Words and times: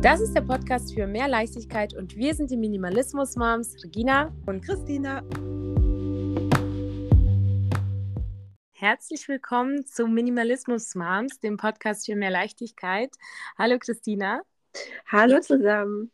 Das 0.00 0.20
ist 0.20 0.32
der 0.32 0.42
Podcast 0.42 0.94
für 0.94 1.08
mehr 1.08 1.26
Leichtigkeit 1.26 1.92
und 1.92 2.14
wir 2.14 2.32
sind 2.32 2.52
die 2.52 2.56
Minimalismus-Moms 2.56 3.82
Regina 3.82 4.32
und 4.46 4.64
Christina. 4.64 5.24
Herzlich 8.70 9.26
willkommen 9.26 9.84
zu 9.84 10.06
Minimalismus 10.06 10.94
Moms, 10.94 11.40
dem 11.40 11.56
Podcast 11.56 12.06
für 12.06 12.14
mehr 12.14 12.30
Leichtigkeit. 12.30 13.10
Hallo 13.58 13.76
Christina. 13.80 14.42
Hallo 15.10 15.40
zusammen. 15.40 16.12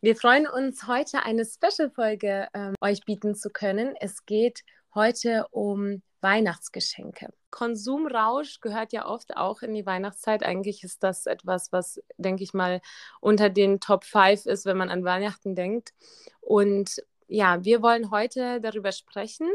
Wir 0.00 0.16
freuen 0.16 0.48
uns, 0.48 0.88
heute 0.88 1.22
eine 1.22 1.44
Special-Folge 1.44 2.48
ähm, 2.54 2.74
euch 2.80 3.04
bieten 3.04 3.36
zu 3.36 3.50
können. 3.50 3.94
Es 4.00 4.26
geht 4.26 4.64
heute 4.96 5.46
um 5.52 6.02
Weihnachtsgeschenke. 6.26 7.28
Konsumrausch 7.50 8.60
gehört 8.60 8.92
ja 8.92 9.06
oft 9.06 9.36
auch 9.36 9.62
in 9.62 9.72
die 9.74 9.86
Weihnachtszeit. 9.86 10.42
Eigentlich 10.42 10.82
ist 10.82 11.04
das 11.04 11.26
etwas, 11.26 11.70
was, 11.70 12.02
denke 12.16 12.42
ich 12.42 12.52
mal, 12.52 12.80
unter 13.20 13.48
den 13.48 13.78
Top 13.78 14.02
5 14.02 14.46
ist, 14.46 14.66
wenn 14.66 14.76
man 14.76 14.90
an 14.90 15.04
Weihnachten 15.04 15.54
denkt. 15.54 15.94
Und 16.40 17.00
ja, 17.28 17.64
wir 17.64 17.80
wollen 17.80 18.10
heute 18.10 18.60
darüber 18.60 18.90
sprechen. 18.90 19.48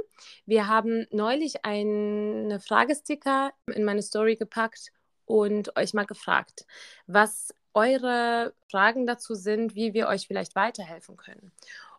Wir 0.45 0.69
haben 0.69 1.07
neulich 1.11 1.65
eine 1.65 2.61
Fragesticker 2.61 3.51
in 3.67 3.83
meine 3.83 4.01
Story 4.01 4.37
gepackt 4.37 4.93
und 5.25 5.75
euch 5.75 5.93
mal 5.93 6.05
gefragt, 6.05 6.65
was 7.05 7.53
eure 7.73 8.53
Fragen 8.69 9.05
dazu 9.05 9.35
sind, 9.35 9.75
wie 9.75 9.93
wir 9.93 10.07
euch 10.07 10.25
vielleicht 10.25 10.55
weiterhelfen 10.55 11.17
können. 11.17 11.51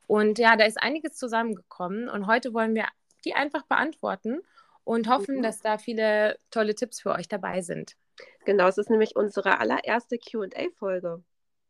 Und 0.07 0.39
ja, 0.39 0.57
da 0.57 0.65
ist 0.65 0.80
einiges 0.80 1.15
zusammengekommen 1.15 2.09
und 2.09 2.27
heute 2.27 2.55
wollen 2.55 2.75
wir 2.75 2.87
die 3.27 3.35
einfach 3.35 3.65
beantworten 3.65 4.41
und 4.85 5.09
hoffen, 5.09 5.39
mhm. 5.39 5.43
dass 5.43 5.61
da 5.61 5.79
viele 5.79 6.39
tolle 6.51 6.75
Tipps 6.75 7.01
für 7.01 7.13
euch 7.13 7.29
dabei 7.29 7.63
sind. 7.63 7.97
Genau, 8.45 8.67
es 8.69 8.79
ist 8.79 8.91
nämlich 8.91 9.17
unsere 9.17 9.59
allererste 9.59 10.19
QA-Folge. 10.19 11.23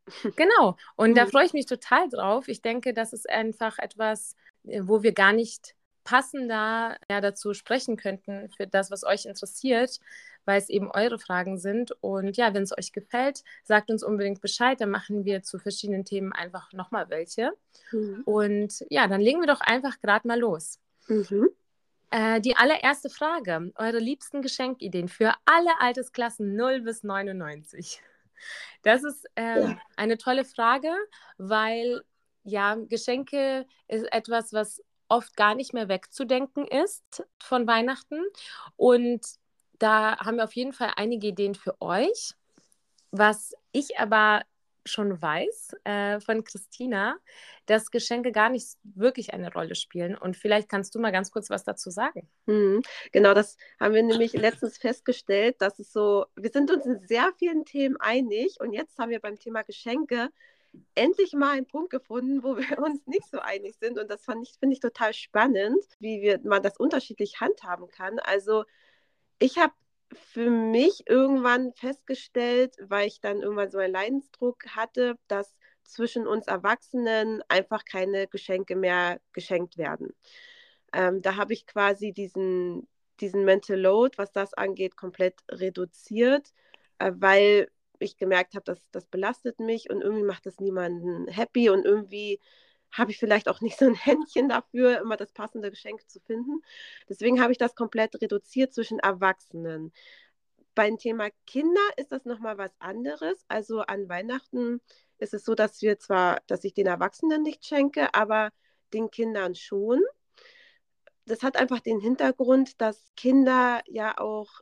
Genau, 0.35 0.75
und 0.97 1.11
mhm. 1.11 1.15
da 1.15 1.25
freue 1.27 1.45
ich 1.45 1.53
mich 1.53 1.65
total 1.65 2.09
drauf. 2.09 2.49
Ich 2.49 2.61
denke, 2.61 2.93
das 2.93 3.13
ist 3.13 3.29
einfach 3.29 3.79
etwas, 3.79 4.35
äh, 4.65 4.81
wo 4.83 5.01
wir 5.01 5.13
gar 5.13 5.31
nicht 5.31 5.75
passender 6.03 6.97
ja, 7.09 7.21
dazu 7.21 7.53
sprechen 7.53 7.95
könnten 7.95 8.49
für 8.49 8.67
das, 8.67 8.91
was 8.91 9.03
euch 9.03 9.25
interessiert, 9.25 9.99
weil 10.45 10.57
es 10.57 10.69
eben 10.69 10.91
eure 10.91 11.19
Fragen 11.19 11.57
sind. 11.57 11.93
Und 12.01 12.37
ja, 12.37 12.53
wenn 12.53 12.63
es 12.63 12.77
euch 12.77 12.91
gefällt, 12.91 13.43
sagt 13.63 13.89
uns 13.89 14.03
unbedingt 14.03 14.41
Bescheid. 14.41 14.81
Dann 14.81 14.89
machen 14.89 15.23
wir 15.25 15.43
zu 15.43 15.59
verschiedenen 15.59 16.05
Themen 16.05 16.33
einfach 16.33 16.73
nochmal 16.73 17.09
welche. 17.09 17.53
Mhm. 17.91 18.23
Und 18.25 18.85
ja, 18.89 19.07
dann 19.07 19.21
legen 19.21 19.39
wir 19.39 19.47
doch 19.47 19.61
einfach 19.61 19.99
gerade 19.99 20.27
mal 20.27 20.39
los. 20.39 20.79
Mhm. 21.07 21.49
Äh, 22.13 22.41
die 22.41 22.55
allererste 22.55 23.09
Frage: 23.09 23.71
Eure 23.75 23.97
liebsten 23.97 24.43
Geschenkideen 24.43 25.09
für 25.09 25.33
alle 25.45 25.71
Altersklassen 25.79 26.55
0 26.55 26.81
bis 26.81 27.01
99. 27.01 28.03
Das 28.83 29.03
ist 29.03 29.25
äh, 29.33 29.61
ja. 29.61 29.77
eine 29.97 30.19
tolle 30.19 30.45
Frage, 30.45 30.93
weil 31.39 32.03
ja, 32.43 32.75
Geschenke 32.75 33.65
ist 33.87 34.11
etwas, 34.13 34.53
was 34.53 34.83
oft 35.07 35.35
gar 35.35 35.55
nicht 35.55 35.73
mehr 35.73 35.87
wegzudenken 35.87 36.67
ist 36.67 37.25
von 37.41 37.65
Weihnachten. 37.65 38.21
Und 38.75 39.25
da 39.79 40.17
haben 40.19 40.37
wir 40.37 40.43
auf 40.43 40.55
jeden 40.55 40.73
Fall 40.73 40.91
einige 40.95 41.27
Ideen 41.27 41.55
für 41.55 41.81
euch. 41.81 42.35
Was 43.09 43.55
ich 43.71 43.97
aber 43.97 44.43
schon 44.85 45.21
weiß 45.21 45.75
äh, 45.83 46.19
von 46.19 46.43
Christina, 46.43 47.17
dass 47.65 47.91
Geschenke 47.91 48.31
gar 48.31 48.49
nicht 48.49 48.77
wirklich 48.83 49.33
eine 49.33 49.51
Rolle 49.51 49.75
spielen. 49.75 50.17
Und 50.17 50.35
vielleicht 50.35 50.69
kannst 50.69 50.93
du 50.95 50.99
mal 50.99 51.11
ganz 51.11 51.31
kurz 51.31 51.49
was 51.49 51.63
dazu 51.63 51.89
sagen. 51.89 52.29
Mhm. 52.45 52.81
Genau, 53.11 53.33
das 53.33 53.57
haben 53.79 53.93
wir 53.93 54.03
nämlich 54.03 54.33
letztens 54.33 54.77
festgestellt, 54.77 55.55
dass 55.59 55.79
es 55.79 55.91
so, 55.93 56.25
wir 56.35 56.49
sind 56.51 56.71
uns 56.71 56.85
in 56.85 56.99
sehr 57.07 57.31
vielen 57.37 57.65
Themen 57.65 57.97
einig 57.97 58.57
und 58.59 58.73
jetzt 58.73 58.97
haben 58.97 59.11
wir 59.11 59.19
beim 59.19 59.39
Thema 59.39 59.63
Geschenke 59.63 60.29
endlich 60.95 61.33
mal 61.33 61.51
einen 61.51 61.67
Punkt 61.67 61.91
gefunden, 61.91 62.43
wo 62.43 62.57
wir 62.57 62.79
uns 62.79 63.05
nicht 63.05 63.29
so 63.29 63.39
einig 63.39 63.75
sind. 63.79 63.99
Und 63.99 64.09
das 64.09 64.25
finde 64.25 64.73
ich 64.73 64.79
total 64.79 65.13
spannend, 65.13 65.83
wie 65.99 66.21
wir, 66.21 66.39
man 66.43 66.63
das 66.63 66.77
unterschiedlich 66.77 67.39
handhaben 67.39 67.87
kann. 67.87 68.19
Also 68.19 68.65
ich 69.39 69.57
habe 69.57 69.73
für 70.13 70.49
mich 70.49 71.03
irgendwann 71.07 71.73
festgestellt, 71.73 72.75
weil 72.79 73.07
ich 73.07 73.19
dann 73.19 73.41
irgendwann 73.41 73.71
so 73.71 73.77
einen 73.77 73.93
Leidensdruck 73.93 74.65
hatte, 74.75 75.17
dass 75.27 75.55
zwischen 75.83 76.27
uns 76.27 76.47
Erwachsenen 76.47 77.41
einfach 77.47 77.85
keine 77.85 78.27
Geschenke 78.27 78.75
mehr 78.75 79.19
geschenkt 79.33 79.77
werden. 79.77 80.13
Ähm, 80.93 81.21
da 81.21 81.35
habe 81.35 81.53
ich 81.53 81.65
quasi 81.65 82.13
diesen, 82.13 82.87
diesen 83.19 83.45
Mental 83.45 83.79
Load, 83.79 84.17
was 84.17 84.31
das 84.31 84.53
angeht, 84.53 84.95
komplett 84.95 85.35
reduziert, 85.49 86.53
äh, 86.99 87.11
weil 87.15 87.69
ich 87.99 88.17
gemerkt 88.17 88.55
habe, 88.55 88.63
dass 88.65 88.89
das 88.91 89.07
belastet 89.07 89.59
mich 89.59 89.89
und 89.89 90.01
irgendwie 90.01 90.25
macht 90.25 90.45
das 90.45 90.59
niemanden 90.59 91.27
happy 91.27 91.69
und 91.69 91.85
irgendwie 91.85 92.39
habe 92.93 93.11
ich 93.11 93.17
vielleicht 93.17 93.49
auch 93.49 93.59
nicht 93.59 93.77
so 93.77 93.85
ein 93.85 93.95
Händchen 93.95 94.47
dafür, 94.47 95.01
immer 95.01 95.17
das 95.17 95.33
passende 95.33 95.69
Geschenk 95.69 96.09
zu 96.09 96.19
finden. 96.21 96.61
Deswegen 97.09 97.41
habe 97.41 97.51
ich 97.51 97.57
das 97.57 97.75
komplett 97.75 98.21
reduziert 98.21 98.73
zwischen 98.73 98.99
Erwachsenen. 98.99 99.91
Beim 100.75 100.97
Thema 100.97 101.29
Kinder 101.45 101.81
ist 101.97 102.11
das 102.11 102.25
nochmal 102.25 102.57
was 102.57 102.71
anderes. 102.79 103.43
Also 103.47 103.81
an 103.81 104.09
Weihnachten 104.09 104.79
ist 105.17 105.33
es 105.33 105.43
so, 105.43 105.55
dass 105.55 105.81
wir 105.81 105.99
zwar, 105.99 106.41
dass 106.47 106.63
ich 106.63 106.73
den 106.73 106.87
Erwachsenen 106.87 107.43
nicht 107.43 107.65
schenke, 107.65 108.13
aber 108.13 108.51
den 108.93 109.11
Kindern 109.11 109.55
schon. 109.55 110.01
Das 111.25 111.41
hat 111.41 111.57
einfach 111.57 111.79
den 111.79 111.99
Hintergrund, 111.99 112.81
dass 112.81 113.11
Kinder 113.15 113.81
ja 113.87 114.17
auch, 114.17 114.61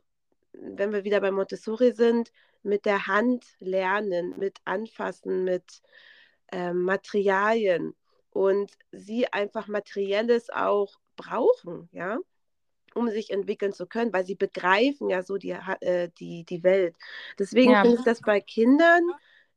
wenn 0.52 0.92
wir 0.92 1.04
wieder 1.04 1.20
bei 1.20 1.30
Montessori 1.30 1.92
sind, 1.92 2.30
mit 2.62 2.86
der 2.86 3.06
Hand 3.06 3.44
lernen, 3.58 4.34
mit 4.38 4.58
Anfassen, 4.64 5.44
mit 5.44 5.82
äh, 6.52 6.72
Materialien 6.72 7.94
und 8.32 8.72
sie 8.90 9.32
einfach 9.32 9.68
Materielles 9.68 10.50
auch 10.50 10.96
brauchen, 11.16 11.88
ja, 11.92 12.18
um 12.94 13.08
sich 13.08 13.30
entwickeln 13.30 13.72
zu 13.72 13.86
können, 13.86 14.12
weil 14.12 14.24
sie 14.24 14.34
begreifen 14.34 15.08
ja 15.08 15.22
so 15.22 15.36
die, 15.36 15.50
äh, 15.80 16.10
die, 16.18 16.44
die 16.44 16.62
Welt. 16.62 16.96
Deswegen 17.38 17.72
ja. 17.72 17.82
finde 17.82 17.98
ich 17.98 18.04
das 18.04 18.20
bei 18.20 18.40
Kindern 18.40 19.02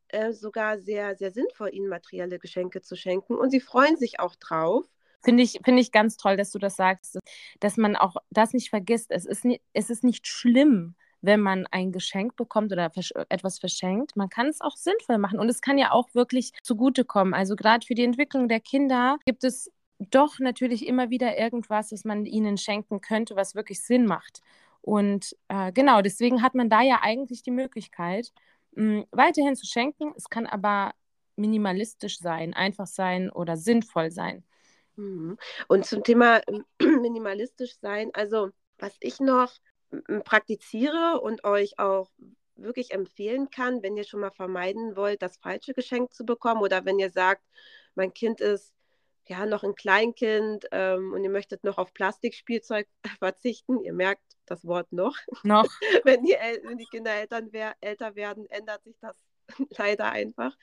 äh, 0.09 0.31
sogar 0.31 0.79
sehr, 0.79 1.15
sehr 1.15 1.31
sinnvoll, 1.31 1.73
ihnen 1.73 1.89
materielle 1.89 2.39
Geschenke 2.39 2.81
zu 2.81 2.95
schenken 2.95 3.35
und 3.35 3.49
sie 3.49 3.61
freuen 3.61 3.97
sich 3.97 4.19
auch 4.19 4.35
drauf. 4.35 4.85
Finde 5.23 5.41
ich, 5.41 5.59
find 5.63 5.79
ich 5.79 5.91
ganz 5.91 6.17
toll, 6.17 6.37
dass 6.37 6.51
du 6.51 6.59
das 6.59 6.75
sagst, 6.75 7.17
dass 7.59 7.77
man 7.77 7.95
auch 7.95 8.15
das 8.29 8.53
nicht 8.53 8.69
vergisst. 8.69 9.09
Es 9.09 9.25
ist, 9.25 9.43
nie, 9.43 9.59
es 9.73 9.89
ist 9.89 10.03
nicht 10.03 10.27
schlimm, 10.27 10.95
wenn 11.25 11.41
man 11.41 11.65
ein 11.71 11.91
Geschenk 11.91 12.35
bekommt 12.35 12.71
oder 12.71 12.91
etwas 13.29 13.59
verschenkt. 13.59 14.15
Man 14.15 14.29
kann 14.29 14.47
es 14.47 14.61
auch 14.61 14.75
sinnvoll 14.75 15.17
machen 15.17 15.39
und 15.39 15.49
es 15.49 15.61
kann 15.61 15.77
ja 15.77 15.91
auch 15.91 16.07
wirklich 16.13 16.51
zugutekommen. 16.63 17.33
Also 17.33 17.55
gerade 17.55 17.85
für 17.85 17.95
die 17.95 18.03
Entwicklung 18.03 18.47
der 18.47 18.59
Kinder 18.59 19.17
gibt 19.25 19.43
es 19.43 19.71
doch 19.99 20.39
natürlich 20.39 20.87
immer 20.87 21.09
wieder 21.09 21.37
irgendwas, 21.37 21.91
was 21.91 22.03
man 22.03 22.25
ihnen 22.25 22.57
schenken 22.57 23.01
könnte, 23.01 23.35
was 23.35 23.55
wirklich 23.55 23.81
Sinn 23.81 24.05
macht. 24.05 24.41
Und 24.81 25.35
äh, 25.47 25.71
genau, 25.71 26.01
deswegen 26.01 26.41
hat 26.41 26.53
man 26.53 26.69
da 26.69 26.81
ja 26.81 26.99
eigentlich 27.01 27.41
die 27.41 27.51
Möglichkeit, 27.51 28.31
mh, 28.73 28.99
hm, 28.99 29.05
weiterhin 29.11 29.55
zu 29.55 29.65
schenken. 29.65 30.13
Es 30.15 30.29
kann 30.29 30.45
aber 30.45 30.93
minimalistisch 31.35 32.19
sein, 32.19 32.53
einfach 32.53 32.87
sein 32.87 33.29
oder 33.29 33.57
sinnvoll 33.57 34.11
sein. 34.11 34.43
Mhm. 34.95 35.37
Und 35.67 35.85
zum 35.85 36.03
Thema 36.03 36.41
minimalistisch 36.79 37.77
sein, 37.79 38.11
also 38.13 38.49
was 38.77 38.95
ich 38.99 39.19
noch 39.19 39.51
praktiziere 40.23 41.19
und 41.21 41.43
euch 41.43 41.79
auch 41.79 42.11
wirklich 42.55 42.91
empfehlen 42.91 43.49
kann, 43.49 43.83
wenn 43.83 43.97
ihr 43.97 44.05
schon 44.05 44.21
mal 44.21 44.31
vermeiden 44.31 44.95
wollt, 44.95 45.21
das 45.21 45.37
falsche 45.37 45.73
Geschenk 45.73 46.13
zu 46.13 46.25
bekommen 46.25 46.61
oder 46.61 46.85
wenn 46.85 46.99
ihr 46.99 47.09
sagt, 47.09 47.43
mein 47.95 48.13
Kind 48.13 48.41
ist 48.41 48.73
ja 49.27 49.45
noch 49.45 49.63
ein 49.63 49.75
Kleinkind 49.75 50.67
ähm, 50.71 51.13
und 51.13 51.23
ihr 51.23 51.29
möchtet 51.29 51.63
noch 51.63 51.77
auf 51.77 51.93
Plastikspielzeug 51.93 52.87
verzichten. 53.19 53.79
Ihr 53.81 53.93
merkt 53.93 54.21
das 54.45 54.65
Wort 54.65 54.91
noch. 54.91 55.17
Noch. 55.43 55.67
wenn, 56.03 56.23
die, 56.23 56.35
wenn 56.63 56.77
die 56.77 56.85
Kinder 56.85 57.11
Eltern 57.11 57.49
älter 57.81 58.15
werden, 58.15 58.45
ändert 58.49 58.83
sich 58.83 58.97
das 58.99 59.17
leider 59.77 60.11
einfach. 60.11 60.55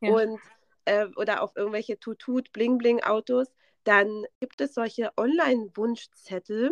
Ja. 0.00 0.12
Und 0.12 0.40
äh, 0.84 1.06
oder 1.16 1.42
auf 1.42 1.56
irgendwelche 1.56 1.98
Tutut, 1.98 2.52
Bling-Bling-Autos, 2.52 3.48
dann 3.84 4.24
gibt 4.40 4.60
es 4.60 4.74
solche 4.74 5.10
Online-Wunschzettel, 5.16 6.70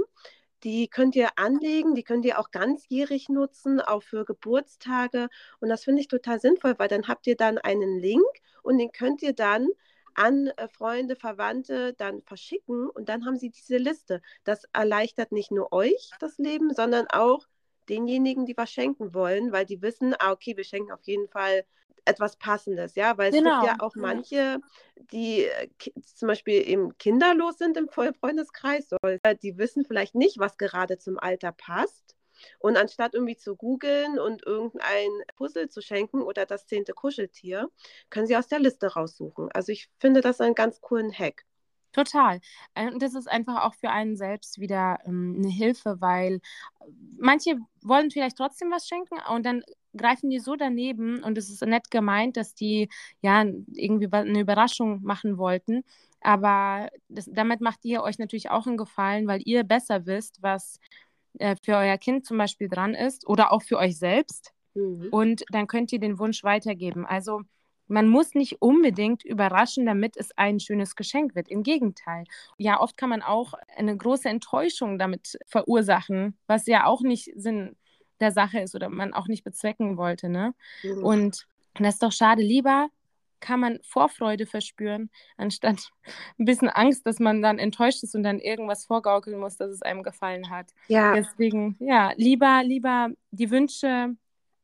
die 0.65 0.89
könnt 0.89 1.17
ihr 1.17 1.31
anlegen, 1.37 1.95
die 1.95 2.03
könnt 2.03 2.25
ihr 2.25 2.39
auch 2.39 2.51
ganzjährig 2.51 3.29
nutzen, 3.29 3.81
auch 3.81 4.03
für 4.03 4.25
Geburtstage. 4.25 5.29
Und 5.61 5.69
das 5.69 5.85
finde 5.85 6.01
ich 6.01 6.09
total 6.09 6.41
sinnvoll, 6.41 6.75
weil 6.79 6.89
dann 6.89 7.09
habt 7.09 7.27
ihr 7.27 7.37
dann 7.37 7.59
einen 7.59 7.99
Link 7.99 8.27
und 8.63 8.79
den 8.79 8.93
könnt 8.93 9.23
ihr 9.23 9.33
dann 9.35 9.69
an 10.15 10.49
äh, 10.57 10.69
Freunde, 10.69 11.17
Verwandte 11.17 11.95
dann 11.95 12.23
verschicken 12.23 12.89
und 12.91 13.09
dann 13.09 13.25
haben 13.27 13.37
sie 13.39 13.51
diese 13.51 13.79
Liste. 13.79 14.23
Das 14.45 14.65
erleichtert 14.73 15.33
nicht 15.33 15.51
nur 15.51 15.73
euch 15.73 16.11
das 16.21 16.39
Leben, 16.39 16.75
sondern 16.75 17.07
auch 17.09 17.47
denjenigen, 17.91 18.47
die 18.47 18.57
was 18.57 18.71
schenken 18.71 19.13
wollen, 19.15 19.53
weil 19.53 19.67
die 19.67 19.83
wissen, 19.83 20.15
ah, 20.19 20.33
okay, 20.33 20.57
wir 20.57 20.65
schenken 20.65 20.93
auf 20.93 21.03
jeden 21.03 21.29
Fall 21.29 21.65
etwas 22.05 22.37
Passendes, 22.37 22.95
ja, 22.95 23.19
weil 23.19 23.31
es 23.31 23.37
genau. 23.37 23.61
gibt 23.61 23.73
ja 23.73 23.77
auch 23.81 23.95
manche, 23.95 24.59
die 25.13 25.45
äh, 25.45 25.69
zum 26.03 26.29
Beispiel 26.29 26.67
eben 26.67 26.97
kinderlos 26.99 27.59
sind 27.59 27.77
im 27.77 27.89
Freundeskreis, 27.89 28.89
die 29.43 29.59
wissen 29.59 29.85
vielleicht 29.85 30.15
nicht, 30.15 30.39
was 30.39 30.57
gerade 30.57 30.99
zum 30.99 31.19
Alter 31.19 31.53
passt. 31.53 32.17
Und 32.59 32.79
anstatt 32.79 33.13
irgendwie 33.13 33.37
zu 33.37 33.55
googeln 33.55 34.19
und 34.19 34.47
irgendein 34.47 35.11
Puzzle 35.37 35.69
zu 35.69 35.83
schenken 35.83 36.23
oder 36.23 36.47
das 36.47 36.67
zehnte 36.67 36.95
Kuscheltier, 36.95 37.69
können 38.09 38.27
sie 38.27 38.37
aus 38.37 38.49
der 38.49 38.61
Liste 38.61 38.95
raussuchen. 38.95 39.51
Also 39.53 39.73
ich 39.73 39.91
finde 39.99 40.23
das 40.23 40.41
einen 40.41 40.55
ganz 40.55 40.81
coolen 40.81 41.13
Hack. 41.13 41.45
Total. 41.93 42.41
Äh, 42.75 42.91
und 42.93 43.03
das 43.03 43.15
ist 43.15 43.29
einfach 43.29 43.65
auch 43.65 43.75
für 43.75 43.91
einen 43.91 44.17
selbst 44.17 44.61
wieder 44.61 44.99
ähm, 45.05 45.37
eine 45.39 45.49
Hilfe, 45.49 46.01
weil 46.01 46.41
manche 47.19 47.59
wollen 47.83 48.11
vielleicht 48.11 48.37
trotzdem 48.37 48.71
was 48.71 48.87
schenken 48.87 49.17
und 49.33 49.45
dann 49.45 49.63
greifen 49.97 50.31
die 50.31 50.39
so 50.39 50.57
daneben 50.57 51.23
und 51.23 51.37
es 51.37 51.51
ist 51.51 51.63
nett 51.63 51.91
gemeint, 51.91 52.37
dass 52.37 52.55
die 52.55 52.89
ja 53.23 53.45
irgendwie 53.75 54.09
eine 54.13 54.41
Überraschung 54.41 55.03
machen 55.03 55.37
wollten. 55.37 55.83
Aber 56.21 56.91
das, 57.09 57.29
damit 57.33 57.61
macht 57.61 57.85
ihr 57.85 58.03
euch 58.03 58.19
natürlich 58.19 58.51
auch 58.51 58.67
einen 58.67 58.77
Gefallen, 58.77 59.27
weil 59.27 59.41
ihr 59.45 59.65
besser 59.65 60.07
wisst, 60.07 60.43
was 60.43 60.79
äh, 61.39 61.57
für 61.63 61.77
euer 61.77 61.99
Kind 61.99 62.27
zum 62.27 62.39
Beispiel 62.39 62.69
dran 62.69 62.95
ist 62.95 63.27
oder 63.27 63.53
auch 63.53 63.63
für 63.63 63.79
euch 63.79 63.99
selbst. 63.99 64.53
Mhm. 64.75 65.09
Und 65.11 65.45
dann 65.51 65.67
könnt 65.67 65.93
ihr 65.93 65.99
den 65.99 66.19
Wunsch 66.19 66.45
weitergeben. 66.45 67.07
Also 67.07 67.43
man 67.91 68.09
muss 68.09 68.35
nicht 68.35 68.63
unbedingt 68.63 69.25
überraschen, 69.25 69.85
damit 69.85 70.17
es 70.17 70.31
ein 70.39 70.61
schönes 70.61 70.95
Geschenk 70.95 71.35
wird. 71.35 71.49
Im 71.49 71.63
Gegenteil. 71.63 72.25
Ja, 72.57 72.81
oft 72.81 72.97
kann 72.97 73.11
man 73.11 73.23
auch 73.23 73.55
eine 73.77 73.97
große 73.97 74.29
Enttäuschung 74.29 74.99
damit 74.99 75.39
verursachen, 75.47 76.39
was 76.47 76.67
ja 76.67 76.87
auch 76.87 77.03
nicht 77.03 77.31
Sinn 77.35 77.77
der 78.21 78.31
Sache 78.31 78.61
ist 78.61 78.75
oder 78.75 78.89
man 78.89 79.13
auch 79.13 79.27
nicht 79.27 79.43
bezwecken 79.43 79.97
wollte. 79.97 80.29
Ne? 80.29 80.55
Mhm. 80.83 81.05
Und 81.05 81.47
das 81.75 81.95
ist 81.95 82.03
doch 82.03 82.13
schade. 82.13 82.43
Lieber 82.43 82.89
kann 83.41 83.59
man 83.59 83.79
Vorfreude 83.83 84.47
verspüren, 84.47 85.11
anstatt 85.37 85.91
ein 86.39 86.45
bisschen 86.45 86.69
Angst, 86.69 87.07
dass 87.07 87.19
man 87.19 87.43
dann 87.43 87.59
enttäuscht 87.59 88.03
ist 88.05 88.15
und 88.15 88.23
dann 88.23 88.39
irgendwas 88.39 88.85
vorgaukeln 88.85 89.41
muss, 89.41 89.57
dass 89.57 89.71
es 89.71 89.83
einem 89.83 90.03
gefallen 90.03 90.51
hat. 90.51 90.73
Ja. 90.89 91.15
Deswegen, 91.15 91.77
ja, 91.81 92.13
lieber, 92.17 92.63
lieber 92.63 93.09
die 93.31 93.51
Wünsche 93.51 94.15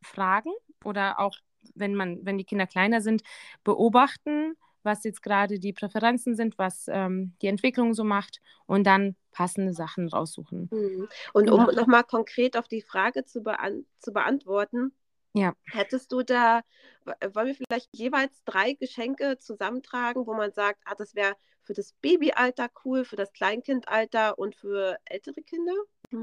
fragen 0.03 0.53
oder 0.85 1.19
auch, 1.19 1.37
wenn 1.75 1.95
man, 1.95 2.25
wenn 2.25 2.39
die 2.39 2.45
Kinder 2.45 2.67
kleiner 2.67 3.01
sind, 3.01 3.23
beobachten, 3.65 4.55
was 4.83 5.05
jetzt 5.05 5.23
gerade 5.23 5.59
die 5.59 5.73
Präferenzen 5.73 6.37
sind, 6.37 6.59
was 6.59 6.87
ähm, 6.89 7.35
die 7.43 7.49
Entwicklung 7.49 7.93
so 7.93 8.05
macht 8.05 8.41
und 8.67 8.87
dann 8.87 9.17
passende 9.33 9.73
Sachen 9.73 10.09
raussuchen. 10.09 10.69
Mhm. 10.71 11.09
Und 11.33 11.51
um 11.51 11.67
genau. 11.67 11.81
nochmal 11.81 12.05
konkret 12.05 12.57
auf 12.57 12.69
die 12.69 12.83
Frage 12.83 13.25
zu, 13.25 13.43
beant 13.43 13.85
zu 13.99 14.13
beantworten, 14.13 14.93
ja. 15.37 15.53
Hättest 15.67 16.13
du 16.13 16.23
da, 16.23 16.63
wollen 17.05 17.49
wir 17.49 17.55
vielleicht 17.55 17.91
jeweils 17.93 18.43
drei 18.47 18.73
Geschenke 18.73 19.37
zusammentragen, 19.37 20.27
wo 20.27 20.33
man 20.33 20.51
sagt, 20.51 20.81
ah, 20.87 20.95
das 20.97 21.15
wäre 21.15 21.37
für 21.63 21.75
das 21.75 21.93
Babyalter 22.01 22.69
cool, 22.85 23.05
für 23.05 23.17
das 23.17 23.35
Kleinkindalter 23.35 24.39
und 24.39 24.57
für 24.57 24.97
ältere 25.05 25.43
Kinder? 25.43 25.75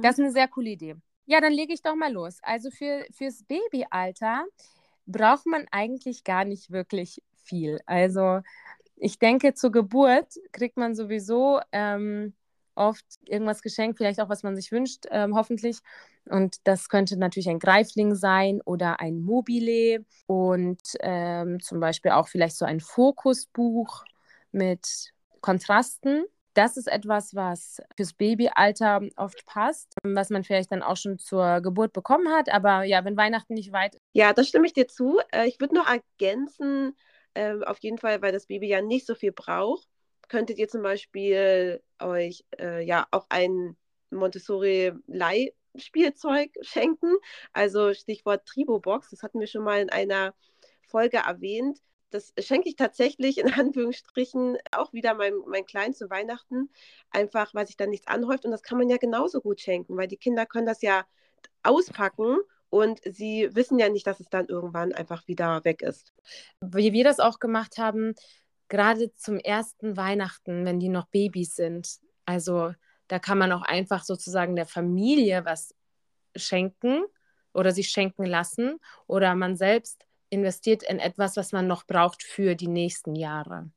Das 0.01 0.17
ist 0.17 0.19
eine 0.19 0.31
sehr 0.31 0.47
coole 0.47 0.71
Idee. 0.71 0.95
Ja, 1.25 1.41
dann 1.41 1.53
lege 1.53 1.73
ich 1.73 1.83
doch 1.83 1.95
mal 1.95 2.11
los. 2.11 2.39
Also 2.41 2.71
für, 2.71 3.05
fürs 3.11 3.43
Babyalter 3.43 4.45
braucht 5.05 5.45
man 5.45 5.65
eigentlich 5.71 6.23
gar 6.23 6.45
nicht 6.45 6.71
wirklich 6.71 7.21
viel. 7.43 7.79
Also 7.85 8.41
ich 8.95 9.19
denke, 9.19 9.53
zur 9.53 9.71
Geburt 9.71 10.35
kriegt 10.51 10.77
man 10.77 10.95
sowieso 10.95 11.59
ähm, 11.71 12.33
oft 12.75 13.05
irgendwas 13.25 13.61
geschenkt, 13.61 13.97
vielleicht 13.97 14.19
auch, 14.19 14.29
was 14.29 14.43
man 14.43 14.55
sich 14.55 14.71
wünscht, 14.71 15.05
ähm, 15.11 15.35
hoffentlich. 15.35 15.79
Und 16.25 16.57
das 16.63 16.89
könnte 16.89 17.17
natürlich 17.17 17.49
ein 17.49 17.59
Greifling 17.59 18.15
sein 18.15 18.61
oder 18.63 18.99
ein 18.99 19.19
Mobile 19.19 20.05
und 20.25 20.81
ähm, 21.01 21.59
zum 21.59 21.79
Beispiel 21.79 22.11
auch 22.11 22.27
vielleicht 22.27 22.55
so 22.55 22.65
ein 22.65 22.79
Fokusbuch 22.79 24.05
mit 24.51 25.13
Kontrasten. 25.41 26.25
Das 26.53 26.77
ist 26.77 26.87
etwas, 26.87 27.35
was 27.35 27.81
fürs 27.95 28.13
Babyalter 28.13 29.01
oft 29.15 29.45
passt, 29.45 29.93
was 30.03 30.29
man 30.29 30.43
vielleicht 30.43 30.71
dann 30.71 30.83
auch 30.83 30.97
schon 30.97 31.19
zur 31.19 31.61
Geburt 31.61 31.93
bekommen 31.93 32.29
hat. 32.29 32.51
Aber 32.51 32.83
ja, 32.83 33.03
wenn 33.05 33.17
Weihnachten 33.17 33.55
nicht 33.55 33.71
weit. 33.71 33.97
Ja, 34.13 34.33
das 34.33 34.47
stimme 34.47 34.67
ich 34.67 34.73
dir 34.73 34.87
zu. 34.87 35.19
Äh, 35.31 35.47
ich 35.47 35.59
würde 35.59 35.75
noch 35.75 35.87
ergänzen, 35.87 36.95
äh, 37.33 37.55
auf 37.65 37.79
jeden 37.79 37.97
Fall, 37.97 38.21
weil 38.21 38.31
das 38.31 38.45
Baby 38.45 38.67
ja 38.67 38.81
nicht 38.81 39.07
so 39.07 39.15
viel 39.15 39.31
braucht 39.31 39.87
könntet 40.33 40.57
ihr 40.57 40.67
zum 40.67 40.81
Beispiel 40.81 41.79
euch 41.99 42.43
äh, 42.59 42.83
ja 42.83 43.05
auch 43.11 43.27
ein 43.29 43.77
Montessori-Leihspielzeug 44.09 46.49
schenken. 46.61 47.13
Also 47.53 47.93
Stichwort 47.93 48.43
Tribo-Box, 48.47 49.11
das 49.11 49.21
hatten 49.21 49.39
wir 49.39 49.45
schon 49.45 49.63
mal 49.63 49.79
in 49.81 49.91
einer 49.91 50.33
Folge 50.87 51.17
erwähnt. 51.17 51.77
Das 52.13 52.33
schenke 52.39 52.69
ich 52.69 52.75
tatsächlich 52.75 53.37
in 53.37 53.51
Anführungsstrichen 53.53 54.57
auch 54.71 54.93
wieder 54.93 55.13
meinem, 55.15 55.43
meinem 55.47 55.65
Kleinen 55.65 55.93
zu 55.93 56.09
Weihnachten, 56.09 56.69
einfach 57.09 57.53
weil 57.53 57.67
sich 57.67 57.77
dann 57.77 57.89
nichts 57.89 58.07
anhäuft. 58.07 58.45
Und 58.45 58.51
das 58.51 58.63
kann 58.63 58.77
man 58.77 58.89
ja 58.89 58.97
genauso 58.97 59.41
gut 59.41 59.59
schenken, 59.61 59.97
weil 59.97 60.07
die 60.07 60.17
Kinder 60.17 60.45
können 60.45 60.67
das 60.67 60.81
ja 60.81 61.05
auspacken 61.63 62.37
und 62.69 63.01
sie 63.05 63.49
wissen 63.53 63.79
ja 63.79 63.89
nicht, 63.89 64.07
dass 64.07 64.19
es 64.19 64.29
dann 64.29 64.47
irgendwann 64.47 64.93
einfach 64.93 65.27
wieder 65.27 65.63
weg 65.63 65.81
ist. 65.81 66.13
Wie 66.61 66.93
wir 66.93 67.03
das 67.03 67.19
auch 67.19 67.39
gemacht 67.39 67.77
haben, 67.77 68.15
gerade 68.67 69.13
zum 69.13 69.37
ersten 69.37 69.97
Weihnachten, 69.97 70.65
wenn 70.65 70.79
die 70.79 70.89
noch 70.89 71.07
Babys 71.07 71.55
sind. 71.55 71.99
Also 72.25 72.73
da 73.07 73.19
kann 73.19 73.37
man 73.37 73.51
auch 73.51 73.61
einfach 73.61 74.03
sozusagen 74.03 74.55
der 74.55 74.65
Familie 74.65 75.45
was 75.45 75.75
schenken 76.35 77.03
oder 77.53 77.71
sich 77.71 77.89
schenken 77.89 78.25
lassen 78.25 78.79
oder 79.05 79.35
man 79.35 79.55
selbst 79.55 80.07
investiert 80.33 80.83
in 80.83 80.99
etwas, 80.99 81.37
was 81.37 81.51
man 81.51 81.67
noch 81.67 81.85
braucht 81.85 82.23
für 82.23 82.55
die 82.55 82.67
nächsten 82.67 83.15
Jahre. 83.15 83.69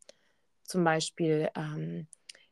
Zum 0.64 0.82
Beispiel 0.82 1.50
ähm, 1.54 2.08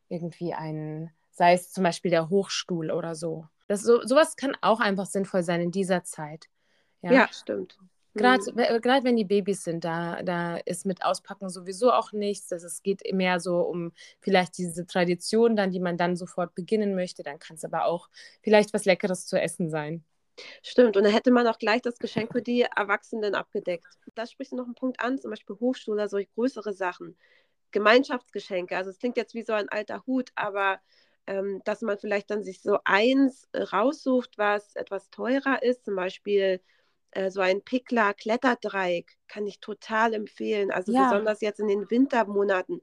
irgendwie 0.08 0.54
ein, 0.54 1.10
sei 1.32 1.54
es 1.54 1.72
zum 1.72 1.82
Beispiel 1.82 2.10
der 2.10 2.28
Hochstuhl 2.30 2.90
oder 2.90 3.14
so. 3.14 3.48
Das, 3.66 3.82
so. 3.82 4.02
Sowas 4.06 4.36
kann 4.36 4.56
auch 4.60 4.80
einfach 4.80 5.06
sinnvoll 5.06 5.42
sein 5.42 5.60
in 5.60 5.70
dieser 5.70 6.04
Zeit. 6.04 6.46
Ja, 7.02 7.12
ja 7.12 7.28
stimmt. 7.32 7.78
Gerade 8.16 8.52
mhm. 8.52 9.04
wenn 9.04 9.16
die 9.16 9.24
Babys 9.24 9.64
sind, 9.64 9.84
da, 9.84 10.22
da 10.22 10.56
ist 10.56 10.86
mit 10.86 11.04
Auspacken 11.04 11.48
sowieso 11.48 11.92
auch 11.92 12.12
nichts. 12.12 12.46
Das, 12.48 12.62
es 12.62 12.82
geht 12.82 13.02
mehr 13.12 13.40
so 13.40 13.60
um 13.62 13.92
vielleicht 14.20 14.56
diese 14.56 14.86
Tradition, 14.86 15.56
dann, 15.56 15.72
die 15.72 15.80
man 15.80 15.96
dann 15.96 16.14
sofort 16.14 16.54
beginnen 16.54 16.94
möchte. 16.94 17.24
Dann 17.24 17.40
kann 17.40 17.56
es 17.56 17.64
aber 17.64 17.86
auch 17.86 18.08
vielleicht 18.40 18.72
was 18.72 18.84
Leckeres 18.84 19.26
zu 19.26 19.40
essen 19.40 19.68
sein. 19.68 20.04
Stimmt, 20.62 20.96
und 20.96 21.04
da 21.04 21.10
hätte 21.10 21.30
man 21.30 21.46
auch 21.46 21.58
gleich 21.58 21.82
das 21.82 21.98
Geschenk 21.98 22.32
für 22.32 22.42
die 22.42 22.62
Erwachsenen 22.62 23.34
abgedeckt. 23.34 23.86
Da 24.14 24.26
sprichst 24.26 24.52
du 24.52 24.56
noch 24.56 24.64
einen 24.64 24.74
Punkt 24.74 25.00
an, 25.00 25.18
zum 25.18 25.30
Beispiel 25.30 25.56
Hochschule, 25.60 26.08
solche 26.08 26.30
größere 26.34 26.72
Sachen. 26.72 27.16
Gemeinschaftsgeschenke, 27.70 28.76
also 28.76 28.90
es 28.90 28.98
klingt 28.98 29.16
jetzt 29.16 29.34
wie 29.34 29.42
so 29.42 29.52
ein 29.52 29.68
alter 29.68 30.04
Hut, 30.06 30.30
aber 30.36 30.80
ähm, 31.26 31.60
dass 31.64 31.82
man 31.82 31.98
vielleicht 31.98 32.30
dann 32.30 32.44
sich 32.44 32.60
so 32.60 32.78
eins 32.84 33.48
raussucht, 33.54 34.38
was 34.38 34.76
etwas 34.76 35.10
teurer 35.10 35.62
ist, 35.62 35.84
zum 35.84 35.96
Beispiel 35.96 36.60
äh, 37.12 37.30
so 37.30 37.40
ein 37.40 37.62
Pickler-Kletterdreieck 37.62 39.16
kann 39.28 39.46
ich 39.46 39.60
total 39.60 40.14
empfehlen. 40.14 40.70
Also 40.70 40.92
ja. 40.92 41.04
besonders 41.04 41.40
jetzt 41.40 41.60
in 41.60 41.68
den 41.68 41.90
Wintermonaten 41.90 42.80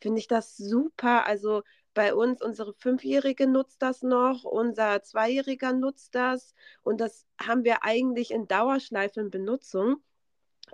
finde 0.00 0.20
ich 0.20 0.28
das 0.28 0.56
super. 0.56 1.26
Also 1.26 1.62
bei 2.00 2.14
uns, 2.14 2.40
unsere 2.40 2.72
Fünfjährige 2.72 3.46
nutzt 3.46 3.82
das 3.82 4.00
noch, 4.00 4.44
unser 4.44 5.02
Zweijähriger 5.02 5.74
nutzt 5.74 6.14
das 6.14 6.54
und 6.82 6.98
das 6.98 7.26
haben 7.38 7.62
wir 7.62 7.84
eigentlich 7.84 8.30
in 8.30 8.48
Dauerschleife 8.48 9.20
in 9.20 9.30
Benutzung. 9.30 9.96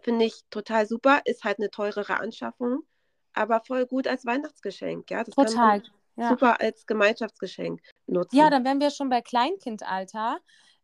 Finde 0.03 0.27
ich 0.27 0.45
total 0.51 0.87
super, 0.87 1.23
ist 1.25 1.43
halt 1.43 1.59
eine 1.59 1.69
teurere 1.69 2.21
Anschaffung, 2.21 2.85
aber 3.33 3.61
voll 3.67 3.87
gut 3.87 4.07
als 4.07 4.25
Weihnachtsgeschenk. 4.25 5.11
Ja, 5.11 5.25
das 5.25 5.35
total. 5.35 5.83
Ja. 6.15 6.29
super 6.29 6.61
als 6.61 6.87
Gemeinschaftsgeschenk 6.87 7.81
nutzen. 8.07 8.37
Ja, 8.37 8.49
dann 8.49 8.65
wären 8.65 8.79
wir 8.79 8.91
schon 8.91 9.09
bei 9.09 9.21
Kleinkindalter. 9.21 10.39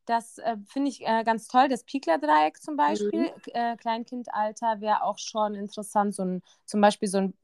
Das 0.06 0.38
äh, 0.38 0.56
finde 0.66 0.90
ich 0.90 1.02
äh, 1.02 1.22
ganz 1.22 1.46
toll. 1.46 1.68
Das 1.68 1.84
Piekler-Dreieck 1.84 2.60
zum 2.60 2.74
Beispiel, 2.74 3.30
mhm. 3.30 3.52
äh, 3.52 3.76
Kleinkindalter 3.76 4.80
wäre 4.80 5.04
auch 5.04 5.20
schon 5.20 5.54
interessant. 5.54 6.16
So 6.16 6.24
ein, 6.24 6.42
zum 6.64 6.80
Beispiel 6.80 7.08
so 7.08 7.18
ein 7.18 7.34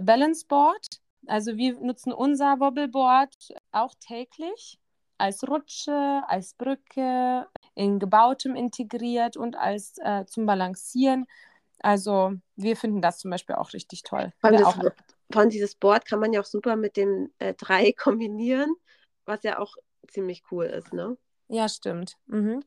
Balanceboard. 0.00 1.02
Also 1.28 1.56
wir 1.56 1.74
nutzen 1.80 2.12
unser 2.12 2.60
Wobbleboard 2.60 3.54
auch 3.72 3.94
täglich 4.00 4.78
als 5.18 5.48
Rutsche, 5.48 6.22
als 6.26 6.54
Brücke, 6.54 7.46
in 7.74 7.98
gebautem 7.98 8.54
integriert 8.54 9.36
und 9.36 9.56
als 9.56 9.94
äh, 9.98 10.24
zum 10.26 10.46
Balancieren. 10.46 11.26
Also 11.80 12.34
wir 12.56 12.76
finden 12.76 13.00
das 13.00 13.18
zum 13.18 13.30
Beispiel 13.30 13.56
auch 13.56 13.72
richtig 13.72 14.02
toll. 14.02 14.32
Von, 14.40 14.52
das, 14.52 14.62
auch, 14.62 14.76
von 15.30 15.48
dieses 15.48 15.74
Board 15.74 16.06
kann 16.06 16.20
man 16.20 16.32
ja 16.32 16.40
auch 16.40 16.46
super 16.46 16.76
mit 16.76 16.96
dem 16.96 17.30
äh, 17.38 17.54
Dreieck 17.54 17.96
kombinieren, 17.98 18.74
was 19.24 19.42
ja 19.42 19.58
auch 19.58 19.76
ziemlich 20.08 20.42
cool 20.50 20.66
ist, 20.66 20.92
ne? 20.92 21.16
Ja, 21.48 21.68
stimmt. 21.68 22.16
Mhm. 22.26 22.64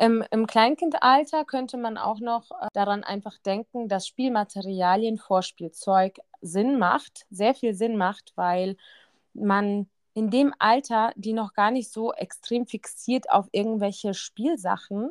Im, 0.00 0.24
Im 0.30 0.46
Kleinkindalter 0.46 1.44
könnte 1.44 1.76
man 1.76 1.98
auch 1.98 2.20
noch 2.20 2.50
äh, 2.52 2.68
daran 2.72 3.04
einfach 3.04 3.36
denken, 3.36 3.86
dass 3.86 4.08
Spielmaterialien 4.08 5.18
vor 5.18 5.42
Spielzeug 5.42 6.20
Sinn 6.40 6.78
macht, 6.78 7.26
sehr 7.28 7.54
viel 7.54 7.74
Sinn 7.74 7.98
macht, 7.98 8.32
weil 8.34 8.78
man 9.34 9.90
in 10.14 10.30
dem 10.30 10.54
Alter 10.58 11.12
die 11.16 11.34
noch 11.34 11.52
gar 11.52 11.70
nicht 11.70 11.92
so 11.92 12.14
extrem 12.14 12.66
fixiert 12.66 13.30
auf 13.30 13.48
irgendwelche 13.52 14.14
Spielsachen, 14.14 15.10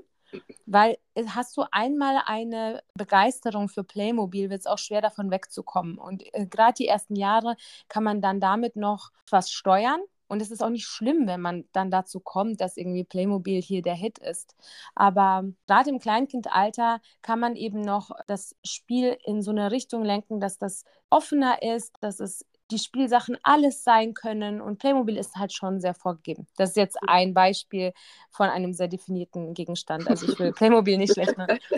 weil 0.65 0.98
äh, 1.13 1.25
hast 1.27 1.55
du 1.55 1.65
einmal 1.72 2.24
eine 2.25 2.81
Begeisterung 2.96 3.69
für 3.69 3.84
Playmobil, 3.84 4.50
wird 4.50 4.62
es 4.62 4.65
auch 4.65 4.79
schwer 4.79 5.01
davon 5.01 5.29
wegzukommen. 5.29 6.00
Und 6.00 6.24
äh, 6.34 6.48
gerade 6.48 6.74
die 6.74 6.88
ersten 6.88 7.15
Jahre 7.15 7.58
kann 7.89 8.03
man 8.03 8.22
dann 8.22 8.39
damit 8.39 8.75
noch 8.75 9.12
was 9.29 9.51
steuern 9.51 10.01
Und 10.29 10.41
es 10.41 10.51
ist 10.51 10.63
auch 10.63 10.69
nicht 10.69 10.86
schlimm, 10.86 11.27
wenn 11.27 11.41
man 11.41 11.65
dann 11.74 11.91
dazu 11.91 12.19
kommt, 12.19 12.62
dass 12.62 12.77
irgendwie 12.77 13.03
Playmobil 13.03 13.62
hier 13.62 13.81
der 13.81 13.95
Hit 13.95 14.19
ist. 14.19 14.55
Aber 14.95 15.43
gerade 15.67 15.89
im 15.89 16.00
Kleinkindalter 16.00 17.01
kann 17.21 17.39
man 17.39 17.55
eben 17.55 17.81
noch 17.81 18.12
das 18.27 18.55
Spiel 18.63 19.17
in 19.25 19.41
so 19.41 19.51
eine 19.51 19.71
Richtung 19.71 20.05
lenken, 20.05 20.39
dass 20.39 20.57
das 20.57 20.86
offener 21.09 21.62
ist, 21.62 21.95
dass 22.00 22.19
es 22.19 22.45
die 22.71 22.77
Spielsachen 22.77 23.38
alles 23.41 23.83
sein 23.83 24.13
können 24.13 24.62
und 24.62 24.77
Playmobil 24.77 25.17
ist 25.17 25.36
halt 25.36 25.53
schon 25.53 25.79
sehr 25.79 25.95
vorgegeben. 25.95 26.48
Das 26.55 26.69
ist 26.69 26.77
jetzt 26.77 26.98
ein 27.07 27.33
Beispiel 27.33 27.93
von 28.29 28.48
einem 28.50 28.74
sehr 28.74 28.88
definierten 28.88 29.53
Gegenstand. 29.55 30.07
Also 30.07 30.31
ich 30.31 30.38
will 30.39 30.51
Playmobil 30.53 30.98
nicht 30.98 31.13
schlecht 31.13 31.38
machen. 31.38 31.59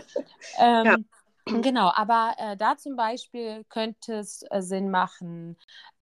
Ähm, 0.60 0.86
ja. 0.86 0.96
Genau, 1.54 1.92
aber 1.94 2.34
äh, 2.38 2.56
da 2.56 2.78
zum 2.78 2.96
Beispiel 2.96 3.66
könnte 3.66 4.14
es 4.20 4.44
äh, 4.52 4.62
Sinn 4.62 4.90
machen, 4.90 5.58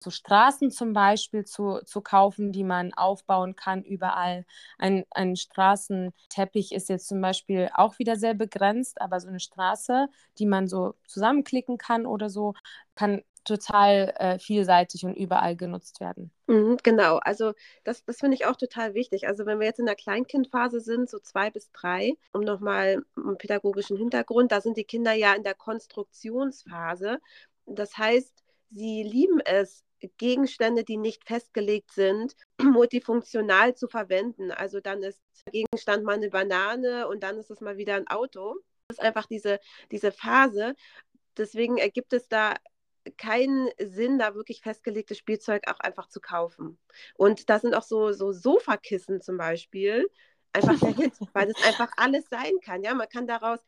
so 0.04 0.10
Straßen 0.10 0.72
zum 0.72 0.92
Beispiel 0.94 1.46
zu, 1.46 1.80
zu 1.86 2.02
kaufen, 2.02 2.52
die 2.52 2.64
man 2.66 2.94
aufbauen 2.94 3.56
kann 3.56 3.82
überall. 3.84 4.46
Ein, 4.78 5.06
ein 5.12 5.36
Straßenteppich 5.38 6.74
ist 6.74 6.90
jetzt 6.90 7.08
zum 7.08 7.22
Beispiel 7.22 7.70
auch 7.74 7.98
wieder 7.98 8.18
sehr 8.18 8.34
begrenzt, 8.34 9.00
aber 9.02 9.20
so 9.22 9.30
eine 9.30 9.40
Straße, 9.40 10.10
die 10.38 10.46
man 10.46 10.68
so 10.68 10.96
zusammenklicken 11.08 11.78
kann 11.78 12.06
oder 12.06 12.30
so, 12.30 12.54
kann 12.96 13.22
total 13.48 14.14
äh, 14.18 14.40
vielseitig 14.40 15.06
und 15.06 15.16
überall 15.16 15.56
genutzt 15.56 16.00
werden. 16.00 16.32
Mhm, 16.48 16.78
genau, 16.84 17.18
also 17.18 17.54
das, 17.84 18.04
das 18.06 18.20
finde 18.20 18.36
ich 18.36 18.46
auch 18.46 18.56
total 18.56 18.94
wichtig. 18.94 19.28
Also 19.28 19.46
wenn 19.46 19.60
wir 19.60 19.68
jetzt 19.68 19.80
in 19.80 19.86
der 19.86 19.96
Kleinkindphase 19.96 20.80
sind, 20.80 21.10
so 21.10 21.20
zwei 21.20 21.50
bis 21.50 21.72
drei, 21.72 22.14
um 22.34 22.42
nochmal 22.42 23.04
einen 23.16 23.38
pädagogischen 23.38 23.98
Hintergrund, 23.98 24.52
da 24.52 24.62
sind 24.62 24.78
die 24.78 24.84
Kinder 24.84 25.14
ja 25.14 25.34
in 25.34 25.44
der 25.44 25.56
Konstruktionsphase. 25.56 27.20
Das 27.66 27.98
heißt, 27.98 28.44
sie 28.72 29.04
lieben 29.04 29.40
es, 29.44 29.84
Gegenstände, 30.18 30.84
die 30.84 30.98
nicht 30.98 31.26
festgelegt 31.26 31.92
sind, 31.92 32.36
multifunktional 32.62 33.76
zu 33.76 33.88
verwenden. 33.88 34.52
Also 34.52 34.80
dann 34.80 35.02
ist 35.04 35.22
Gegenstand 35.52 36.04
mal 36.04 36.16
eine 36.16 36.30
Banane 36.30 37.08
und 37.08 37.24
dann 37.24 37.38
ist 37.38 37.50
es 37.50 37.62
mal 37.62 37.78
wieder 37.78 37.96
ein 37.96 38.08
Auto. 38.08 38.56
Das 38.88 39.00
ist 39.00 39.04
einfach 39.04 39.26
diese, 39.26 39.60
diese 39.92 40.12
Phase. 40.12 40.76
Deswegen 41.36 41.78
ergibt 41.78 42.14
es 42.14 42.28
da 42.28 42.56
keinen 43.12 43.70
Sinn, 43.80 44.20
da 44.20 44.36
wirklich 44.36 44.62
festgelegtes 44.62 45.18
Spielzeug 45.18 45.64
auch 45.68 45.80
einfach 45.80 46.08
zu 46.08 46.20
kaufen. 46.20 46.78
Und 47.16 47.50
da 47.50 47.60
sind 47.60 47.76
auch 47.76 47.84
so, 47.84 48.12
so 48.12 48.32
Sofakissen 48.32 49.22
zum 49.22 49.38
Beispiel 49.38 50.10
einfach 50.54 50.80
der 50.80 50.94
Hit, 50.96 51.14
weil 51.34 51.52
das 51.52 51.64
einfach 51.66 51.92
alles 51.98 52.26
sein 52.30 52.54
kann. 52.64 52.84
Ja, 52.84 52.94
man 52.94 53.10
kann 53.10 53.28
daraus, 53.28 53.60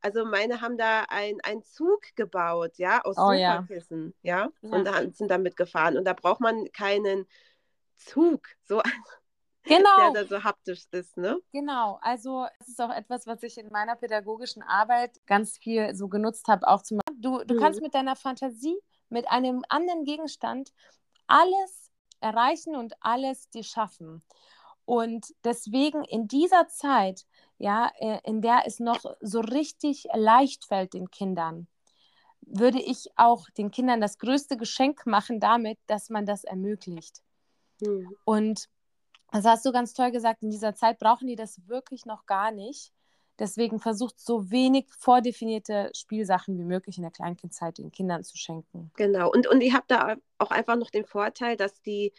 also 0.00 0.24
meine 0.24 0.60
haben 0.60 0.78
da 0.78 1.04
ein, 1.08 1.38
ein 1.42 1.62
Zug 1.62 2.02
gebaut, 2.14 2.72
ja, 2.76 3.02
aus 3.02 3.16
oh, 3.18 3.32
Sofakissen, 3.32 4.14
ja, 4.22 4.50
ja, 4.62 4.70
und 4.70 4.84
da, 4.84 5.02
sind 5.10 5.30
damit 5.30 5.56
gefahren. 5.56 5.96
Und 5.96 6.04
da 6.04 6.12
braucht 6.12 6.40
man 6.40 6.70
keinen 6.72 7.26
Zug, 7.96 8.46
so 8.62 8.82
genau. 9.64 10.12
der 10.12 10.24
da 10.24 10.28
so 10.28 10.44
haptisch 10.44 10.84
ist, 10.92 11.16
ne? 11.16 11.38
Genau, 11.52 11.98
also 12.02 12.46
es 12.60 12.68
ist 12.68 12.80
auch 12.80 12.94
etwas, 12.94 13.26
was 13.26 13.42
ich 13.42 13.58
in 13.58 13.70
meiner 13.70 13.96
pädagogischen 13.96 14.62
Arbeit 14.62 15.18
ganz 15.26 15.58
viel 15.58 15.94
so 15.94 16.08
genutzt 16.08 16.48
habe, 16.48 16.68
auch 16.68 16.82
zum 16.82 16.98
Du, 17.26 17.42
du 17.42 17.54
mhm. 17.54 17.58
kannst 17.58 17.82
mit 17.82 17.92
deiner 17.92 18.14
Fantasie, 18.14 18.78
mit 19.08 19.28
einem 19.28 19.64
anderen 19.68 20.04
Gegenstand 20.04 20.72
alles 21.26 21.90
erreichen 22.20 22.76
und 22.76 22.94
alles 23.00 23.50
dir 23.50 23.64
schaffen. 23.64 24.22
Und 24.84 25.34
deswegen 25.42 26.04
in 26.04 26.28
dieser 26.28 26.68
Zeit, 26.68 27.26
ja, 27.58 27.90
äh, 27.98 28.20
in 28.22 28.42
der 28.42 28.62
es 28.64 28.78
noch 28.78 29.04
so 29.20 29.40
richtig 29.40 30.06
leicht 30.14 30.66
fällt 30.66 30.94
den 30.94 31.10
Kindern, 31.10 31.66
würde 32.42 32.80
ich 32.80 33.08
auch 33.16 33.50
den 33.50 33.72
Kindern 33.72 34.00
das 34.00 34.18
größte 34.18 34.56
Geschenk 34.56 35.04
machen 35.04 35.40
damit, 35.40 35.80
dass 35.88 36.10
man 36.10 36.26
das 36.26 36.44
ermöglicht. 36.44 37.24
Mhm. 37.80 38.16
Und 38.24 38.68
das 39.32 39.44
hast 39.44 39.66
du 39.66 39.72
ganz 39.72 39.94
toll 39.94 40.12
gesagt, 40.12 40.44
in 40.44 40.50
dieser 40.50 40.76
Zeit 40.76 41.00
brauchen 41.00 41.26
die 41.26 41.34
das 41.34 41.66
wirklich 41.66 42.06
noch 42.06 42.24
gar 42.26 42.52
nicht. 42.52 42.92
Deswegen 43.38 43.78
versucht 43.78 44.18
so 44.18 44.50
wenig 44.50 44.86
vordefinierte 44.98 45.90
Spielsachen 45.94 46.58
wie 46.58 46.64
möglich 46.64 46.96
in 46.96 47.02
der 47.02 47.12
Kleinkindzeit 47.12 47.78
den 47.78 47.92
Kindern 47.92 48.24
zu 48.24 48.36
schenken. 48.36 48.90
Genau, 48.96 49.30
und, 49.30 49.46
und 49.46 49.60
ihr 49.60 49.74
habt 49.74 49.90
da 49.90 50.16
auch 50.38 50.50
einfach 50.50 50.76
noch 50.76 50.90
den 50.90 51.04
Vorteil, 51.04 51.56
dass 51.56 51.82
die 51.82 52.12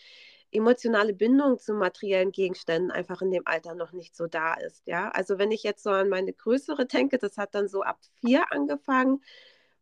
emotionale 0.52 1.14
Bindung 1.14 1.60
zu 1.60 1.74
materiellen 1.74 2.32
Gegenständen 2.32 2.92
einfach 2.92 3.22
in 3.22 3.32
dem 3.32 3.46
Alter 3.46 3.76
noch 3.76 3.92
nicht 3.92 4.16
so 4.16 4.28
da 4.28 4.54
ist. 4.54 4.86
Ja, 4.86 5.10
also 5.10 5.38
wenn 5.38 5.52
ich 5.52 5.64
jetzt 5.64 5.84
so 5.84 5.90
an 5.90 6.10
meine 6.10 6.34
größere 6.34 6.86
denke, 6.86 7.18
das 7.18 7.38
hat 7.38 7.54
dann 7.56 7.68
so 7.68 7.82
ab 7.82 8.00
vier 8.22 8.52
angefangen. 8.52 9.22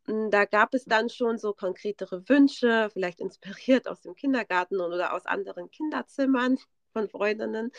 Hm, 0.05 0.31
da 0.31 0.45
gab 0.45 0.73
es 0.73 0.85
dann 0.85 1.09
schon 1.09 1.37
so 1.37 1.53
konkretere 1.53 2.27
Wünsche, 2.29 2.89
vielleicht 2.93 3.19
inspiriert 3.19 3.87
aus 3.87 4.01
dem 4.01 4.15
Kindergarten 4.15 4.79
oder 4.79 5.13
aus 5.13 5.25
anderen 5.25 5.69
Kinderzimmern 5.69 6.57
von 6.93 7.09
Freundinnen. 7.09 7.71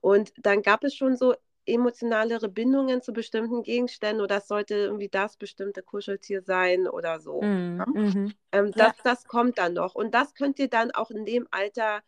Und 0.00 0.32
dann 0.38 0.62
gab 0.62 0.84
es 0.84 0.94
schon 0.94 1.16
so 1.16 1.34
emotionalere 1.66 2.48
Bindungen 2.48 3.02
zu 3.02 3.12
bestimmten 3.12 3.62
Gegenständen 3.62 4.22
oder 4.22 4.38
es 4.38 4.48
sollte 4.48 4.74
irgendwie 4.74 5.08
das 5.08 5.36
bestimmte 5.36 5.82
Kuscheltier 5.82 6.42
sein 6.42 6.86
oder 6.86 7.20
so. 7.20 7.42
Mm, 7.42 7.78
ja? 7.78 7.86
mm 7.86 8.32
ähm, 8.52 8.70
das, 8.72 8.96
ja. 8.96 9.02
das 9.04 9.24
kommt 9.24 9.58
dann 9.58 9.74
noch. 9.74 9.94
Und 9.94 10.14
das 10.14 10.34
könnt 10.34 10.58
ihr 10.58 10.68
dann 10.68 10.90
auch 10.92 11.10
in 11.10 11.24
dem 11.24 11.48
Alter 11.50 12.02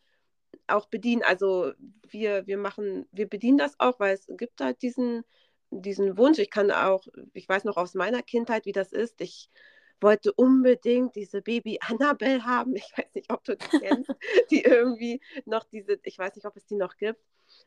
auch 0.67 0.87
bedienen. 0.87 1.23
Also 1.23 1.73
wir, 2.09 2.47
wir 2.47 2.59
machen, 2.59 3.07
wir 3.13 3.29
bedienen 3.29 3.59
das 3.59 3.79
auch, 3.79 3.99
weil 3.99 4.15
es 4.15 4.27
gibt 4.29 4.61
halt 4.61 4.83
diesen, 4.83 5.25
diesen 5.71 6.17
Wunsch. 6.17 6.39
Ich 6.39 6.51
kann 6.51 6.71
auch, 6.71 7.07
ich 7.33 7.49
weiß 7.49 7.65
noch 7.65 7.77
aus 7.77 7.95
meiner 7.95 8.23
Kindheit, 8.23 8.67
wie 8.67 8.73
das 8.73 8.93
ist. 8.93 9.21
Ich 9.21 9.51
wollte 10.01 10.33
unbedingt 10.33 11.17
diese 11.17 11.43
Baby 11.43 11.79
Annabelle 11.81 12.45
haben. 12.45 12.77
Ich 12.77 12.93
weiß 12.97 13.15
nicht, 13.15 13.33
ob 13.33 13.45
du 13.45 13.57
die 13.57 13.79
kennst, 13.79 14.11
die 14.51 14.63
irgendwie 14.63 15.21
noch 15.45 15.65
diese, 15.65 15.99
ich 16.03 16.19
weiß 16.19 16.35
nicht, 16.37 16.47
ob 16.47 16.57
es 16.57 16.67
die 16.67 16.77
noch 16.77 16.97
gibt, 16.97 17.21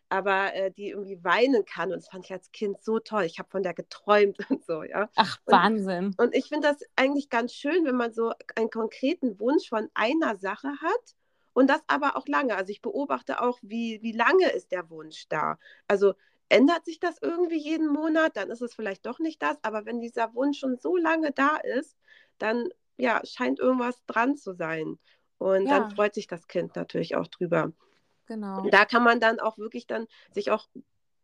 aber 0.09 0.53
äh, 0.53 0.71
die 0.71 0.89
irgendwie 0.89 1.23
weinen 1.23 1.65
kann. 1.65 1.91
Und 1.91 1.97
das 1.97 2.09
fand 2.09 2.25
ich 2.25 2.31
als 2.31 2.51
Kind 2.51 2.81
so 2.83 2.99
toll. 2.99 3.23
Ich 3.23 3.39
habe 3.39 3.49
von 3.49 3.63
der 3.63 3.73
geträumt 3.73 4.37
und 4.49 4.65
so, 4.65 4.83
ja. 4.83 5.09
Ach, 5.15 5.39
Wahnsinn. 5.45 6.07
Und, 6.17 6.19
und 6.19 6.35
ich 6.35 6.49
finde 6.49 6.67
das 6.67 6.77
eigentlich 6.95 7.29
ganz 7.29 7.53
schön, 7.53 7.85
wenn 7.85 7.95
man 7.95 8.13
so 8.13 8.33
einen 8.55 8.69
konkreten 8.69 9.39
Wunsch 9.39 9.69
von 9.69 9.89
einer 9.93 10.35
Sache 10.37 10.69
hat. 10.81 11.15
Und 11.53 11.69
das 11.69 11.81
aber 11.87 12.15
auch 12.15 12.27
lange. 12.27 12.55
Also 12.55 12.71
ich 12.71 12.81
beobachte 12.81 13.41
auch, 13.41 13.59
wie, 13.61 14.01
wie 14.01 14.13
lange 14.13 14.49
ist 14.51 14.71
der 14.71 14.89
Wunsch 14.89 15.27
da. 15.27 15.57
Also 15.87 16.13
ändert 16.49 16.85
sich 16.85 16.99
das 16.99 17.17
irgendwie 17.21 17.57
jeden 17.57 17.87
Monat, 17.87 18.35
dann 18.35 18.49
ist 18.49 18.61
es 18.61 18.73
vielleicht 18.73 19.05
doch 19.05 19.19
nicht 19.19 19.41
das. 19.41 19.57
Aber 19.63 19.85
wenn 19.85 20.01
dieser 20.01 20.33
Wunsch 20.33 20.59
schon 20.59 20.77
so 20.77 20.97
lange 20.97 21.31
da 21.31 21.57
ist, 21.57 21.95
dann 22.37 22.69
ja, 22.97 23.21
scheint 23.23 23.59
irgendwas 23.59 24.03
dran 24.05 24.35
zu 24.35 24.53
sein. 24.53 24.99
Und 25.37 25.67
ja. 25.67 25.79
dann 25.79 25.91
freut 25.91 26.13
sich 26.13 26.27
das 26.27 26.47
Kind 26.47 26.75
natürlich 26.75 27.15
auch 27.15 27.27
drüber. 27.27 27.71
Genau. 28.25 28.61
Und 28.61 28.73
da 28.73 28.85
kann 28.85 29.03
man 29.03 29.19
dann 29.19 29.39
auch 29.39 29.57
wirklich 29.57 29.87
dann 29.87 30.05
sich 30.33 30.51
auch 30.51 30.67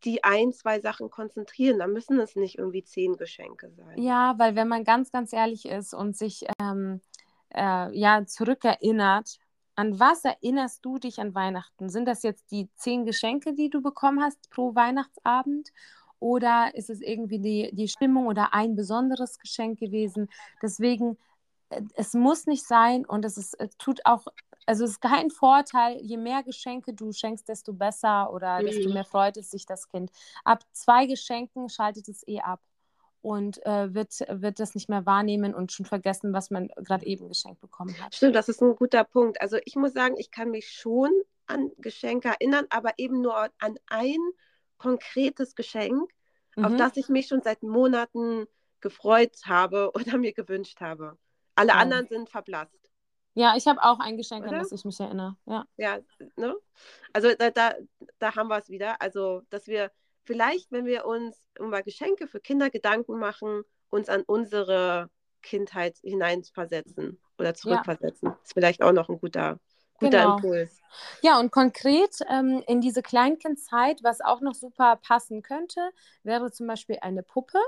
die 0.05 0.24
ein, 0.24 0.53
zwei 0.53 0.79
Sachen 0.79 1.10
konzentrieren. 1.10 1.79
Da 1.79 1.88
müssen 1.88 2.20
es 2.20 2.36
nicht 2.36 2.58
irgendwie 2.58 2.84
zehn 2.84 3.17
Geschenke 3.17 3.72
sein. 3.72 4.01
Ja, 4.01 4.36
weil 4.38 4.55
wenn 4.55 4.67
man 4.67 4.84
ganz, 4.84 5.12
ganz 5.12 5.34
ehrlich 5.34 5.65
ist 5.65 5.94
und 5.94 6.15
sich 6.15 6.46
ähm, 6.62 7.01
äh, 7.53 7.91
ja 7.98 8.25
zurückerinnert, 8.25 9.39
an 9.75 10.00
was 10.00 10.24
erinnerst 10.24 10.84
du 10.84 10.98
dich 10.98 11.20
an 11.20 11.36
Weihnachten? 11.36 11.89
Sind 11.89 12.05
das 12.05 12.24
jetzt 12.24 12.51
die 12.51 12.70
zehn 12.75 13.05
Geschenke, 13.05 13.53
die 13.53 13.70
du 13.70 13.82
bekommen 13.82 14.22
hast 14.22 14.50
pro 14.50 14.74
Weihnachtsabend? 14.75 15.72
Oder 16.20 16.74
ist 16.75 16.89
es 16.89 17.01
irgendwie 17.01 17.39
die, 17.39 17.70
die 17.74 17.88
Stimmung 17.88 18.27
oder 18.27 18.53
ein 18.53 18.75
besonderes 18.75 19.38
Geschenk 19.38 19.79
gewesen? 19.79 20.29
Deswegen, 20.62 21.17
äh, 21.70 21.82
es 21.96 22.13
muss 22.13 22.46
nicht 22.48 22.65
sein 22.65 23.05
und 23.05 23.25
es, 23.25 23.38
ist, 23.38 23.60
es 23.60 23.77
tut 23.77 24.00
auch, 24.05 24.25
also 24.65 24.86
es 24.86 24.91
ist 24.91 25.01
kein 25.01 25.29
Vorteil, 25.29 26.00
je 26.01 26.17
mehr 26.17 26.41
Geschenke 26.44 26.94
du 26.94 27.12
schenkst, 27.12 27.48
desto 27.50 27.74
besser 27.74 28.32
oder 28.34 28.62
mhm. 28.62 28.65
desto 28.67 28.89
mehr 28.91 29.05
freut 29.05 29.38
es 29.38 29.51
sich 29.51 29.65
das 29.65 29.89
Kind. 29.89 30.10
Ab 30.44 30.63
zwei 30.72 31.05
Geschenken 31.05 31.70
schaltet 31.70 32.08
es 32.08 32.25
eh 32.27 32.39
ab 32.39 32.62
und 33.25 33.65
äh, 33.65 33.91
wird, 33.96 34.20
wird 34.29 34.60
das 34.60 34.75
nicht 34.75 34.88
mehr 34.88 35.08
wahrnehmen 35.08 35.55
und 35.55 35.72
schon 35.72 35.88
vergessen, 35.88 36.32
was 36.32 36.51
man 36.51 36.67
gerade 36.75 37.08
eben 37.08 37.27
geschenkt 37.27 37.60
bekommen 37.60 38.00
hat. 38.00 38.13
Stimmt, 38.13 38.36
das 38.36 38.50
ist 38.50 38.62
ein 38.62 38.75
guter 38.75 39.03
Punkt. 39.03 39.41
Also 39.41 39.58
ich 39.65 39.75
muss 39.75 39.94
sagen, 39.94 40.15
ich 40.20 40.29
kann 40.29 40.51
mich 40.51 40.70
schon 40.70 41.10
an 41.48 41.72
Geschenke 41.79 42.27
erinnern, 42.27 42.67
aber 42.70 42.94
eben 42.98 43.22
nur 43.22 43.36
an 43.36 43.79
ein 43.88 44.20
konkretes 44.77 45.55
Geschenk, 45.55 46.08
mhm. 46.55 46.65
auf 46.65 46.75
das 46.75 46.98
ich 46.98 47.10
mich 47.10 47.25
schon 47.25 47.41
seit 47.41 47.63
Monaten 47.63 48.46
gefreut 48.79 49.36
habe 49.46 49.89
oder 49.96 50.20
mir 50.20 50.34
gewünscht 50.34 50.79
habe. 50.79 51.17
Alle 51.55 51.70
ja. 51.70 51.75
anderen 51.77 52.08
sind 52.08 52.29
verblasst. 52.29 52.91
Ja, 53.34 53.55
ich 53.58 53.65
habe 53.65 53.82
auch 53.82 54.00
ein 54.00 54.17
Geschenk, 54.17 54.46
Oder? 54.46 54.58
an 54.58 54.60
das 54.60 54.72
ich 54.72 54.86
mich 54.86 55.00
erinnere. 55.00 55.36
Ja, 55.48 55.65
ja 55.77 55.98
ne? 56.36 56.55
Also 57.12 57.34
da, 57.34 57.50
da, 57.50 57.74
da 58.20 58.36
haben 58.36 58.50
wir 58.50 58.60
es 58.60 58.70
wieder. 58.70 59.01
Also, 59.01 59.41
dass 59.50 59.65
wir 59.65 59.91
vielleicht, 60.25 60.72
wenn 60.72 60.86
wir 60.86 61.05
uns 61.05 61.38
über 61.58 61.84
Geschenke 61.84 62.27
für 62.27 62.39
Kinder 62.39 62.70
Gedanken 62.70 63.17
machen, 63.17 63.63
uns 63.89 64.10
an 64.10 64.24
unsere 64.25 65.10
Kindheit 65.41 65.98
hineinversetzen 66.01 67.20
oder 67.38 67.53
zurückversetzen. 67.53 68.29
Ja. 68.29 68.39
Ist 68.44 68.53
vielleicht 68.53 68.82
auch 68.82 68.91
noch 68.91 69.10
ein 69.10 69.20
guter, 69.20 69.60
guter 70.00 70.22
genau. 70.22 70.36
Impuls. 70.36 70.82
Ja, 71.22 71.39
und 71.39 71.51
konkret 71.51 72.20
ähm, 72.29 72.63
in 72.67 72.82
diese 72.82 73.01
Kleinkindzeit, 73.01 74.03
was 74.03 74.22
auch 74.22 74.41
noch 74.41 74.55
super 74.55 74.98
passen 74.98 75.41
könnte, 75.41 75.91
wäre 76.24 76.51
zum 76.51 76.67
Beispiel 76.67 76.98
eine 77.01 77.24
Puppe. 77.24 77.60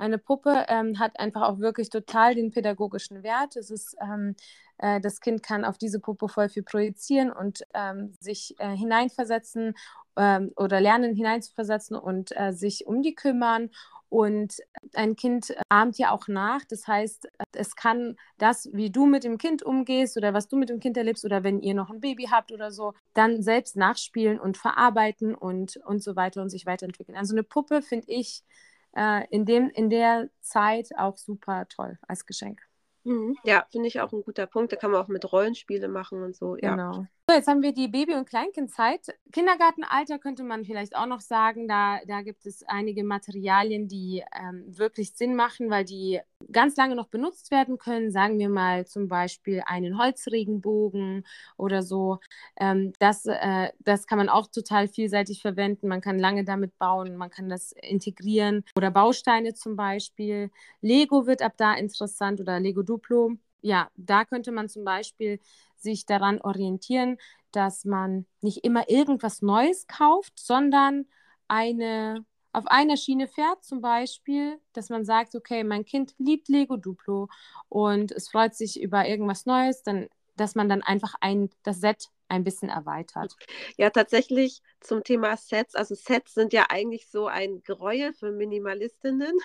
Eine 0.00 0.16
Puppe 0.16 0.64
ähm, 0.68 0.98
hat 0.98 1.20
einfach 1.20 1.42
auch 1.42 1.58
wirklich 1.58 1.90
total 1.90 2.34
den 2.34 2.50
pädagogischen 2.50 3.22
Wert. 3.22 3.56
Es 3.56 3.70
ist, 3.70 3.96
ähm, 4.00 4.34
äh, 4.78 4.98
das 4.98 5.20
Kind 5.20 5.42
kann 5.42 5.62
auf 5.64 5.76
diese 5.76 6.00
Puppe 6.00 6.28
voll 6.28 6.48
viel 6.48 6.62
projizieren 6.62 7.30
und 7.30 7.64
ähm, 7.74 8.14
sich 8.18 8.54
äh, 8.58 8.74
hineinversetzen 8.74 9.74
ähm, 10.16 10.52
oder 10.56 10.80
lernen 10.80 11.14
hineinzuversetzen 11.14 11.96
und 11.96 12.34
äh, 12.34 12.52
sich 12.54 12.86
um 12.86 13.02
die 13.02 13.14
kümmern 13.14 13.68
und 14.08 14.56
ein 14.94 15.16
Kind 15.16 15.54
ahmt 15.68 15.98
ja 15.98 16.12
auch 16.12 16.28
nach. 16.28 16.64
Das 16.64 16.88
heißt, 16.88 17.28
es 17.52 17.76
kann 17.76 18.16
das, 18.38 18.70
wie 18.72 18.90
du 18.90 19.04
mit 19.04 19.22
dem 19.22 19.36
Kind 19.36 19.62
umgehst 19.62 20.16
oder 20.16 20.32
was 20.32 20.48
du 20.48 20.56
mit 20.56 20.70
dem 20.70 20.80
Kind 20.80 20.96
erlebst 20.96 21.26
oder 21.26 21.44
wenn 21.44 21.60
ihr 21.60 21.74
noch 21.74 21.90
ein 21.90 22.00
Baby 22.00 22.28
habt 22.30 22.52
oder 22.52 22.72
so, 22.72 22.94
dann 23.12 23.42
selbst 23.42 23.76
nachspielen 23.76 24.40
und 24.40 24.56
verarbeiten 24.56 25.34
und, 25.34 25.76
und 25.84 26.02
so 26.02 26.16
weiter 26.16 26.40
und 26.40 26.48
sich 26.48 26.64
weiterentwickeln. 26.64 27.18
Also 27.18 27.34
eine 27.34 27.42
Puppe 27.42 27.82
finde 27.82 28.06
ich 28.08 28.44
äh, 28.94 29.26
in, 29.30 29.46
dem, 29.46 29.70
in 29.70 29.90
der 29.90 30.30
Zeit 30.40 30.90
auch 30.96 31.16
super 31.16 31.66
toll 31.68 31.98
als 32.06 32.26
Geschenk. 32.26 32.60
Mhm. 33.04 33.36
Ja, 33.44 33.66
finde 33.70 33.88
ich 33.88 34.00
auch 34.00 34.12
ein 34.12 34.22
guter 34.22 34.46
Punkt. 34.46 34.72
Da 34.72 34.76
kann 34.76 34.90
man 34.90 35.02
auch 35.02 35.08
mit 35.08 35.30
Rollenspiele 35.32 35.88
machen 35.88 36.22
und 36.22 36.36
so. 36.36 36.56
Ja. 36.56 36.72
Genau. 36.72 37.06
So, 37.28 37.34
jetzt 37.34 37.48
haben 37.48 37.62
wir 37.62 37.72
die 37.72 37.88
Baby- 37.88 38.14
und 38.14 38.28
Kleinkindzeit. 38.28 39.14
Kindergartenalter 39.32 40.18
könnte 40.18 40.42
man 40.44 40.64
vielleicht 40.64 40.96
auch 40.96 41.06
noch 41.06 41.20
sagen. 41.20 41.68
Da, 41.68 42.00
da 42.06 42.22
gibt 42.22 42.44
es 42.44 42.62
einige 42.64 43.04
Materialien, 43.04 43.88
die 43.88 44.22
ähm, 44.38 44.64
wirklich 44.66 45.14
Sinn 45.14 45.34
machen, 45.34 45.70
weil 45.70 45.84
die 45.84 46.20
ganz 46.52 46.76
lange 46.76 46.96
noch 46.96 47.08
benutzt 47.08 47.50
werden 47.50 47.78
können. 47.78 48.10
Sagen 48.10 48.38
wir 48.38 48.48
mal 48.48 48.86
zum 48.86 49.08
Beispiel 49.08 49.62
einen 49.66 49.98
Holzregenbogen 49.98 51.24
oder 51.56 51.82
so. 51.82 52.18
Ähm, 52.56 52.92
das, 52.98 53.26
äh, 53.26 53.70
das 53.80 54.06
kann 54.06 54.18
man 54.18 54.28
auch 54.28 54.48
total 54.48 54.88
vielseitig 54.88 55.42
verwenden. 55.42 55.88
Man 55.88 56.00
kann 56.00 56.18
lange 56.18 56.44
damit 56.44 56.78
bauen, 56.78 57.16
man 57.16 57.30
kann 57.30 57.48
das 57.48 57.72
integrieren 57.72 58.64
oder 58.76 58.90
Bausteine 58.90 59.54
zum 59.54 59.76
Beispiel. 59.76 60.50
Lego 60.80 61.26
wird 61.26 61.42
ab 61.42 61.54
da 61.56 61.74
interessant 61.74 62.40
oder 62.40 62.60
Lego 62.60 62.82
Duplo 62.82 63.36
ja, 63.62 63.90
da 63.96 64.24
könnte 64.24 64.52
man 64.52 64.68
zum 64.68 64.84
Beispiel 64.84 65.40
sich 65.76 66.06
daran 66.06 66.40
orientieren, 66.40 67.18
dass 67.52 67.84
man 67.84 68.26
nicht 68.40 68.64
immer 68.64 68.88
irgendwas 68.88 69.42
Neues 69.42 69.86
kauft, 69.86 70.38
sondern 70.38 71.06
eine 71.48 72.24
auf 72.52 72.66
einer 72.66 72.96
Schiene 72.96 73.28
fährt, 73.28 73.64
zum 73.64 73.80
Beispiel, 73.80 74.58
dass 74.72 74.88
man 74.88 75.04
sagt, 75.04 75.34
okay, 75.34 75.64
mein 75.64 75.84
Kind 75.84 76.14
liebt 76.18 76.48
Lego 76.48 76.76
Duplo 76.76 77.28
und 77.68 78.12
es 78.12 78.28
freut 78.28 78.54
sich 78.54 78.80
über 78.80 79.06
irgendwas 79.06 79.46
Neues, 79.46 79.82
dann, 79.82 80.08
dass 80.36 80.54
man 80.54 80.68
dann 80.68 80.82
einfach 80.82 81.14
ein, 81.20 81.50
das 81.62 81.80
Set 81.80 82.10
ein 82.28 82.44
bisschen 82.44 82.68
erweitert. 82.68 83.36
Ja, 83.76 83.90
tatsächlich 83.90 84.62
zum 84.80 85.04
Thema 85.04 85.36
Sets. 85.36 85.74
Also 85.74 85.94
Sets 85.94 86.34
sind 86.34 86.52
ja 86.52 86.66
eigentlich 86.70 87.08
so 87.08 87.26
ein 87.26 87.62
Gräuel 87.62 88.12
für 88.14 88.30
Minimalistinnen. 88.30 89.36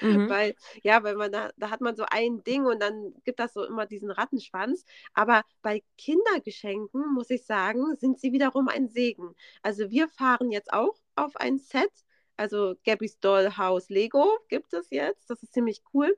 Mhm. 0.00 0.28
Weil, 0.30 0.54
ja, 0.82 1.02
weil 1.02 1.16
man 1.16 1.32
da, 1.32 1.50
da 1.56 1.70
hat 1.70 1.80
man 1.80 1.96
so 1.96 2.04
ein 2.10 2.44
Ding 2.44 2.66
und 2.66 2.82
dann 2.82 3.14
gibt 3.24 3.40
das 3.40 3.54
so 3.54 3.64
immer 3.64 3.86
diesen 3.86 4.10
Rattenschwanz. 4.10 4.84
Aber 5.14 5.42
bei 5.62 5.82
Kindergeschenken, 5.96 7.14
muss 7.14 7.30
ich 7.30 7.46
sagen, 7.46 7.96
sind 7.96 8.20
sie 8.20 8.32
wiederum 8.32 8.68
ein 8.68 8.88
Segen. 8.88 9.34
Also 9.62 9.90
wir 9.90 10.08
fahren 10.08 10.50
jetzt 10.50 10.72
auch 10.72 10.94
auf 11.14 11.36
ein 11.36 11.58
Set. 11.58 11.90
Also 12.36 12.74
Gabby's 12.84 13.18
Dollhouse 13.18 13.88
Lego 13.88 14.38
gibt 14.48 14.72
es 14.74 14.90
jetzt. 14.90 15.30
Das 15.30 15.42
ist 15.42 15.52
ziemlich 15.52 15.82
cool. 15.94 16.16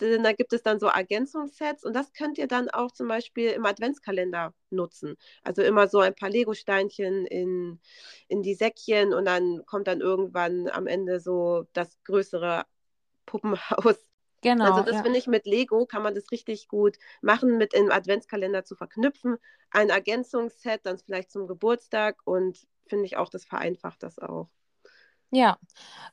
Denn 0.00 0.22
da 0.22 0.32
gibt 0.32 0.52
es 0.52 0.62
dann 0.62 0.78
so 0.78 0.86
Ergänzungssets 0.86 1.82
und 1.84 1.94
das 1.94 2.12
könnt 2.12 2.36
ihr 2.36 2.46
dann 2.46 2.68
auch 2.68 2.92
zum 2.92 3.08
Beispiel 3.08 3.50
im 3.50 3.64
Adventskalender 3.64 4.52
nutzen. 4.68 5.16
Also 5.42 5.62
immer 5.62 5.88
so 5.88 6.00
ein 6.00 6.14
paar 6.14 6.28
Lego-Steinchen 6.28 7.26
in, 7.26 7.80
in 8.28 8.42
die 8.42 8.54
Säckchen 8.54 9.14
und 9.14 9.24
dann 9.24 9.64
kommt 9.64 9.86
dann 9.86 10.02
irgendwann 10.02 10.68
am 10.68 10.86
Ende 10.86 11.18
so 11.18 11.64
das 11.72 11.98
größere 12.04 12.64
Puppenhaus. 13.24 13.96
Genau. 14.42 14.64
Also 14.64 14.82
das 14.82 14.96
ja. 14.96 15.02
finde 15.02 15.18
ich 15.18 15.26
mit 15.26 15.46
Lego 15.46 15.86
kann 15.86 16.02
man 16.02 16.14
das 16.14 16.30
richtig 16.30 16.68
gut 16.68 16.98
machen, 17.22 17.56
mit 17.56 17.72
im 17.72 17.90
Adventskalender 17.90 18.64
zu 18.64 18.76
verknüpfen. 18.76 19.38
Ein 19.70 19.88
Ergänzungsset 19.88 20.84
dann 20.84 20.98
vielleicht 20.98 21.30
zum 21.30 21.46
Geburtstag 21.46 22.20
und 22.24 22.66
finde 22.86 23.06
ich 23.06 23.16
auch, 23.16 23.30
das 23.30 23.44
vereinfacht 23.44 24.02
das 24.02 24.18
auch. 24.18 24.50
Ja, 25.30 25.58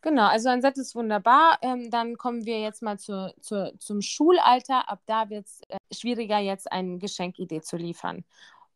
genau. 0.01 0.27
Also 0.27 0.49
ein 0.49 0.61
Set 0.61 0.77
ist 0.77 0.95
wunderbar. 0.95 1.59
Ähm, 1.61 1.89
dann 1.91 2.17
kommen 2.17 2.45
wir 2.45 2.59
jetzt 2.61 2.81
mal 2.81 2.97
zu, 2.99 3.33
zu, 3.41 3.73
zum 3.77 4.01
Schulalter. 4.01 4.89
Ab 4.89 5.01
da 5.05 5.29
wird 5.29 5.45
es 5.45 5.61
äh, 5.69 5.77
schwieriger, 5.93 6.39
jetzt 6.39 6.71
eine 6.71 6.97
Geschenkidee 6.97 7.61
zu 7.61 7.77
liefern. 7.77 8.25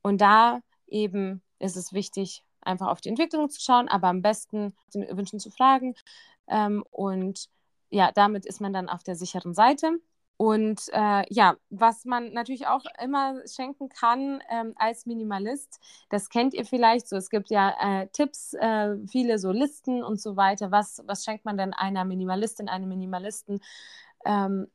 Und 0.02 0.22
da 0.22 0.62
eben 0.88 1.42
ist 1.60 1.76
es 1.76 1.92
wichtig, 1.94 2.44
einfach 2.62 2.88
auf 2.88 3.02
die 3.02 3.10
Entwicklung 3.10 3.50
zu 3.50 3.60
schauen, 3.62 3.88
aber 3.90 4.08
am 4.10 4.22
besten 4.22 4.76
Wünschen 4.94 5.40
zu 5.40 5.50
fragen. 5.50 5.96
Ähm, 6.48 6.84
und 6.92 7.50
ja, 7.90 8.12
damit 8.12 8.46
ist 8.46 8.62
man 8.62 8.74
dann 8.74 8.90
auf 8.90 9.04
der 9.04 9.16
sicheren 9.16 9.54
Seite. 9.54 10.00
Und 10.38 10.82
äh, 10.93 11.23
ja, 11.34 11.58
was 11.71 12.06
man 12.06 12.32
natürlich 12.32 12.67
auch 12.67 12.84
immer 13.04 13.41
schenken 13.47 13.89
kann 13.89 14.41
ähm, 14.50 14.73
als 14.76 15.08
Minimalist, 15.08 15.80
das 16.10 16.30
kennt 16.30 16.54
ihr 16.54 16.63
vielleicht 16.63 17.08
so. 17.08 17.15
Es 17.15 17.32
gibt 17.32 17.50
ja 17.50 17.73
äh, 17.82 18.08
Tipps, 18.10 18.54
äh, 18.54 18.95
viele 19.08 19.39
so 19.39 19.52
Listen 19.52 20.04
und 20.04 20.21
so 20.21 20.38
weiter. 20.38 20.71
Was, 20.71 21.02
was 21.08 21.26
schenkt 21.26 21.43
man 21.43 21.58
denn 21.58 21.73
einer 21.73 22.06
Minimalistin, 22.06 22.69
einem 22.69 22.89
Minimalisten? 22.89 23.62
Ähm, 24.26 24.67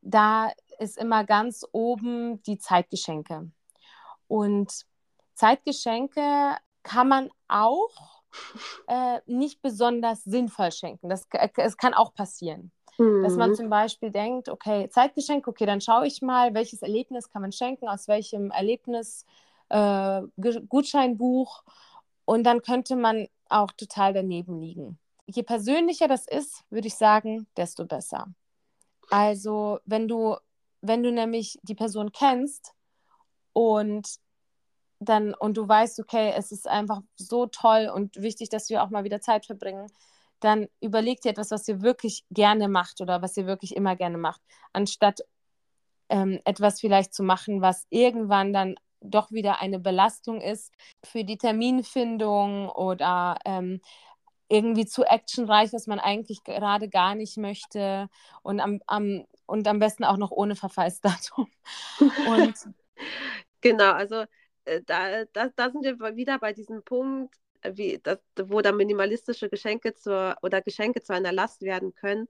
da 0.00 0.52
ist 0.78 0.96
immer 0.96 1.24
ganz 1.24 1.66
oben 1.72 2.42
die 2.44 2.58
Zeitgeschenke. 2.58 3.50
Und 4.26 4.86
Zeitgeschenke 5.34 6.56
kann 6.82 7.08
man 7.08 7.30
auch 7.46 8.22
äh, 8.86 9.20
nicht 9.26 9.60
besonders 9.60 10.24
sinnvoll 10.24 10.72
schenken. 10.72 11.10
Das, 11.10 11.26
das 11.56 11.76
kann 11.76 11.92
auch 11.92 12.14
passieren. 12.14 12.72
Mhm. 12.98 13.22
Dass 13.22 13.36
man 13.36 13.50
mhm. 13.50 13.54
zum 13.54 13.70
Beispiel 13.70 14.10
denkt, 14.10 14.48
okay, 14.48 14.88
Zeitgeschenk, 14.90 15.46
okay, 15.48 15.66
dann 15.66 15.80
schaue 15.80 16.06
ich 16.06 16.22
mal, 16.22 16.54
welches 16.54 16.82
Erlebnis 16.82 17.30
kann 17.30 17.42
man 17.42 17.52
schenken, 17.52 17.88
aus 17.88 18.08
welchem 18.08 18.50
Erlebnis 18.50 19.24
äh, 19.68 20.22
Gutscheinbuch. 20.68 21.62
Und 22.24 22.44
dann 22.44 22.62
könnte 22.62 22.96
man 22.96 23.28
auch 23.48 23.72
total 23.72 24.12
daneben 24.12 24.60
liegen. 24.60 24.98
Je 25.26 25.42
persönlicher 25.42 26.08
das 26.08 26.26
ist, 26.26 26.64
würde 26.70 26.88
ich 26.88 26.96
sagen, 26.96 27.46
desto 27.56 27.84
besser. 27.84 28.26
Also, 29.10 29.80
wenn 29.84 30.06
du, 30.06 30.36
wenn 30.80 31.02
du 31.02 31.10
nämlich 31.10 31.58
die 31.62 31.74
Person 31.74 32.12
kennst 32.12 32.74
und 33.52 34.20
dann 35.00 35.34
und 35.34 35.56
du 35.56 35.66
weißt, 35.66 35.98
okay, 36.00 36.32
es 36.36 36.52
ist 36.52 36.68
einfach 36.68 37.00
so 37.16 37.46
toll 37.46 37.90
und 37.92 38.20
wichtig, 38.20 38.50
dass 38.50 38.68
wir 38.68 38.82
auch 38.82 38.90
mal 38.90 39.04
wieder 39.04 39.20
Zeit 39.20 39.46
verbringen, 39.46 39.86
dann 40.40 40.68
überleg 40.80 41.20
dir 41.20 41.30
etwas, 41.30 41.50
was 41.50 41.68
ihr 41.68 41.82
wirklich 41.82 42.24
gerne 42.30 42.68
macht 42.68 43.00
oder 43.00 43.22
was 43.22 43.36
ihr 43.36 43.46
wirklich 43.46 43.76
immer 43.76 43.96
gerne 43.96 44.18
macht, 44.18 44.40
anstatt 44.72 45.20
ähm, 46.08 46.40
etwas 46.44 46.80
vielleicht 46.80 47.14
zu 47.14 47.22
machen, 47.22 47.62
was 47.62 47.86
irgendwann 47.90 48.52
dann 48.52 48.76
doch 49.00 49.30
wieder 49.30 49.60
eine 49.60 49.78
Belastung 49.78 50.40
ist 50.40 50.72
für 51.04 51.24
die 51.24 51.38
Terminfindung 51.38 52.68
oder 52.68 53.38
ähm, 53.44 53.80
irgendwie 54.48 54.84
zu 54.84 55.04
actionreich, 55.04 55.72
was 55.72 55.86
man 55.86 56.00
eigentlich 56.00 56.42
gerade 56.44 56.88
gar 56.88 57.14
nicht 57.14 57.36
möchte 57.36 58.08
und 58.42 58.60
am, 58.60 58.80
am, 58.86 59.24
und 59.46 59.66
am 59.68 59.78
besten 59.78 60.04
auch 60.04 60.16
noch 60.16 60.32
ohne 60.32 60.56
Verfallsdatum. 60.56 61.48
und 62.28 62.54
genau, 63.60 63.92
also 63.92 64.24
äh, 64.64 64.82
da, 64.84 65.24
da, 65.32 65.48
da 65.54 65.70
sind 65.70 65.84
wir 65.84 66.16
wieder 66.16 66.38
bei 66.38 66.52
diesem 66.52 66.82
Punkt, 66.82 67.34
wie 67.64 68.00
das, 68.02 68.18
wo 68.36 68.60
dann 68.60 68.76
minimalistische 68.76 69.48
Geschenke 69.48 69.94
zur 69.94 70.36
oder 70.42 70.62
Geschenke 70.62 71.02
zu 71.02 71.12
einer 71.12 71.32
Last 71.32 71.62
werden 71.62 71.94
können. 71.94 72.28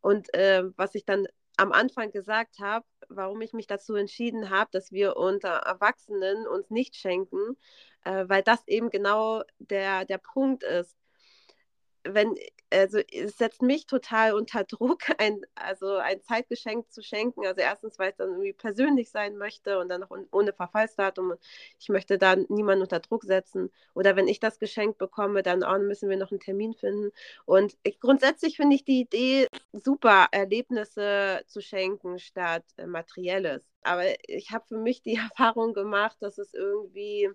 Und 0.00 0.32
äh, 0.34 0.64
was 0.76 0.94
ich 0.94 1.04
dann 1.04 1.26
am 1.56 1.72
Anfang 1.72 2.10
gesagt 2.10 2.58
habe, 2.60 2.86
warum 3.08 3.40
ich 3.42 3.52
mich 3.52 3.66
dazu 3.66 3.94
entschieden 3.94 4.50
habe, 4.50 4.70
dass 4.72 4.92
wir 4.92 5.16
unter 5.16 5.48
Erwachsenen 5.50 6.46
uns 6.46 6.70
nicht 6.70 6.96
schenken, 6.96 7.56
äh, 8.04 8.24
weil 8.28 8.42
das 8.42 8.66
eben 8.66 8.90
genau 8.90 9.42
der, 9.58 10.04
der 10.06 10.18
Punkt 10.18 10.62
ist 10.62 10.96
wenn, 12.04 12.34
also 12.72 12.98
es 12.98 13.36
setzt 13.36 13.62
mich 13.62 13.86
total 13.86 14.34
unter 14.34 14.64
Druck, 14.64 15.02
ein, 15.18 15.40
also 15.54 15.96
ein 15.96 16.22
Zeitgeschenk 16.22 16.90
zu 16.92 17.02
schenken. 17.02 17.46
Also 17.46 17.60
erstens, 17.60 17.98
weil 17.98 18.10
es 18.10 18.16
dann 18.16 18.30
irgendwie 18.30 18.52
persönlich 18.52 19.10
sein 19.10 19.36
möchte 19.36 19.78
und 19.78 19.88
dann 19.88 20.00
noch 20.02 20.10
ohne 20.30 20.52
Verfallsdatum. 20.52 21.34
Ich 21.78 21.88
möchte 21.88 22.18
da 22.18 22.36
niemanden 22.36 22.82
unter 22.82 23.00
Druck 23.00 23.24
setzen. 23.24 23.70
Oder 23.94 24.16
wenn 24.16 24.28
ich 24.28 24.40
das 24.40 24.58
Geschenk 24.58 24.98
bekomme, 24.98 25.42
dann 25.42 25.64
oh, 25.64 25.78
müssen 25.78 26.08
wir 26.08 26.16
noch 26.16 26.30
einen 26.30 26.40
Termin 26.40 26.74
finden. 26.74 27.10
Und 27.44 27.76
ich, 27.82 28.00
grundsätzlich 28.00 28.56
finde 28.56 28.76
ich 28.76 28.84
die 28.84 29.00
Idee 29.00 29.46
super, 29.72 30.28
Erlebnisse 30.32 31.42
zu 31.46 31.60
schenken 31.60 32.18
statt 32.18 32.64
äh, 32.76 32.86
materielles. 32.86 33.62
Aber 33.82 34.04
ich 34.28 34.50
habe 34.52 34.66
für 34.66 34.78
mich 34.78 35.02
die 35.02 35.16
Erfahrung 35.16 35.74
gemacht, 35.74 36.16
dass 36.20 36.38
es 36.38 36.54
irgendwie 36.54 37.28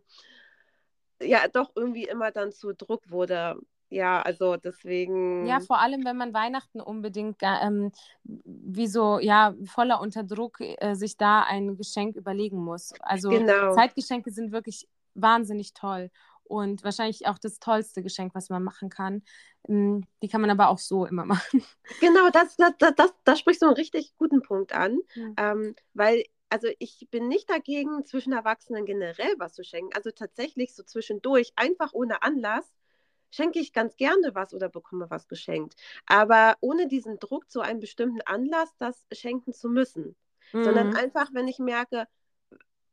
ja 1.22 1.48
doch 1.48 1.72
irgendwie 1.76 2.04
immer 2.06 2.32
dann 2.32 2.52
zu 2.52 2.74
Druck 2.74 3.10
wurde 3.10 3.58
ja, 3.90 4.22
also 4.22 4.58
deswegen. 4.58 5.46
Ja, 5.46 5.60
vor 5.60 5.80
allem, 5.80 6.06
wenn 6.06 6.18
man 6.18 6.34
Weihnachten 6.34 6.82
unbedingt 6.82 7.38
ähm, 7.42 7.92
wie 8.24 8.88
so, 8.88 9.20
ja, 9.20 9.54
voller 9.66 10.02
Unterdruck 10.02 10.60
äh, 10.60 10.96
sich 10.96 11.18
da 11.18 11.44
ein 11.44 11.78
Geschenk 11.78 12.16
überlegen 12.16 12.58
muss. 12.58 12.94
Also 13.00 13.30
genau. 13.30 13.74
Zeitgeschenke 13.74 14.32
sind 14.32 14.52
wirklich 14.52 14.88
wahnsinnig 15.14 15.74
toll. 15.74 16.10
und 16.48 16.84
wahrscheinlich 16.84 17.28
auch 17.28 17.40
das 17.40 17.60
tollste 17.60 18.04
Geschenk, 18.04 18.36
was 18.36 18.50
man 18.50 18.64
machen 18.64 18.90
kann. 18.90 19.24
Hm, 19.68 20.04
die 20.22 20.28
kann 20.28 20.42
man 20.42 20.52
aber 20.52 20.70
auch 20.70 20.78
so 20.78 21.06
immer 21.06 21.26
machen. 21.26 21.64
Genau, 22.00 22.30
das, 22.30 22.56
das, 22.58 22.74
das, 22.78 22.94
das, 22.96 23.14
das 23.24 23.40
spricht 23.40 23.60
so 23.60 23.66
einen 23.68 23.76
richtig 23.76 24.16
guten 24.18 24.42
Punkt 24.42 24.74
an, 24.74 25.00
ja. 25.16 25.52
ähm, 25.52 25.76
weil 25.94 26.24
also 26.50 26.68
ich 26.80 27.08
bin 27.10 27.28
nicht 27.28 27.50
dagegen, 27.50 28.06
zwischen 28.06 28.32
Erwachsenen 28.32 28.86
generell 28.86 29.34
was 29.40 29.54
zu 29.54 29.64
schenken. 29.64 29.92
Also 29.96 30.12
tatsächlich 30.12 30.76
so 30.76 30.84
zwischendurch, 30.84 31.52
einfach 31.56 31.92
ohne 31.94 32.22
Anlass, 32.22 32.72
schenke 33.36 33.60
ich 33.60 33.74
ganz 33.74 33.96
gerne 33.98 34.34
was 34.34 34.54
oder 34.54 34.70
bekomme 34.70 35.10
was 35.10 35.28
geschenkt. 35.28 35.76
Aber 36.06 36.56
ohne 36.62 36.88
diesen 36.88 37.20
Druck 37.20 37.50
zu 37.50 37.62
einem 37.62 37.80
bestimmten 37.80 38.22
Anlass, 38.22 38.76
das 38.78 39.06
schenken 39.12 39.54
zu 39.54 39.70
müssen. 39.70 40.16
Mhm. 40.54 40.64
Sondern 40.64 40.96
einfach, 40.96 41.30
wenn 41.34 41.48
ich 41.48 41.60
merke, 41.60 42.08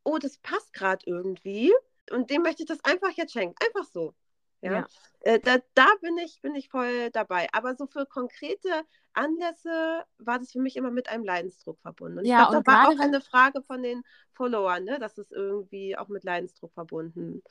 oh, 0.04 0.18
das 0.18 0.38
passt 0.38 0.72
gerade 0.72 1.04
irgendwie 1.06 1.72
und 2.10 2.30
dem 2.30 2.42
möchte 2.42 2.62
ich 2.62 2.68
das 2.68 2.84
einfach 2.84 3.10
jetzt 3.12 3.32
schenken. 3.32 3.54
Einfach 3.64 3.88
so. 3.88 4.14
Ja. 4.62 4.72
ja. 4.72 4.86
Äh, 5.20 5.38
da, 5.40 5.58
da 5.74 5.86
bin, 6.00 6.18
ich, 6.18 6.40
bin 6.40 6.54
ich 6.54 6.68
voll 6.68 7.10
dabei. 7.10 7.46
Aber 7.52 7.76
so 7.76 7.86
für 7.86 8.06
konkrete 8.06 8.68
Anlässe 9.12 10.04
war 10.18 10.38
das 10.38 10.52
für 10.52 10.60
mich 10.60 10.76
immer 10.76 10.90
mit 10.90 11.08
einem 11.08 11.24
Leidensdruck 11.24 11.78
verbunden. 11.80 12.18
Und 12.18 12.24
ja, 12.24 12.42
ich 12.42 12.48
glaube, 12.48 12.64
das 12.64 12.74
war 12.74 12.88
auch 12.88 12.98
eine 12.98 13.20
Frage 13.20 13.62
von 13.62 13.82
den 13.82 14.02
Followern, 14.32 14.84
ne? 14.84 14.98
dass 14.98 15.18
es 15.18 15.30
irgendwie 15.30 15.96
auch 15.96 16.08
mit 16.08 16.24
Leidensdruck 16.24 16.72
verbunden 16.72 17.42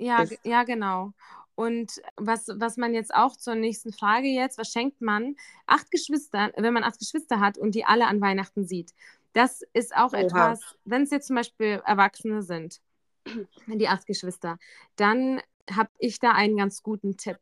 ja, 0.00 0.22
ist. 0.22 0.38
Ja, 0.44 0.64
genau. 0.64 1.12
Und 1.54 2.00
was, 2.16 2.48
was 2.54 2.76
man 2.78 2.94
jetzt 2.94 3.14
auch 3.14 3.36
zur 3.36 3.54
nächsten 3.54 3.92
Frage 3.92 4.28
jetzt, 4.28 4.56
was 4.56 4.72
schenkt 4.72 5.00
man 5.02 5.36
acht 5.66 5.90
Geschwister, 5.90 6.52
wenn 6.56 6.72
man 6.72 6.84
acht 6.84 6.98
Geschwister 6.98 7.38
hat 7.38 7.58
und 7.58 7.74
die 7.74 7.84
alle 7.84 8.06
an 8.06 8.20
Weihnachten 8.20 8.64
sieht? 8.64 8.94
Das 9.34 9.62
ist 9.74 9.94
auch 9.94 10.12
Oha. 10.12 10.20
etwas, 10.20 10.60
wenn 10.84 11.02
es 11.02 11.10
jetzt 11.10 11.26
zum 11.26 11.36
Beispiel 11.36 11.82
Erwachsene 11.84 12.42
sind, 12.42 12.80
die 13.66 13.88
acht 13.88 14.06
Geschwister, 14.06 14.58
dann 14.96 15.40
habe 15.70 15.90
ich 15.98 16.18
da 16.18 16.32
einen 16.32 16.56
ganz 16.56 16.82
guten 16.82 17.16
Tipp. 17.16 17.38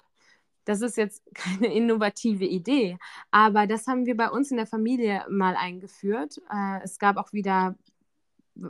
Das 0.64 0.82
ist 0.82 0.96
jetzt 0.96 1.22
keine 1.34 1.72
innovative 1.72 2.44
Idee, 2.44 2.98
aber 3.30 3.66
das 3.66 3.86
haben 3.86 4.04
wir 4.04 4.16
bei 4.16 4.30
uns 4.30 4.50
in 4.50 4.56
der 4.56 4.66
Familie 4.66 5.24
mal 5.30 5.54
eingeführt. 5.54 6.42
Äh, 6.52 6.82
es 6.82 6.98
gab 6.98 7.16
auch 7.18 7.32
wieder 7.32 7.76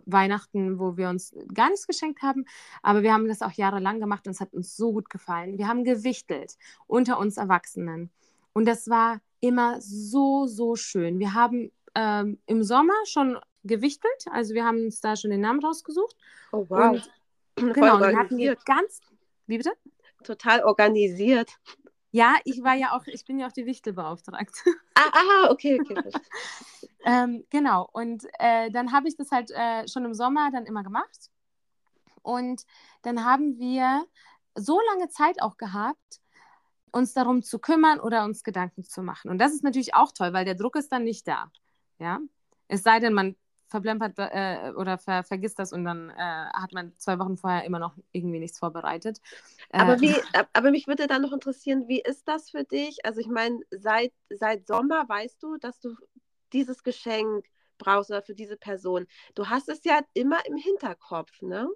Weihnachten, 0.07 0.79
wo 0.79 0.97
wir 0.97 1.09
uns 1.09 1.35
gar 1.53 1.71
nichts 1.71 1.87
geschenkt 1.87 2.23
haben, 2.23 2.45
aber 2.83 3.03
wir 3.03 3.13
haben 3.13 3.29
das 3.29 3.43
auch 3.43 3.53
jahrelang 3.53 4.01
gemacht 4.01 4.27
und 4.27 4.33
es 4.33 4.41
hat 4.41 4.53
uns 4.53 4.77
so 4.77 4.93
gut 4.93 5.11
gefallen. 5.11 5.59
Wir 5.59 5.69
haben 5.69 5.85
gewichtelt 5.85 6.57
unter 6.87 7.19
uns 7.19 7.37
Erwachsenen 7.37 8.11
und 8.53 8.67
das 8.67 8.89
war 8.89 9.21
immer 9.41 9.81
so, 9.81 10.47
so 10.47 10.77
schön. 10.77 11.19
Wir 11.19 11.35
haben 11.35 11.71
ähm, 11.95 12.39
im 12.47 12.63
Sommer 12.63 12.95
schon 13.07 13.39
gewichtelt, 13.65 14.25
also 14.31 14.55
wir 14.55 14.65
haben 14.65 14.85
uns 14.85 15.01
da 15.01 15.17
schon 15.17 15.31
den 15.31 15.41
Namen 15.41 15.61
rausgesucht. 15.61 16.17
Oh 16.53 16.67
wow. 16.69 17.03
Und, 17.57 17.75
genau, 17.75 17.99
dann 17.99 18.17
hatten 18.17 18.37
wir 18.37 18.57
ganz, 18.65 19.01
wie 19.47 19.59
bitte? 19.59 19.73
Total 20.25 20.65
organisiert. 20.65 21.51
Ja, 22.11 22.37
ich 22.45 22.63
war 22.63 22.75
ja 22.75 22.97
auch, 22.97 23.07
ich 23.07 23.25
bin 23.25 23.39
ja 23.39 23.47
auch 23.49 23.53
die 23.53 23.67
Wichtelbeauftragte. 23.67 24.59
Ah, 24.95 25.11
aha, 25.13 25.51
okay, 25.51 25.79
okay. 25.81 25.97
ähm, 27.05 27.45
genau, 27.51 27.89
und 27.93 28.25
äh, 28.39 28.71
dann 28.71 28.93
habe 28.93 29.09
ich 29.09 29.17
das 29.17 29.31
halt 29.31 29.51
äh, 29.51 29.87
schon 29.89 30.05
im 30.05 30.15
Sommer 30.15 30.51
dann 30.53 30.67
immer 30.67 30.83
gemacht. 30.83 31.31
Und 32.23 32.65
dann 33.03 33.25
haben 33.25 33.59
wir 33.59 34.05
so 34.55 34.81
lange 34.91 35.09
Zeit 35.09 35.41
auch 35.41 35.57
gehabt, 35.57 36.21
uns 36.91 37.15
darum 37.15 37.43
zu 37.43 37.59
kümmern 37.59 38.01
oder 38.01 38.25
uns 38.25 38.43
Gedanken 38.43 38.85
zu 38.85 39.03
machen. 39.03 39.31
Und 39.31 39.39
das 39.39 39.53
ist 39.53 39.63
natürlich 39.63 39.95
auch 39.95 40.13
toll, 40.13 40.33
weil 40.33 40.45
der 40.45 40.55
Druck 40.55 40.77
ist 40.77 40.91
dann 40.91 41.05
nicht 41.05 41.29
da. 41.29 41.51
Ja, 41.99 42.21
es 42.67 42.83
sei 42.83 43.01
denn, 43.01 43.13
man 43.13 43.37
verplempert 43.69 44.15
äh, 44.19 44.73
oder 44.77 44.99
ver 44.99 45.25
vergisst 45.25 45.59
das 45.59 45.73
und 45.73 45.85
dann 45.85 46.11
äh, 46.11 46.15
hat 46.17 46.73
man 46.73 46.93
zwei 46.97 47.19
Wochen 47.19 47.37
vorher 47.37 47.65
immer 47.65 47.79
noch 47.79 47.95
irgendwie 48.13 48.39
nichts 48.39 48.59
vorbereitet. 48.59 49.21
Aber, 49.71 49.95
äh, 49.95 50.01
wie, 50.01 50.15
aber 50.55 50.71
mich 50.71 50.87
würde 50.87 51.07
dann 51.07 51.23
noch 51.23 51.33
interessieren, 51.33 51.87
wie 51.87 52.01
ist 52.01 52.27
das 52.27 52.51
für 52.51 52.65
dich? 52.65 53.05
Also 53.05 53.21
ich 53.21 53.29
meine, 53.29 53.61
seit, 53.71 54.13
seit 54.31 54.67
Sommer 54.67 55.09
weißt 55.09 55.43
du, 55.43 55.59
dass 55.59 55.79
du 55.81 55.95
dieses 56.53 56.83
Geschenk 56.83 57.47
brauchst 57.79 58.11
oder 58.11 58.23
für 58.23 58.35
diese 58.35 58.57
Person. 58.57 59.07
Du 59.35 59.47
hast 59.49 59.69
es 59.69 59.85
ja 59.85 60.01
immer 60.15 60.45
im 60.47 60.57
Hinterkopf, 60.57 61.43
ne? 61.43 61.69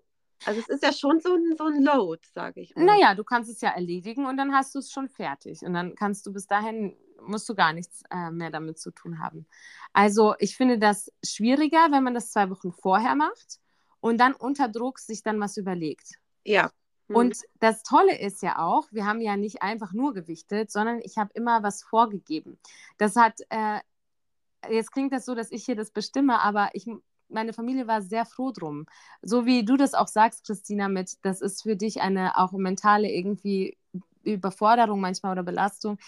Also 0.45 0.61
es 0.61 0.69
ist 0.69 0.83
ja 0.83 0.93
schon 0.93 1.21
so 1.21 1.35
ein, 1.35 1.57
so 1.57 1.65
ein 1.65 1.83
Load, 1.83 2.21
sage 2.33 2.61
ich 2.61 2.75
mal. 2.75 2.85
Naja, 2.85 3.15
du 3.15 3.23
kannst 3.23 3.49
es 3.49 3.61
ja 3.61 3.71
erledigen 3.71 4.27
und 4.27 4.37
dann 4.37 4.53
hast 4.53 4.75
du 4.75 4.81
es 4.81 4.91
schon 4.91 5.09
fertig. 5.09 5.63
Und 5.63 5.75
dann 5.75 5.95
kannst 5.95 6.27
du 6.27 6.33
bis 6.33 6.49
dahin 6.49 6.97
musst 7.27 7.49
du 7.49 7.55
gar 7.55 7.73
nichts 7.73 8.03
äh, 8.11 8.31
mehr 8.31 8.51
damit 8.51 8.79
zu 8.79 8.91
tun 8.91 9.19
haben. 9.21 9.47
Also 9.93 10.35
ich 10.39 10.57
finde 10.57 10.79
das 10.79 11.11
schwieriger, 11.25 11.89
wenn 11.91 12.03
man 12.03 12.15
das 12.15 12.31
zwei 12.31 12.51
Wochen 12.51 12.73
vorher 12.73 13.15
macht 13.15 13.61
und 14.01 14.19
dann 14.19 14.35
unter 14.35 14.69
Druck 14.69 14.99
sich 14.99 15.23
dann 15.23 15.41
was 15.41 15.57
überlegt. 15.57 16.15
Ja. 16.45 16.71
Mhm. 17.09 17.17
Und 17.17 17.39
das 17.61 17.83
Tolle 17.83 18.19
ist 18.19 18.43
ja 18.43 18.59
auch, 18.59 18.89
wir 18.91 19.07
haben 19.07 19.21
ja 19.21 19.37
nicht 19.37 19.63
einfach 19.63 19.93
nur 19.93 20.15
gewichtet, 20.15 20.71
sondern 20.71 21.01
ich 21.03 21.19
habe 21.19 21.31
immer 21.35 21.63
was 21.63 21.83
vorgegeben. 21.83 22.59
Das 22.99 23.17
hat, 23.17 23.41
äh, 23.51 23.81
jetzt 24.71 24.93
klingt 24.93 25.13
das 25.13 25.25
so, 25.25 25.35
dass 25.35 25.51
ich 25.51 25.65
hier 25.65 25.77
das 25.77 25.91
bestimme, 25.91 26.41
aber 26.41 26.71
ich, 26.73 26.87
meine 27.29 27.53
Familie 27.53 27.87
war 27.87 28.03
sehr 28.03 28.25
froh 28.25 28.53
drum. 28.53 28.87
So 29.23 29.47
wie 29.47 29.65
du 29.65 29.77
das 29.77 29.95
auch 29.95 30.09
sagst, 30.09 30.47
Christina, 30.47 30.89
mit, 30.89 31.17
das 31.23 31.41
ist 31.41 31.63
für 31.63 31.77
dich 31.77 32.01
eine 32.01 32.39
auch 32.39 32.53
mentale 32.53 33.11
irgendwie 33.11 33.77
Überforderung 34.23 35.01
manchmal 35.01 35.33
oder 35.33 35.43
Belastung 35.43 35.99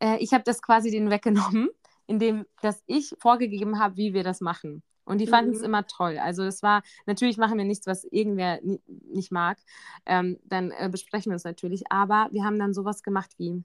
äh, 0.00 0.16
ich 0.18 0.32
habe 0.32 0.44
das 0.44 0.62
quasi 0.62 0.90
denen 0.90 1.10
weggenommen, 1.10 1.68
indem 2.06 2.46
dass 2.60 2.82
ich 2.86 3.14
vorgegeben 3.20 3.78
habe, 3.78 3.96
wie 3.96 4.14
wir 4.14 4.24
das 4.24 4.40
machen. 4.40 4.82
Und 5.04 5.18
die 5.18 5.26
fanden 5.26 5.52
es 5.52 5.58
mhm. 5.58 5.64
immer 5.64 5.86
toll. 5.86 6.18
Also 6.18 6.44
es 6.44 6.62
war, 6.62 6.82
natürlich 7.06 7.36
machen 7.36 7.58
wir 7.58 7.64
nichts, 7.64 7.86
was 7.86 8.04
irgendwer 8.04 8.60
nicht 8.86 9.32
mag. 9.32 9.58
Ähm, 10.06 10.38
dann 10.44 10.70
äh, 10.70 10.88
besprechen 10.90 11.32
wir 11.32 11.36
es 11.36 11.44
natürlich. 11.44 11.90
Aber 11.90 12.28
wir 12.30 12.44
haben 12.44 12.58
dann 12.60 12.74
sowas 12.74 13.02
gemacht 13.02 13.30
wie, 13.36 13.64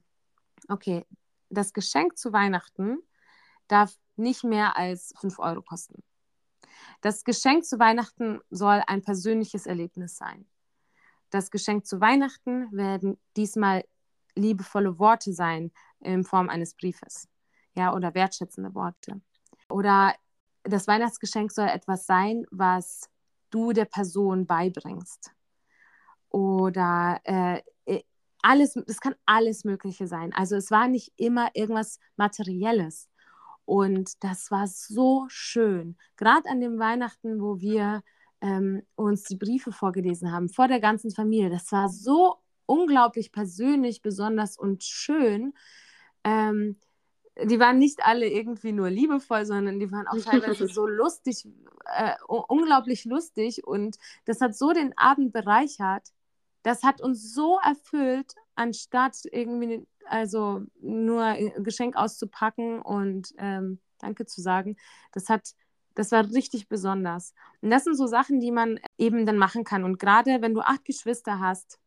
okay, 0.70 1.06
das 1.50 1.74
Geschenk 1.74 2.18
zu 2.18 2.34
Weihnachten 2.34 2.98
darf 3.67 3.97
nicht 4.15 4.43
mehr 4.43 4.78
als 4.78 5.13
5 5.19 5.39
Euro 5.39 5.62
kosten. 5.62 6.04
Das 7.01 7.23
Geschenk 7.23 7.65
zu 7.65 7.80
Weihnachten 7.80 8.39
soll 8.49 8.82
ein 8.88 9.01
persönliches 9.01 9.65
Erlebnis 9.65 10.17
sein. 10.17 10.45
Das 11.30 11.51
Geschenk 11.51 11.86
zu 11.86 11.99
Weihnachten 11.99 12.71
werden 12.71 13.17
diesmal 13.36 13.84
liebevolle 14.36 14.99
Worte 14.99 15.34
sein 15.34 15.71
in 15.99 16.23
Form 16.23 16.49
eines 16.49 16.75
Briefes, 16.75 17.28
ja, 17.75 17.93
oder 17.93 18.13
wertschätzende 18.13 18.73
Worte. 18.75 19.21
Oder 19.69 20.13
das 20.63 20.88
Weihnachtsgeschenk 20.88 21.51
soll 21.51 21.67
etwas 21.67 22.06
sein, 22.06 22.45
was 22.51 23.10
du 23.49 23.71
der 23.71 23.86
Person 23.86 24.45
beibringst. 24.45 25.32
Oder 26.30 27.19
äh, 27.23 27.62
äh 27.86 28.04
alles, 28.41 28.75
es 28.75 28.99
kann 28.99 29.15
alles 29.25 29.63
Mögliche 29.63 30.08
sein. 30.08 30.32
Also 30.34 30.56
es 30.56 30.69
war 30.69 30.88
nicht 30.88 31.12
immer 31.15 31.49
irgendwas 31.54 31.99
Materielles. 32.15 33.10
Und 33.65 34.23
das 34.23 34.51
war 34.51 34.67
so 34.67 35.25
schön. 35.28 35.97
Gerade 36.17 36.49
an 36.49 36.62
dem 36.62 36.80
Weihnachten, 36.80 37.41
wo 37.41 37.60
wir 37.60 38.04
ähm, 38.41 38.84
uns 38.95 39.23
die 39.23 39.38
Briefe 39.38 39.71
vorgelesen 39.71 40.32
haben, 40.32 40.49
vor 40.49 40.67
der 40.67 40.80
ganzen 40.80 41.12
Familie. 41.12 41.49
Das 41.49 41.71
war 41.71 41.89
so 41.89 42.36
unglaublich 42.67 43.32
persönlich, 43.32 44.01
besonders 44.01 44.58
und 44.58 44.84
schön. 44.84 45.54
Ähm, 46.23 46.78
die 47.43 47.60
waren 47.60 47.80
nicht 47.80 48.06
alle 48.06 48.28
irgendwie 48.28 48.71
nur 48.71 48.89
liebevoll, 48.89 49.45
sondern 49.45 49.80
die 49.80 49.91
waren 49.91 50.08
auch 50.08 50.17
teilweise 50.17 50.67
so 50.67 50.88
lustig, 50.88 51.47
äh, 51.86 52.13
unglaublich 52.28 53.06
lustig. 53.06 53.65
Und 53.65 53.97
das 54.25 54.41
hat 54.41 54.56
so 54.56 54.71
den 54.71 54.97
Abend 54.97 55.34
bereichert. 55.34 56.13
Das 56.63 56.84
hat 56.84 57.01
uns 57.01 57.34
so 57.34 57.60
erfüllt, 57.63 58.36
anstatt 58.56 59.18
irgendwie 59.32 59.86
also 60.06 60.62
nur 60.82 61.24
ein 61.24 61.63
Geschenk 61.63 61.96
auszupacken 61.96 62.82
und 62.82 63.34
ähm, 63.38 63.80
Danke 64.00 64.26
zu 64.26 64.41
sagen. 64.41 64.76
Das 65.13 65.30
hat, 65.30 65.54
das 65.96 66.12
war 66.12 66.30
richtig 66.32 66.68
besonders. 66.68 67.34
Und 67.62 67.70
das 67.70 67.86
sind 67.86 67.96
so 67.96 68.08
Sachen, 68.08 68.39
die 68.39 68.52
man 68.52 68.80
eben 68.98 69.26
dann 69.26 69.38
machen 69.38 69.63
kann. 69.63 69.84
Und 69.84 70.00
gerade 70.00 70.41
wenn 70.41 70.54
du 70.54 70.62
acht 70.62 70.86
Geschwister 70.86 71.39
hast, 71.39 71.80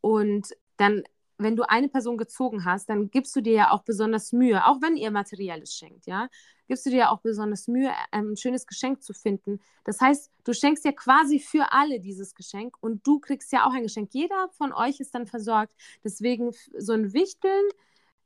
und 0.00 0.48
dann, 0.76 1.02
wenn 1.38 1.56
du 1.56 1.68
eine 1.68 1.88
Person 1.88 2.18
gezogen 2.18 2.64
hast, 2.64 2.88
dann 2.88 3.10
gibst 3.10 3.34
du 3.34 3.40
dir 3.40 3.52
ja 3.52 3.70
auch 3.70 3.82
besonders 3.82 4.32
Mühe, 4.32 4.66
auch 4.66 4.82
wenn 4.82 4.96
ihr 4.96 5.10
Materielles 5.10 5.72
schenkt, 5.72 6.06
ja, 6.06 6.28
gibst 6.66 6.84
du 6.84 6.90
dir 6.90 6.96
ja 6.98 7.10
auch 7.10 7.20
besonders 7.20 7.68
Mühe, 7.68 7.90
ein 8.10 8.36
schönes 8.36 8.66
Geschenk 8.66 9.02
zu 9.02 9.14
finden. 9.14 9.60
Das 9.84 10.00
heißt, 10.00 10.30
du 10.44 10.52
schenkst 10.52 10.84
ja 10.84 10.92
quasi 10.92 11.38
für 11.38 11.72
alle 11.72 12.00
dieses 12.00 12.34
Geschenk 12.34 12.76
und 12.80 13.06
du 13.06 13.20
kriegst 13.20 13.52
ja 13.52 13.66
auch 13.66 13.72
ein 13.72 13.84
Geschenk. 13.84 14.10
Jeder 14.12 14.48
von 14.50 14.72
euch 14.72 15.00
ist 15.00 15.14
dann 15.14 15.26
versorgt. 15.26 15.72
Deswegen 16.04 16.52
so 16.76 16.92
ein 16.92 17.14
Wichteln 17.14 17.64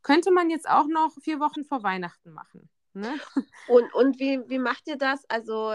könnte 0.03 0.33
man 0.33 0.51
jetzt 0.51 0.69
auch 0.69 0.89
noch 0.89 1.13
vier 1.21 1.39
Wochen 1.39 1.65
vor 1.65 1.83
Weihnachten 1.83 2.33
machen. 2.33 2.69
Ne? 2.95 3.09
Und, 3.69 3.95
und 3.95 4.21
wie, 4.21 4.39
wie 4.49 4.59
macht 4.59 4.87
ihr 4.87 4.99
das? 4.99 5.25
Also, 5.31 5.75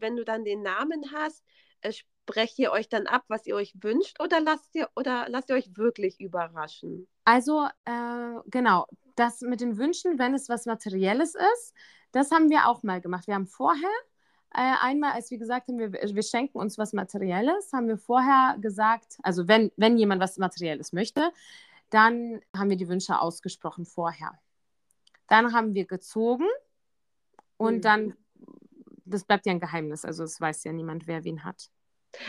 wenn 0.00 0.16
du 0.16 0.24
dann 0.24 0.44
den 0.44 0.60
Namen 0.60 1.12
hast, 1.14 1.42
sprecht 2.28 2.58
ihr 2.58 2.72
euch 2.72 2.88
dann 2.88 3.06
ab, 3.06 3.24
was 3.28 3.46
ihr 3.46 3.54
euch 3.54 3.74
wünscht 3.80 4.20
oder 4.20 4.40
lasst 4.40 4.74
ihr, 4.74 4.88
oder 4.96 5.26
lasst 5.28 5.48
ihr 5.48 5.56
euch 5.56 5.76
wirklich 5.76 6.20
überraschen? 6.20 7.08
Also, 7.24 7.66
äh, 7.84 8.34
genau, 8.46 8.86
das 9.16 9.40
mit 9.40 9.60
den 9.60 9.78
Wünschen, 9.78 10.18
wenn 10.18 10.34
es 10.34 10.48
was 10.48 10.66
Materielles 10.66 11.34
ist, 11.34 11.74
das 12.12 12.30
haben 12.30 12.50
wir 12.50 12.68
auch 12.68 12.82
mal 12.82 13.00
gemacht. 13.00 13.26
Wir 13.26 13.34
haben 13.34 13.46
vorher 13.46 13.88
äh, 14.54 14.74
einmal, 14.80 15.12
als 15.12 15.30
wir 15.30 15.38
gesagt 15.38 15.68
haben, 15.68 15.78
wir, 15.78 15.92
wir 15.92 16.22
schenken 16.22 16.58
uns 16.58 16.76
was 16.76 16.92
Materielles, 16.92 17.72
haben 17.72 17.88
wir 17.88 17.98
vorher 17.98 18.56
gesagt, 18.60 19.16
also 19.22 19.48
wenn, 19.48 19.72
wenn 19.76 19.96
jemand 19.96 20.20
was 20.20 20.36
Materielles 20.36 20.92
möchte, 20.92 21.32
dann 21.90 22.40
haben 22.54 22.68
wir 22.68 22.76
die 22.76 22.88
Wünsche 22.88 23.18
ausgesprochen 23.18 23.86
vorher. 23.86 24.38
Dann 25.28 25.54
haben 25.54 25.74
wir 25.74 25.86
gezogen 25.86 26.46
und 27.56 27.76
mhm. 27.76 27.80
dann, 27.82 28.16
das 29.06 29.24
bleibt 29.24 29.46
ja 29.46 29.52
ein 29.52 29.60
Geheimnis, 29.60 30.04
also 30.04 30.24
es 30.24 30.38
weiß 30.38 30.64
ja 30.64 30.72
niemand, 30.72 31.06
wer 31.06 31.24
wen 31.24 31.44
hat. 31.44 31.70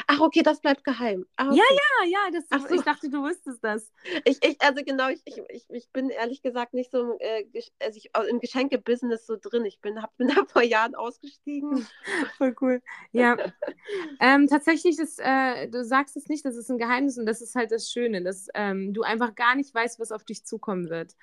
Ach, 0.07 0.19
okay, 0.19 0.43
das 0.43 0.59
bleibt 0.59 0.83
geheim. 0.83 1.25
Ah, 1.35 1.49
okay. 1.49 1.57
Ja, 1.57 1.63
ja, 2.03 2.09
ja, 2.09 2.31
das, 2.31 2.67
so. 2.67 2.75
ich 2.75 2.81
dachte, 2.81 3.09
du 3.09 3.23
wüsstest 3.23 3.63
das. 3.63 3.91
Ich, 4.25 4.37
ich 4.43 4.61
also 4.61 4.83
genau, 4.83 5.09
ich, 5.09 5.21
ich, 5.25 5.65
ich 5.69 5.89
bin 5.91 6.09
ehrlich 6.09 6.41
gesagt 6.41 6.73
nicht 6.73 6.91
so 6.91 7.17
äh, 7.19 7.45
also 7.79 7.97
ich, 7.97 8.11
im 8.29 8.39
Geschenke-Business 8.39 9.25
so 9.25 9.37
drin. 9.39 9.65
Ich 9.65 9.79
bin, 9.79 10.01
hab, 10.01 10.15
bin 10.17 10.27
da 10.27 10.45
vor 10.45 10.63
Jahren 10.63 10.95
ausgestiegen. 10.95 11.87
Voll 12.37 12.55
cool. 12.61 12.81
Ja. 13.11 13.37
ähm, 14.19 14.47
tatsächlich, 14.47 14.99
ist, 14.99 15.19
äh, 15.19 15.67
du 15.69 15.83
sagst 15.83 16.17
es 16.17 16.27
nicht, 16.27 16.45
das 16.45 16.55
ist 16.55 16.69
ein 16.69 16.77
Geheimnis 16.77 17.17
und 17.17 17.25
das 17.25 17.41
ist 17.41 17.55
halt 17.55 17.71
das 17.71 17.89
Schöne, 17.89 18.21
dass 18.21 18.47
ähm, 18.53 18.93
du 18.93 19.03
einfach 19.03 19.35
gar 19.35 19.55
nicht 19.55 19.73
weißt, 19.73 19.99
was 19.99 20.11
auf 20.11 20.23
dich 20.23 20.45
zukommen 20.45 20.89
wird. 20.89 21.15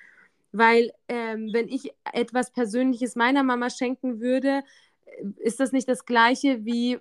Weil, 0.51 0.91
ähm, 1.07 1.49
wenn 1.53 1.67
ich 1.67 1.93
etwas 2.13 2.51
Persönliches 2.51 3.15
meiner 3.15 3.43
Mama 3.43 3.69
schenken 3.69 4.19
würde, 4.19 4.63
äh, 5.05 5.23
ist 5.37 5.59
das 5.59 5.71
nicht 5.71 5.87
das 5.87 6.05
Gleiche 6.05 6.65
wie 6.65 6.99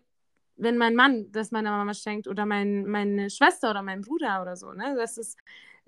wenn 0.56 0.76
mein 0.76 0.94
Mann 0.94 1.30
das 1.32 1.50
meiner 1.50 1.70
Mama 1.70 1.94
schenkt 1.94 2.28
oder 2.28 2.46
mein, 2.46 2.86
meine 2.86 3.30
Schwester 3.30 3.70
oder 3.70 3.82
mein 3.82 4.00
Bruder 4.00 4.42
oder 4.42 4.56
so. 4.56 4.72
Ne? 4.72 4.94
Das 4.96 5.18
ist, 5.18 5.38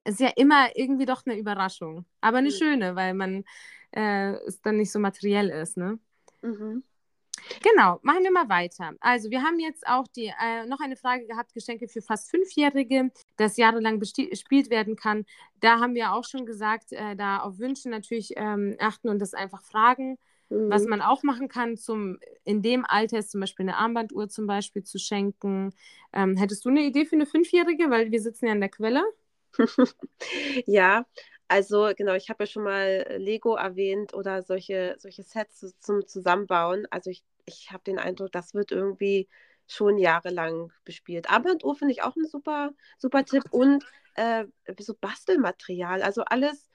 ist 0.04 0.20
ja 0.20 0.30
immer 0.36 0.76
irgendwie 0.76 1.06
doch 1.06 1.24
eine 1.26 1.38
Überraschung. 1.38 2.04
Aber 2.20 2.38
eine 2.38 2.50
mhm. 2.50 2.54
schöne, 2.54 2.96
weil 2.96 3.14
man 3.14 3.44
äh, 3.92 4.32
es 4.46 4.60
dann 4.60 4.76
nicht 4.76 4.92
so 4.92 4.98
materiell 4.98 5.48
ist. 5.48 5.76
Ne? 5.76 5.98
Mhm. 6.42 6.84
Genau, 7.62 7.98
machen 8.02 8.22
wir 8.24 8.32
mal 8.32 8.48
weiter. 8.48 8.92
Also, 9.00 9.30
wir 9.30 9.42
haben 9.42 9.58
jetzt 9.58 9.86
auch 9.86 10.06
die, 10.08 10.32
äh, 10.40 10.66
noch 10.66 10.80
eine 10.80 10.96
Frage 10.96 11.26
gehabt: 11.26 11.54
Geschenke 11.54 11.88
für 11.88 12.02
fast 12.02 12.30
Fünfjährige, 12.30 13.10
das 13.36 13.56
jahrelang 13.56 13.98
bespielt 13.98 14.70
werden 14.70 14.96
kann. 14.96 15.24
Da 15.60 15.78
haben 15.78 15.94
wir 15.94 16.12
auch 16.12 16.24
schon 16.24 16.46
gesagt, 16.46 16.92
äh, 16.92 17.16
da 17.16 17.38
auf 17.38 17.58
Wünsche 17.58 17.88
natürlich 17.90 18.32
ähm, 18.36 18.76
achten 18.80 19.08
und 19.08 19.20
das 19.20 19.34
einfach 19.34 19.62
fragen. 19.62 20.18
Mhm. 20.50 20.70
Was 20.70 20.86
man 20.86 21.02
auch 21.02 21.22
machen 21.22 21.48
kann, 21.48 21.76
zum, 21.76 22.18
in 22.44 22.62
dem 22.62 22.84
Alter 22.86 23.18
ist 23.18 23.30
zum 23.30 23.40
Beispiel 23.40 23.64
eine 23.64 23.76
Armbanduhr 23.76 24.28
zum 24.28 24.46
Beispiel 24.46 24.82
zu 24.82 24.98
schenken. 24.98 25.74
Ähm, 26.12 26.36
hättest 26.36 26.64
du 26.64 26.70
eine 26.70 26.82
Idee 26.82 27.04
für 27.04 27.16
eine 27.16 27.26
Fünfjährige? 27.26 27.90
Weil 27.90 28.10
wir 28.10 28.20
sitzen 28.20 28.46
ja 28.46 28.52
an 28.52 28.60
der 28.60 28.70
Quelle. 28.70 29.02
ja, 30.66 31.06
also 31.48 31.90
genau, 31.96 32.14
ich 32.14 32.28
habe 32.28 32.44
ja 32.44 32.46
schon 32.46 32.64
mal 32.64 33.06
Lego 33.18 33.56
erwähnt 33.56 34.14
oder 34.14 34.42
solche, 34.42 34.96
solche 34.98 35.22
Sets 35.22 35.74
zum 35.80 36.06
Zusammenbauen. 36.06 36.86
Also 36.90 37.10
ich, 37.10 37.24
ich 37.46 37.70
habe 37.72 37.84
den 37.84 37.98
Eindruck, 37.98 38.32
das 38.32 38.54
wird 38.54 38.70
irgendwie 38.72 39.28
schon 39.66 39.98
jahrelang 39.98 40.72
bespielt. 40.84 41.30
Armbanduhr 41.30 41.74
finde 41.76 41.92
ich 41.92 42.02
auch 42.02 42.16
ein 42.16 42.26
super, 42.26 42.72
super 42.98 43.24
Tipp 43.24 43.44
und 43.50 43.84
äh, 44.14 44.46
so 44.78 44.94
Bastelmaterial. 44.94 46.02
Also 46.02 46.22
alles, 46.24 46.67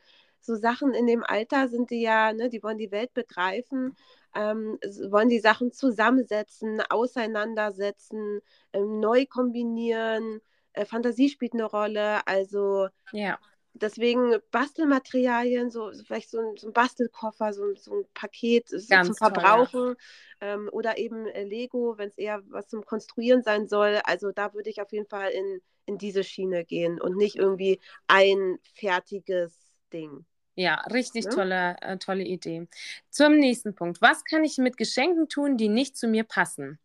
so 0.45 0.55
Sachen 0.55 0.93
in 0.93 1.07
dem 1.07 1.23
Alter 1.23 1.69
sind 1.69 1.89
die 1.89 2.01
ja, 2.01 2.33
ne, 2.33 2.49
die 2.49 2.61
wollen 2.63 2.77
die 2.77 2.91
Welt 2.91 3.13
begreifen, 3.13 3.95
ähm, 4.35 4.77
wollen 5.09 5.29
die 5.29 5.39
Sachen 5.39 5.71
zusammensetzen, 5.71 6.81
auseinandersetzen, 6.89 8.41
ähm, 8.73 8.99
neu 8.99 9.25
kombinieren. 9.25 10.41
Äh, 10.73 10.85
Fantasie 10.85 11.29
spielt 11.29 11.53
eine 11.53 11.65
Rolle. 11.65 12.27
Also 12.27 12.87
ja. 13.13 13.39
deswegen 13.73 14.35
Bastelmaterialien, 14.51 15.69
so 15.69 15.91
vielleicht 16.05 16.29
so 16.29 16.39
ein, 16.39 16.57
so 16.57 16.67
ein 16.67 16.73
Bastelkoffer, 16.73 17.53
so, 17.53 17.73
so, 17.75 17.99
ein 17.99 18.05
Paket 18.13 18.67
so 18.67 18.79
zum 18.79 19.15
Verbrauchen 19.15 19.71
toll, 19.71 19.97
ja. 20.41 20.53
ähm, 20.55 20.69
oder 20.73 20.97
eben 20.97 21.25
äh, 21.27 21.43
Lego, 21.43 21.97
wenn 21.97 22.09
es 22.09 22.17
eher 22.17 22.41
was 22.49 22.67
zum 22.67 22.83
Konstruieren 22.83 23.43
sein 23.43 23.67
soll. 23.67 24.01
Also 24.03 24.31
da 24.31 24.53
würde 24.53 24.69
ich 24.69 24.81
auf 24.81 24.91
jeden 24.91 25.07
Fall 25.07 25.29
in, 25.29 25.61
in 25.85 25.97
diese 25.97 26.23
Schiene 26.23 26.65
gehen 26.65 26.99
und 26.99 27.15
nicht 27.15 27.37
irgendwie 27.37 27.79
ein 28.07 28.57
fertiges 28.73 29.57
Ding. 29.93 30.25
Ja, 30.55 30.75
richtig 30.91 31.25
ja? 31.25 31.31
tolle, 31.31 31.75
äh, 31.81 31.97
tolle 31.97 32.23
Idee. 32.23 32.67
Zum 33.09 33.37
nächsten 33.37 33.73
Punkt. 33.73 34.01
Was 34.01 34.23
kann 34.23 34.43
ich 34.43 34.57
mit 34.57 34.77
Geschenken 34.77 35.27
tun, 35.27 35.57
die 35.57 35.69
nicht 35.69 35.97
zu 35.97 36.07
mir 36.07 36.23
passen? 36.23 36.79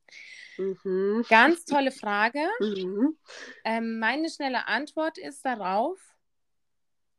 Mhm. 0.57 1.25
Ganz 1.29 1.65
tolle 1.65 1.91
Frage. 1.91 2.41
Mhm. 2.61 3.17
Ähm, 3.65 3.99
meine 3.99 4.29
schnelle 4.31 4.67
Antwort 4.67 5.19
ist 5.19 5.45
darauf, 5.45 5.99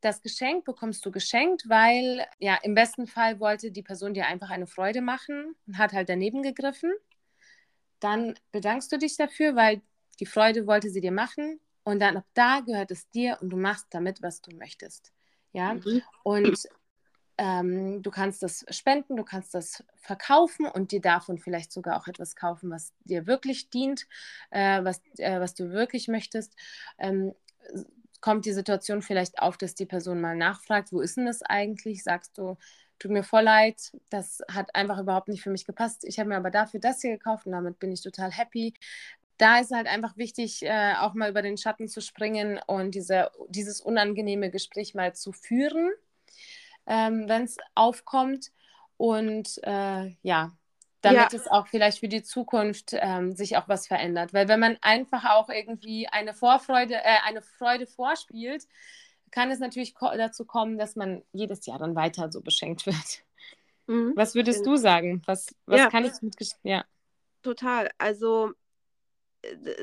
das 0.00 0.22
Geschenk 0.22 0.64
bekommst 0.64 1.04
du 1.04 1.10
geschenkt, 1.10 1.68
weil 1.68 2.26
ja 2.38 2.58
im 2.62 2.74
besten 2.74 3.06
Fall 3.06 3.40
wollte 3.40 3.70
die 3.70 3.82
Person 3.82 4.14
dir 4.14 4.26
einfach 4.26 4.50
eine 4.50 4.66
Freude 4.66 5.02
machen 5.02 5.54
und 5.66 5.78
hat 5.78 5.92
halt 5.92 6.08
daneben 6.08 6.42
gegriffen. 6.42 6.92
Dann 8.00 8.34
bedankst 8.52 8.90
du 8.92 8.98
dich 8.98 9.16
dafür, 9.16 9.56
weil 9.56 9.82
die 10.18 10.26
Freude 10.26 10.66
wollte 10.66 10.90
sie 10.90 11.00
dir 11.00 11.12
machen 11.12 11.60
und 11.84 12.00
dann 12.00 12.16
ab 12.16 12.26
da 12.34 12.60
gehört 12.60 12.90
es 12.90 13.10
dir 13.10 13.38
und 13.40 13.50
du 13.50 13.56
machst 13.56 13.86
damit, 13.90 14.22
was 14.22 14.40
du 14.40 14.54
möchtest. 14.56 15.12
Ja, 15.52 15.74
mhm. 15.74 16.02
und 16.22 16.68
ähm, 17.38 18.02
du 18.02 18.10
kannst 18.10 18.42
das 18.42 18.66
spenden, 18.68 19.16
du 19.16 19.24
kannst 19.24 19.54
das 19.54 19.82
verkaufen 19.96 20.66
und 20.66 20.92
dir 20.92 21.00
davon 21.00 21.38
vielleicht 21.38 21.72
sogar 21.72 21.98
auch 21.98 22.06
etwas 22.06 22.36
kaufen, 22.36 22.70
was 22.70 22.92
dir 23.04 23.26
wirklich 23.26 23.70
dient, 23.70 24.06
äh, 24.50 24.84
was, 24.84 25.00
äh, 25.16 25.40
was 25.40 25.54
du 25.54 25.70
wirklich 25.70 26.06
möchtest. 26.08 26.54
Ähm, 26.98 27.34
kommt 28.20 28.44
die 28.44 28.52
Situation 28.52 29.00
vielleicht 29.00 29.38
auf, 29.40 29.56
dass 29.56 29.74
die 29.74 29.86
Person 29.86 30.20
mal 30.20 30.36
nachfragt, 30.36 30.92
wo 30.92 31.00
ist 31.00 31.16
denn 31.16 31.24
das 31.24 31.42
eigentlich? 31.42 32.02
Sagst 32.04 32.36
du, 32.36 32.58
tut 32.98 33.10
mir 33.10 33.22
voll 33.24 33.42
leid, 33.42 33.92
das 34.10 34.42
hat 34.52 34.74
einfach 34.74 34.98
überhaupt 34.98 35.28
nicht 35.28 35.42
für 35.42 35.50
mich 35.50 35.64
gepasst. 35.64 36.04
Ich 36.04 36.18
habe 36.18 36.28
mir 36.28 36.36
aber 36.36 36.50
dafür 36.50 36.80
das 36.80 37.00
hier 37.00 37.12
gekauft 37.12 37.46
und 37.46 37.52
damit 37.52 37.78
bin 37.78 37.90
ich 37.90 38.02
total 38.02 38.30
happy 38.30 38.74
da 39.40 39.58
ist 39.58 39.72
halt 39.72 39.86
einfach 39.86 40.16
wichtig, 40.16 40.62
äh, 40.62 40.94
auch 40.98 41.14
mal 41.14 41.30
über 41.30 41.42
den 41.42 41.56
Schatten 41.56 41.88
zu 41.88 42.00
springen 42.00 42.60
und 42.66 42.94
diese, 42.94 43.30
dieses 43.48 43.80
unangenehme 43.80 44.50
Gespräch 44.50 44.94
mal 44.94 45.14
zu 45.14 45.32
führen, 45.32 45.90
ähm, 46.86 47.24
wenn 47.26 47.44
es 47.44 47.56
aufkommt. 47.74 48.50
Und 48.96 49.58
äh, 49.62 50.14
ja, 50.22 50.52
damit 51.00 51.32
ja. 51.32 51.38
es 51.38 51.46
auch 51.48 51.66
vielleicht 51.68 52.00
für 52.00 52.08
die 52.08 52.22
Zukunft 52.22 52.90
ähm, 52.92 53.34
sich 53.34 53.56
auch 53.56 53.66
was 53.66 53.86
verändert. 53.86 54.34
Weil 54.34 54.48
wenn 54.48 54.60
man 54.60 54.76
einfach 54.82 55.24
auch 55.30 55.48
irgendwie 55.48 56.06
eine 56.08 56.34
Vorfreude, 56.34 56.96
äh, 56.96 57.18
eine 57.26 57.40
Freude 57.40 57.86
vorspielt, 57.86 58.66
kann 59.30 59.50
es 59.50 59.58
natürlich 59.58 59.94
ko 59.94 60.10
dazu 60.16 60.44
kommen, 60.44 60.76
dass 60.76 60.96
man 60.96 61.22
jedes 61.32 61.64
Jahr 61.64 61.78
dann 61.78 61.94
weiter 61.94 62.30
so 62.30 62.42
beschenkt 62.42 62.84
wird. 62.86 63.24
Mhm. 63.86 64.12
Was 64.16 64.34
würdest 64.34 64.66
du 64.66 64.76
sagen? 64.76 65.22
Was, 65.24 65.54
was 65.64 65.78
ja. 65.78 65.88
kann 65.88 66.04
ich 66.04 66.12
mit 66.20 66.36
ja. 66.62 66.84
Total. 67.42 67.90
Also 67.96 68.52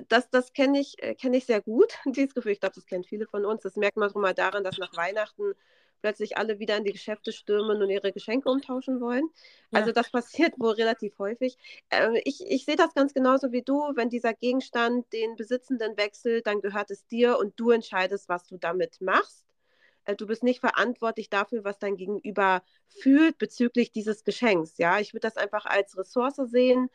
das, 0.08 0.30
das 0.30 0.54
kenne 0.54 0.80
ich, 0.80 1.02
äh, 1.02 1.16
kenn 1.16 1.34
ich 1.34 1.46
sehr 1.46 1.62
gut, 1.62 1.94
dieses 2.06 2.34
Gefühl. 2.34 2.52
Ich 2.52 2.60
glaube, 2.60 2.76
das 2.76 2.86
kennen 2.86 3.04
viele 3.04 3.28
von 3.28 3.46
uns. 3.46 3.62
Das 3.62 3.76
merkt 3.76 3.98
man 3.98 4.10
schon 4.10 4.22
mal 4.22 4.34
daran, 4.34 4.64
dass 4.64 4.78
nach 4.78 4.96
Weihnachten 4.96 5.54
plötzlich 6.02 6.38
alle 6.38 6.60
wieder 6.60 6.78
in 6.78 6.84
die 6.84 6.92
Geschäfte 6.92 7.32
stürmen 7.32 7.82
und 7.82 7.90
ihre 7.90 8.12
Geschenke 8.12 8.50
umtauschen 8.50 9.02
wollen. 9.02 9.30
Ja. 9.72 9.80
Also 9.80 9.92
das 9.92 10.12
passiert 10.12 10.54
wohl 10.58 10.74
relativ 10.74 11.18
häufig. 11.18 11.58
Äh, 11.90 12.22
ich 12.24 12.46
ich 12.46 12.66
sehe 12.66 12.76
das 12.76 12.94
ganz 12.94 13.14
genauso 13.14 13.52
wie 13.52 13.64
du. 13.64 13.92
Wenn 13.96 14.10
dieser 14.10 14.34
Gegenstand 14.34 15.12
den 15.12 15.36
Besitzenden 15.36 15.98
wechselt, 15.98 16.46
dann 16.48 16.62
gehört 16.62 16.92
es 16.92 17.08
dir 17.08 17.38
und 17.40 17.60
du 17.60 17.72
entscheidest, 17.72 18.30
was 18.30 18.46
du 18.48 18.58
damit 18.58 19.02
machst. 19.02 19.48
Äh, 20.06 20.16
du 20.16 20.28
bist 20.28 20.44
nicht 20.44 20.60
verantwortlich 20.60 21.30
dafür, 21.30 21.64
was 21.64 21.80
dein 21.80 21.98
Gegenüber 21.98 22.62
fühlt 22.88 23.38
bezüglich 23.38 23.92
dieses 23.92 24.24
Geschenks. 24.24 24.78
Ja, 24.78 25.00
ich 25.00 25.14
würde 25.14 25.28
das 25.28 25.38
einfach 25.38 25.66
als 25.66 25.98
Ressource 25.98 26.40
sehen 26.46 26.90
äh, 26.90 26.92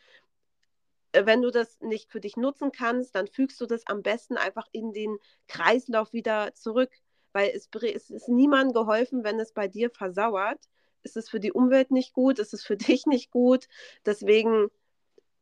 wenn 1.13 1.43
du 1.43 1.51
das 1.51 1.81
nicht 1.81 2.11
für 2.11 2.21
dich 2.21 2.37
nutzen 2.37 2.73
kannst, 2.73 3.15
dann 3.15 3.27
fügst 3.27 3.61
du 3.61 3.67
das 3.67 3.87
am 3.87 4.03
besten 4.03 4.37
einfach 4.37 4.67
in 4.73 4.93
den 4.93 5.19
Kreislauf 5.49 6.13
wieder 6.13 6.55
zurück, 6.55 6.91
weil 7.33 7.51
es, 7.51 7.69
es 7.73 8.11
ist 8.11 8.29
niemandem 8.29 8.73
geholfen, 8.73 9.25
wenn 9.25 9.39
es 9.41 9.53
bei 9.53 9.69
dir 9.69 9.91
versauert. 9.91 10.69
Es 11.03 11.17
ist 11.17 11.31
für 11.31 11.41
die 11.41 11.53
Umwelt 11.53 11.91
nicht 11.91 12.13
gut, 12.13 12.39
es 12.39 12.53
ist 12.53 12.65
für 12.65 12.77
dich 12.77 13.07
nicht 13.07 13.31
gut. 13.31 13.67
Deswegen 14.07 14.71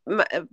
äh, 0.07 0.45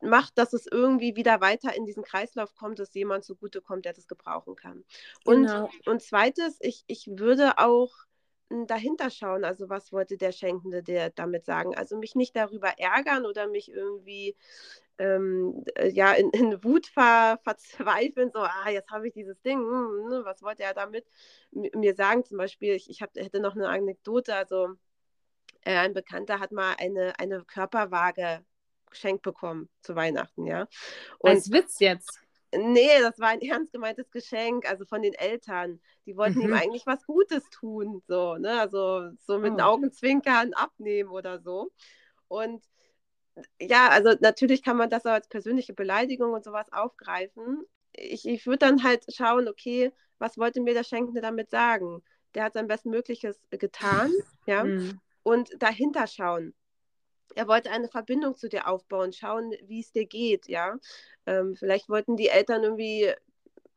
macht, 0.00 0.38
dass 0.38 0.52
es 0.52 0.66
irgendwie 0.70 1.16
wieder 1.16 1.40
weiter 1.40 1.74
in 1.74 1.86
diesen 1.86 2.04
Kreislauf 2.04 2.54
kommt, 2.54 2.78
dass 2.78 2.94
jemand 2.94 3.24
zugutekommt, 3.24 3.84
der 3.84 3.94
das 3.94 4.06
gebrauchen 4.06 4.54
kann. 4.54 4.84
Und, 5.24 5.46
genau. 5.46 5.70
und 5.86 6.02
zweites, 6.02 6.58
ich, 6.60 6.84
ich 6.86 7.08
würde 7.08 7.58
auch 7.58 7.92
dahinter 8.66 9.10
schauen, 9.10 9.44
also 9.44 9.68
was 9.68 9.92
wollte 9.92 10.16
der 10.16 10.32
Schenkende 10.32 10.82
der 10.82 11.10
damit 11.10 11.44
sagen. 11.44 11.74
Also 11.76 11.96
mich 11.96 12.14
nicht 12.14 12.36
darüber 12.36 12.78
ärgern 12.78 13.26
oder 13.26 13.46
mich 13.46 13.70
irgendwie 13.70 14.36
ähm, 14.98 15.64
äh, 15.74 15.88
ja, 15.88 16.12
in, 16.12 16.30
in 16.30 16.62
Wut 16.62 16.86
ver, 16.86 17.38
verzweifeln, 17.42 18.30
so, 18.32 18.40
ah, 18.40 18.70
jetzt 18.70 18.90
habe 18.90 19.08
ich 19.08 19.14
dieses 19.14 19.40
Ding, 19.42 19.58
hm, 19.58 20.08
ne, 20.08 20.22
was 20.24 20.42
wollte 20.42 20.62
er 20.62 20.74
damit 20.74 21.06
mir 21.50 21.94
sagen? 21.94 22.24
Zum 22.24 22.38
Beispiel, 22.38 22.74
ich, 22.74 22.90
ich 22.90 23.02
hab, 23.02 23.14
hätte 23.16 23.40
noch 23.40 23.54
eine 23.54 23.68
Anekdote, 23.68 24.34
also 24.34 24.74
äh, 25.62 25.76
ein 25.76 25.94
Bekannter 25.94 26.40
hat 26.40 26.52
mal 26.52 26.74
eine, 26.78 27.18
eine 27.18 27.44
Körperwaage 27.44 28.44
geschenkt 28.90 29.22
bekommen 29.22 29.68
zu 29.80 29.96
Weihnachten, 29.96 30.46
ja. 30.46 30.68
Und, 31.18 31.30
Als 31.30 31.50
Witz 31.50 31.80
jetzt. 31.80 32.21
Nee, 32.54 33.00
das 33.00 33.18
war 33.18 33.28
ein 33.28 33.40
ernst 33.42 33.72
gemeintes 33.72 34.10
Geschenk, 34.10 34.68
also 34.68 34.84
von 34.84 35.02
den 35.02 35.14
Eltern. 35.14 35.80
Die 36.06 36.16
wollten 36.16 36.38
mhm. 36.38 36.46
ihm 36.46 36.54
eigentlich 36.54 36.86
was 36.86 37.04
Gutes 37.06 37.48
tun, 37.50 38.02
so, 38.06 38.36
ne? 38.36 38.60
Also 38.60 39.10
so 39.20 39.38
mit 39.38 39.54
oh. 39.54 39.62
Augenzwinkern 39.62 40.52
abnehmen 40.54 41.10
oder 41.10 41.40
so. 41.40 41.70
Und 42.28 42.62
ja, 43.60 43.88
also 43.88 44.14
natürlich 44.20 44.62
kann 44.62 44.76
man 44.76 44.90
das 44.90 45.06
auch 45.06 45.12
als 45.12 45.28
persönliche 45.28 45.72
Beleidigung 45.72 46.32
und 46.32 46.44
sowas 46.44 46.70
aufgreifen. 46.72 47.64
Ich, 47.92 48.26
ich 48.26 48.46
würde 48.46 48.58
dann 48.66 48.82
halt 48.82 49.04
schauen, 49.14 49.48
okay, 49.48 49.92
was 50.18 50.38
wollte 50.38 50.60
mir 50.60 50.74
der 50.74 50.84
Schenkende 50.84 51.20
damit 51.20 51.50
sagen? 51.50 52.02
Der 52.34 52.44
hat 52.44 52.54
sein 52.54 52.66
Bestmögliches 52.66 53.38
getan, 53.50 54.12
ja, 54.46 54.64
mhm. 54.64 55.00
und 55.22 55.50
dahinter 55.58 56.06
schauen. 56.06 56.54
Er 57.36 57.48
wollte 57.48 57.70
eine 57.70 57.88
Verbindung 57.88 58.36
zu 58.36 58.48
dir 58.48 58.68
aufbauen, 58.68 59.12
schauen, 59.12 59.52
wie 59.64 59.80
es 59.80 59.92
dir 59.92 60.06
geht, 60.06 60.48
ja. 60.48 60.76
Ähm, 61.26 61.54
vielleicht 61.56 61.88
wollten 61.88 62.16
die 62.16 62.28
Eltern 62.28 62.62
irgendwie 62.64 63.12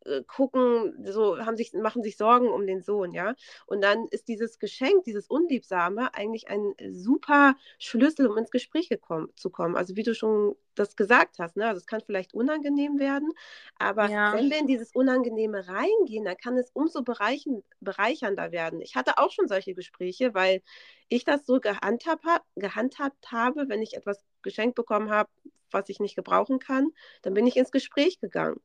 äh, 0.06 0.24
gucken, 0.24 1.06
so 1.06 1.40
haben 1.40 1.58
sich, 1.58 1.74
machen 1.74 2.04
sich 2.04 2.18
Sorgen 2.18 2.50
um 2.50 2.66
den 2.66 2.82
Sohn, 2.82 3.12
ja. 3.12 3.36
Und 3.66 3.82
dann 3.82 4.08
ist 4.10 4.28
dieses 4.28 4.60
Geschenk, 4.60 5.04
dieses 5.04 5.28
Unliebsame 5.28 6.14
eigentlich 6.14 6.48
ein 6.48 6.74
super 6.92 7.56
Schlüssel, 7.80 8.28
um 8.28 8.38
ins 8.38 8.52
Gespräch 8.52 8.90
gekommen, 8.90 9.30
zu 9.36 9.50
kommen. 9.50 9.76
Also 9.76 9.96
wie 9.96 10.04
du 10.04 10.14
schon 10.14 10.56
das 10.76 10.96
gesagt 10.96 11.40
hast, 11.40 11.58
ne? 11.58 11.68
Also 11.68 11.80
es 11.80 11.88
kann 11.88 12.02
vielleicht 12.02 12.34
unangenehm 12.34 13.00
werden, 13.00 13.32
aber 13.80 14.10
ja. 14.10 14.34
wenn 14.34 14.50
wir 14.50 14.60
in 14.60 14.68
dieses 14.68 14.92
Unangenehme 14.94 15.68
reingehen, 15.68 16.26
dann 16.26 16.38
kann 16.38 16.58
es 16.58 16.70
umso 16.72 17.02
bereichen, 17.02 17.64
bereichernder 17.80 18.52
werden. 18.52 18.82
Ich 18.82 18.96
hatte 18.96 19.18
auch 19.18 19.32
schon 19.32 19.48
solche 19.48 19.74
Gespräche, 19.74 20.34
weil 20.34 20.62
ich 21.08 21.24
das 21.24 21.46
so 21.46 21.60
gehandhabt, 21.60 22.46
gehandhabt 22.56 23.32
habe, 23.32 23.70
wenn 23.70 23.82
ich 23.82 23.96
etwas 23.96 24.24
geschenkt 24.42 24.76
bekommen 24.76 25.10
habe, 25.10 25.30
was 25.72 25.90
ich 25.90 26.00
nicht 26.00 26.16
gebrauchen 26.16 26.60
kann, 26.60 26.92
dann 27.22 27.34
bin 27.34 27.48
ich 27.48 27.58
ins 27.58 27.72
Gespräch 27.72 28.20
gegangen. 28.20 28.62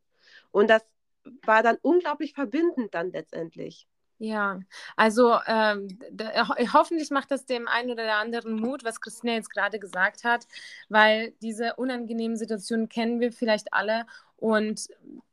Und 0.50 0.68
das 0.70 0.84
war 1.44 1.62
dann 1.62 1.78
unglaublich 1.82 2.32
verbindend 2.34 2.94
dann 2.94 3.12
letztendlich. 3.12 3.86
Ja, 4.18 4.60
also 4.96 5.38
ähm, 5.46 5.98
da, 6.12 6.48
hoffentlich 6.74 7.10
macht 7.10 7.30
das 7.30 7.46
dem 7.46 7.66
einen 7.66 7.90
oder 7.90 8.02
der 8.02 8.16
anderen 8.16 8.54
Mut, 8.54 8.84
was 8.84 9.00
Christina 9.00 9.32
jetzt 9.32 9.48
gerade 9.50 9.78
gesagt 9.78 10.24
hat, 10.24 10.46
weil 10.90 11.32
diese 11.40 11.76
unangenehmen 11.76 12.36
Situationen 12.36 12.90
kennen 12.90 13.20
wir 13.20 13.32
vielleicht 13.32 13.72
alle 13.72 14.04
und 14.36 14.88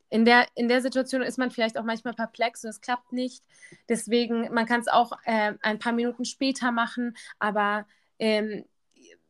in 0.09 0.23
der, 0.23 0.47
in 0.55 0.69
der 0.69 0.81
Situation 0.81 1.21
ist 1.21 1.37
man 1.37 1.51
vielleicht 1.51 1.77
auch 1.77 1.83
manchmal 1.83 2.13
perplex 2.13 2.63
und 2.63 2.69
es 2.69 2.79
klappt 2.79 3.11
nicht. 3.11 3.43
Deswegen, 3.89 4.53
man 4.53 4.65
kann 4.65 4.79
es 4.79 4.87
auch 4.87 5.11
äh, 5.25 5.53
ein 5.61 5.79
paar 5.79 5.91
Minuten 5.91 6.23
später 6.23 6.71
machen, 6.71 7.17
aber 7.39 7.85
ähm, 8.19 8.63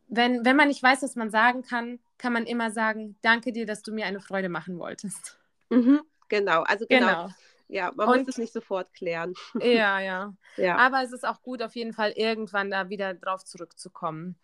wenn, 0.08 0.46
wenn 0.46 0.56
man 0.56 0.68
nicht 0.68 0.84
weiß, 0.84 1.02
was 1.02 1.16
man 1.16 1.32
sagen 1.32 1.64
kann, 1.64 2.00
kann 2.20 2.32
man 2.32 2.46
immer 2.46 2.72
sagen, 2.72 3.18
danke 3.22 3.52
dir, 3.52 3.66
dass 3.66 3.82
du 3.82 3.92
mir 3.92 4.06
eine 4.06 4.20
Freude 4.20 4.50
machen 4.50 4.78
wolltest. 4.78 5.40
Mhm. 5.70 6.02
Genau, 6.30 6.64
also 6.64 6.86
genau. 6.88 7.08
genau. 7.08 7.30
Ja, 7.70 7.92
man 7.96 8.08
und, 8.08 8.20
muss 8.20 8.28
es 8.30 8.38
nicht 8.38 8.54
sofort 8.54 8.94
klären. 8.94 9.34
Ja, 9.62 10.00
ja, 10.00 10.34
ja. 10.56 10.78
Aber 10.78 11.04
es 11.04 11.12
ist 11.12 11.28
auch 11.28 11.42
gut, 11.42 11.62
auf 11.62 11.76
jeden 11.76 11.94
Fall 11.94 12.12
irgendwann 12.12 12.72
da 12.72 12.90
wieder 12.90 13.14
drauf 13.14 13.44
zurückzukommen, 13.44 14.38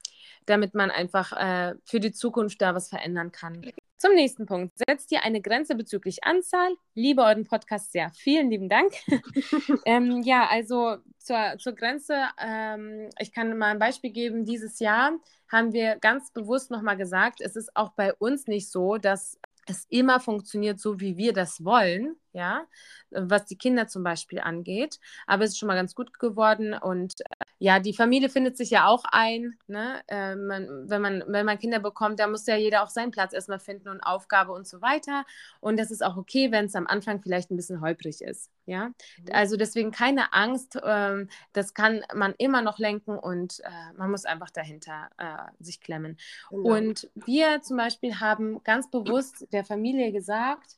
damit 0.46 0.74
man 0.74 0.92
einfach 0.92 1.32
äh, 1.32 1.76
für 1.86 2.00
die 2.00 2.12
Zukunft 2.12 2.62
da 2.62 2.76
was 2.76 2.90
verändern 2.90 3.32
kann. 3.32 3.72
Zum 3.98 4.16
nächsten 4.16 4.46
Punkt. 4.46 4.78
Setzt 4.86 5.14
ihr 5.14 5.24
eine 5.24 5.40
Grenze 5.40 5.76
bezüglich 5.76 6.26
Anzahl? 6.26 6.76
Liebe 6.94 7.22
euren 7.22 7.46
Podcast 7.46 7.94
sehr. 7.94 8.12
Vielen 8.14 8.50
lieben 8.50 8.68
Dank. 8.68 8.92
ähm, 9.86 10.22
ja, 10.24 10.46
also 10.50 10.98
zur, 11.20 11.56
zur 11.58 11.72
Grenze, 11.72 12.18
ähm, 12.38 13.10
ich 13.20 13.32
kann 13.32 13.58
mal 13.58 13.72
ein 13.72 13.80
Beispiel 13.80 14.12
geben. 14.12 14.44
Dieses 14.44 14.80
Jahr 14.80 15.14
haben 15.50 15.72
wir 15.72 15.96
ganz 16.02 16.32
bewusst 16.32 16.70
nochmal 16.70 16.98
gesagt, 16.98 17.40
es 17.40 17.56
ist 17.56 17.74
auch 17.78 17.92
bei 17.94 18.14
uns 18.16 18.48
nicht 18.48 18.70
so, 18.70 18.98
dass 18.98 19.40
es 19.66 19.86
immer 19.90 20.20
funktioniert 20.20 20.80
so, 20.80 21.00
wie 21.00 21.18
wir 21.18 21.34
das 21.34 21.64
wollen, 21.64 22.16
ja, 22.34 22.66
was 23.12 23.46
die 23.46 23.58
Kinder 23.58 23.88
zum 23.88 24.04
Beispiel 24.04 24.40
angeht. 24.40 25.00
Aber 25.28 25.44
es 25.44 25.52
ist 25.52 25.60
schon 25.60 25.68
mal 25.68 25.76
ganz 25.76 25.96
gut 25.96 26.20
geworden 26.20 26.74
und 26.74 27.22
äh, 27.22 27.46
ja, 27.60 27.80
die 27.80 27.94
Familie 27.94 28.30
findet 28.30 28.58
sich 28.58 28.72
ja 28.72 28.88
auch 28.88 29.06
ein. 29.12 29.58
Ne? 29.68 30.02
Äh, 30.08 30.36
man, 30.36 30.90
wenn, 30.90 31.02
man, 31.02 31.24
wenn 31.28 31.46
man 31.46 31.60
Kinder 31.60 31.80
bekommt, 31.80 32.20
da 32.20 32.28
muss 32.28 32.46
ja 32.48 32.56
jeder 32.56 32.84
auch 32.84 32.90
seinen 32.90 33.12
Platz 33.12 33.34
erstmal 33.34 33.60
finden 33.60 33.90
und 33.90 34.02
Aufgabe 34.02 34.52
und 34.52 34.68
so 34.68 34.82
weiter. 34.82 35.26
Und 35.62 35.80
das 35.80 35.92
ist 35.92 36.04
auch 36.04 36.18
okay, 36.18 36.52
wenn 36.52 36.66
es 36.66 36.76
am 36.76 36.88
Anfang 36.88 37.22
vielleicht 37.22 37.52
ein 37.52 37.56
bisschen 37.56 37.82
holprig 37.82 38.22
ist. 38.22 38.50
Ja, 38.66 38.88
mhm. 38.88 38.94
also 39.32 39.56
deswegen 39.56 39.92
keine 39.92 40.34
Angst. 40.34 40.78
Ähm, 40.84 41.30
das 41.54 41.74
kann 41.74 42.02
man 42.14 42.34
immer 42.38 42.62
noch 42.62 42.80
lenken 42.80 43.18
und 43.18 43.60
äh, 43.60 43.94
man 43.96 44.10
muss 44.10 44.26
einfach 44.26 44.50
dahinter 44.50 45.10
äh, 45.18 45.64
sich 45.64 45.82
klemmen. 45.82 46.18
Genau. 46.50 46.76
Und 46.76 47.10
wir 47.14 47.62
zum 47.62 47.78
Beispiel 47.78 48.20
haben 48.20 48.64
ganz 48.64 48.90
bewusst 48.90 49.48
der 49.52 49.66
Familie 49.66 50.12
gesagt, 50.12 50.78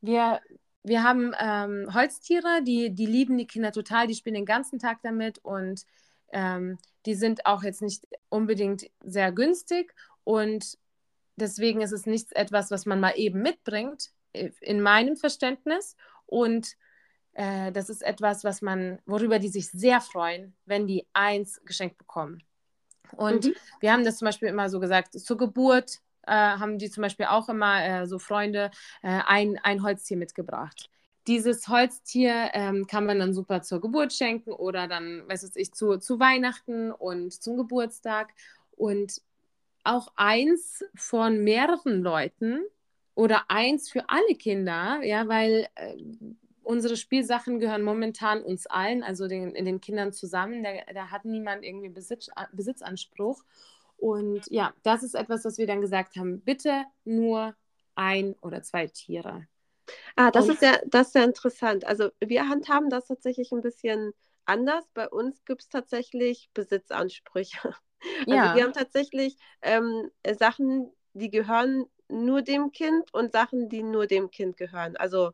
wir, 0.00 0.40
wir 0.86 1.02
haben 1.02 1.32
ähm, 1.38 1.92
Holztiere, 1.92 2.62
die, 2.62 2.94
die 2.94 3.06
lieben 3.06 3.36
die 3.36 3.46
Kinder 3.46 3.72
total, 3.72 4.06
die 4.06 4.14
spielen 4.14 4.34
den 4.34 4.46
ganzen 4.46 4.78
Tag 4.78 4.98
damit 5.02 5.38
und 5.38 5.84
ähm, 6.32 6.78
die 7.06 7.14
sind 7.14 7.44
auch 7.46 7.62
jetzt 7.62 7.82
nicht 7.82 8.06
unbedingt 8.28 8.90
sehr 9.04 9.32
günstig 9.32 9.94
und 10.24 10.78
deswegen 11.36 11.80
ist 11.80 11.92
es 11.92 12.06
nicht 12.06 12.34
etwas, 12.34 12.70
was 12.70 12.86
man 12.86 13.00
mal 13.00 13.12
eben 13.16 13.42
mitbringt, 13.42 14.10
äh, 14.32 14.50
in 14.60 14.80
meinem 14.80 15.16
Verständnis. 15.16 15.96
Und 16.26 16.76
äh, 17.34 17.70
das 17.72 17.88
ist 17.88 18.02
etwas, 18.02 18.44
was 18.44 18.62
man, 18.62 18.98
worüber 19.06 19.38
die 19.38 19.48
sich 19.48 19.70
sehr 19.70 20.00
freuen, 20.00 20.56
wenn 20.64 20.86
die 20.86 21.06
eins 21.12 21.60
geschenkt 21.64 21.98
bekommen. 21.98 22.42
Und 23.16 23.46
mhm. 23.46 23.54
wir 23.80 23.92
haben 23.92 24.04
das 24.04 24.18
zum 24.18 24.26
Beispiel 24.26 24.48
immer 24.48 24.68
so 24.68 24.80
gesagt, 24.80 25.18
zur 25.18 25.36
Geburt 25.36 26.00
äh, 26.26 26.32
haben 26.32 26.78
die 26.78 26.90
zum 26.90 27.02
Beispiel 27.02 27.26
auch 27.26 27.48
immer 27.48 27.84
äh, 27.84 28.06
so 28.06 28.18
Freunde 28.18 28.70
äh, 29.02 29.20
ein, 29.26 29.58
ein 29.62 29.82
Holztier 29.82 30.16
mitgebracht. 30.16 30.90
Dieses 31.26 31.66
Holztier 31.68 32.50
ähm, 32.52 32.86
kann 32.86 33.04
man 33.04 33.18
dann 33.18 33.34
super 33.34 33.62
zur 33.62 33.80
Geburt 33.80 34.12
schenken 34.12 34.52
oder 34.52 34.86
dann, 34.86 35.28
weiß 35.28 35.56
ich, 35.56 35.72
zu, 35.72 35.98
zu 35.98 36.20
Weihnachten 36.20 36.92
und 36.92 37.32
zum 37.32 37.56
Geburtstag. 37.56 38.32
Und 38.76 39.20
auch 39.82 40.12
eins 40.16 40.84
von 40.94 41.42
mehreren 41.42 42.02
Leuten 42.02 42.60
oder 43.14 43.44
eins 43.48 43.88
für 43.90 44.08
alle 44.08 44.34
Kinder, 44.36 45.00
ja, 45.02 45.26
weil 45.26 45.68
äh, 45.76 45.96
unsere 46.62 46.96
Spielsachen 46.96 47.60
gehören 47.60 47.82
momentan 47.82 48.42
uns 48.42 48.66
allen, 48.66 49.02
also 49.02 49.28
den, 49.28 49.54
den 49.54 49.80
Kindern 49.80 50.12
zusammen. 50.12 50.64
Da, 50.64 50.70
da 50.92 51.10
hat 51.10 51.24
niemand 51.24 51.64
irgendwie 51.64 51.88
Besitz, 51.88 52.28
Besitzanspruch. 52.52 53.42
Und 53.96 54.42
ja, 54.50 54.74
das 54.82 55.02
ist 55.02 55.14
etwas, 55.14 55.44
was 55.44 55.58
wir 55.58 55.66
dann 55.66 55.80
gesagt 55.80 56.16
haben. 56.16 56.40
Bitte 56.40 56.84
nur 57.04 57.54
ein 57.94 58.34
oder 58.42 58.62
zwei 58.62 58.86
Tiere. 58.86 59.46
Ah, 60.16 60.30
das 60.30 60.48
ist 60.48 60.62
ja, 60.62 60.78
das 60.86 61.08
ist 61.08 61.14
ja 61.14 61.24
interessant. 61.24 61.84
Also 61.84 62.10
wir 62.20 62.48
handhaben 62.48 62.90
das 62.90 63.06
tatsächlich 63.06 63.52
ein 63.52 63.62
bisschen 63.62 64.12
anders. 64.44 64.84
Bei 64.94 65.08
uns 65.08 65.44
gibt 65.44 65.62
es 65.62 65.68
tatsächlich 65.68 66.50
Besitzansprüche. 66.54 67.74
Also 68.20 68.34
ja. 68.34 68.54
wir 68.54 68.62
haben 68.62 68.74
tatsächlich 68.74 69.36
ähm, 69.62 70.10
Sachen, 70.38 70.92
die 71.14 71.30
gehören 71.30 71.86
nur 72.08 72.42
dem 72.42 72.70
Kind 72.70 73.12
und 73.14 73.32
Sachen, 73.32 73.70
die 73.70 73.82
nur 73.82 74.06
dem 74.06 74.30
Kind 74.30 74.58
gehören. 74.58 74.96
Also 74.98 75.32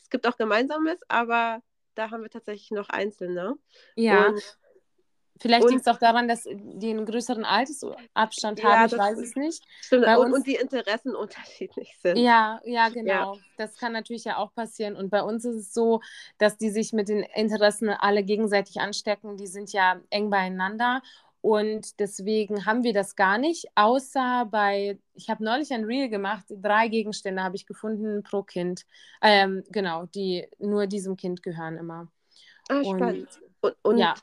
es 0.00 0.10
gibt 0.10 0.26
auch 0.26 0.36
Gemeinsames, 0.36 1.00
aber 1.08 1.60
da 1.96 2.12
haben 2.12 2.22
wir 2.22 2.30
tatsächlich 2.30 2.70
noch 2.70 2.88
einzelne. 2.88 3.56
Ja. 3.96 4.28
Und 4.28 4.58
Vielleicht 5.40 5.68
liegt 5.68 5.80
es 5.80 5.86
auch 5.88 5.98
daran, 5.98 6.28
dass 6.28 6.44
die 6.44 6.90
einen 6.90 7.06
größeren 7.06 7.44
Altersabstand 7.44 8.60
ja, 8.60 8.78
haben, 8.78 8.86
ich 8.86 8.98
weiß 8.98 9.18
es 9.18 9.34
nicht. 9.34 9.64
Stimmt, 9.80 10.06
und, 10.06 10.26
uns, 10.26 10.36
und, 10.36 10.46
die 10.46 10.54
Interessen 10.54 11.14
unterschiedlich 11.14 11.96
sind. 12.00 12.18
Ja, 12.18 12.60
ja, 12.64 12.88
genau. 12.88 13.34
Ja. 13.34 13.40
Das 13.56 13.76
kann 13.76 13.92
natürlich 13.92 14.24
ja 14.24 14.36
auch 14.38 14.54
passieren. 14.54 14.94
Und 14.94 15.10
bei 15.10 15.22
uns 15.22 15.44
ist 15.44 15.56
es 15.56 15.74
so, 15.74 16.00
dass 16.38 16.56
die 16.56 16.70
sich 16.70 16.92
mit 16.92 17.08
den 17.08 17.24
Interessen 17.34 17.88
alle 17.90 18.22
gegenseitig 18.22 18.80
anstecken. 18.80 19.36
Die 19.36 19.48
sind 19.48 19.72
ja 19.72 20.00
eng 20.10 20.30
beieinander. 20.30 21.02
Und 21.40 22.00
deswegen 22.00 22.64
haben 22.64 22.84
wir 22.84 22.94
das 22.94 23.16
gar 23.16 23.36
nicht, 23.36 23.66
außer 23.74 24.48
bei, 24.50 24.98
ich 25.12 25.28
habe 25.28 25.44
neulich 25.44 25.74
ein 25.74 25.84
Reel 25.84 26.08
gemacht, 26.08 26.46
drei 26.48 26.88
Gegenstände 26.88 27.42
habe 27.42 27.54
ich 27.54 27.66
gefunden 27.66 28.22
pro 28.22 28.42
Kind. 28.42 28.86
Ähm, 29.20 29.62
genau, 29.68 30.06
die 30.06 30.48
nur 30.58 30.86
diesem 30.86 31.18
Kind 31.18 31.42
gehören 31.42 31.76
immer. 31.76 32.08
Ah, 32.70 32.82
spannend. 32.82 33.28
Und, 33.60 33.72
und, 33.72 33.76
und 33.82 33.98
ja. 33.98 34.14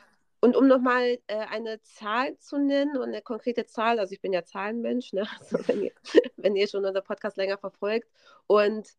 Und 0.41 0.55
um 0.55 0.67
nochmal 0.67 1.19
äh, 1.27 1.37
eine 1.51 1.81
Zahl 1.83 2.35
zu 2.39 2.57
nennen 2.57 2.97
und 2.97 3.09
eine 3.09 3.21
konkrete 3.21 3.67
Zahl, 3.67 3.99
also 3.99 4.11
ich 4.11 4.21
bin 4.21 4.33
ja 4.33 4.43
Zahlenmensch, 4.43 5.13
ne? 5.13 5.27
also 5.39 5.59
wenn, 5.67 5.83
ihr, 5.83 5.91
wenn 6.37 6.55
ihr 6.55 6.67
schon 6.67 6.83
unser 6.83 7.01
Podcast 7.01 7.37
länger 7.37 7.59
verfolgt. 7.59 8.09
Und 8.47 8.89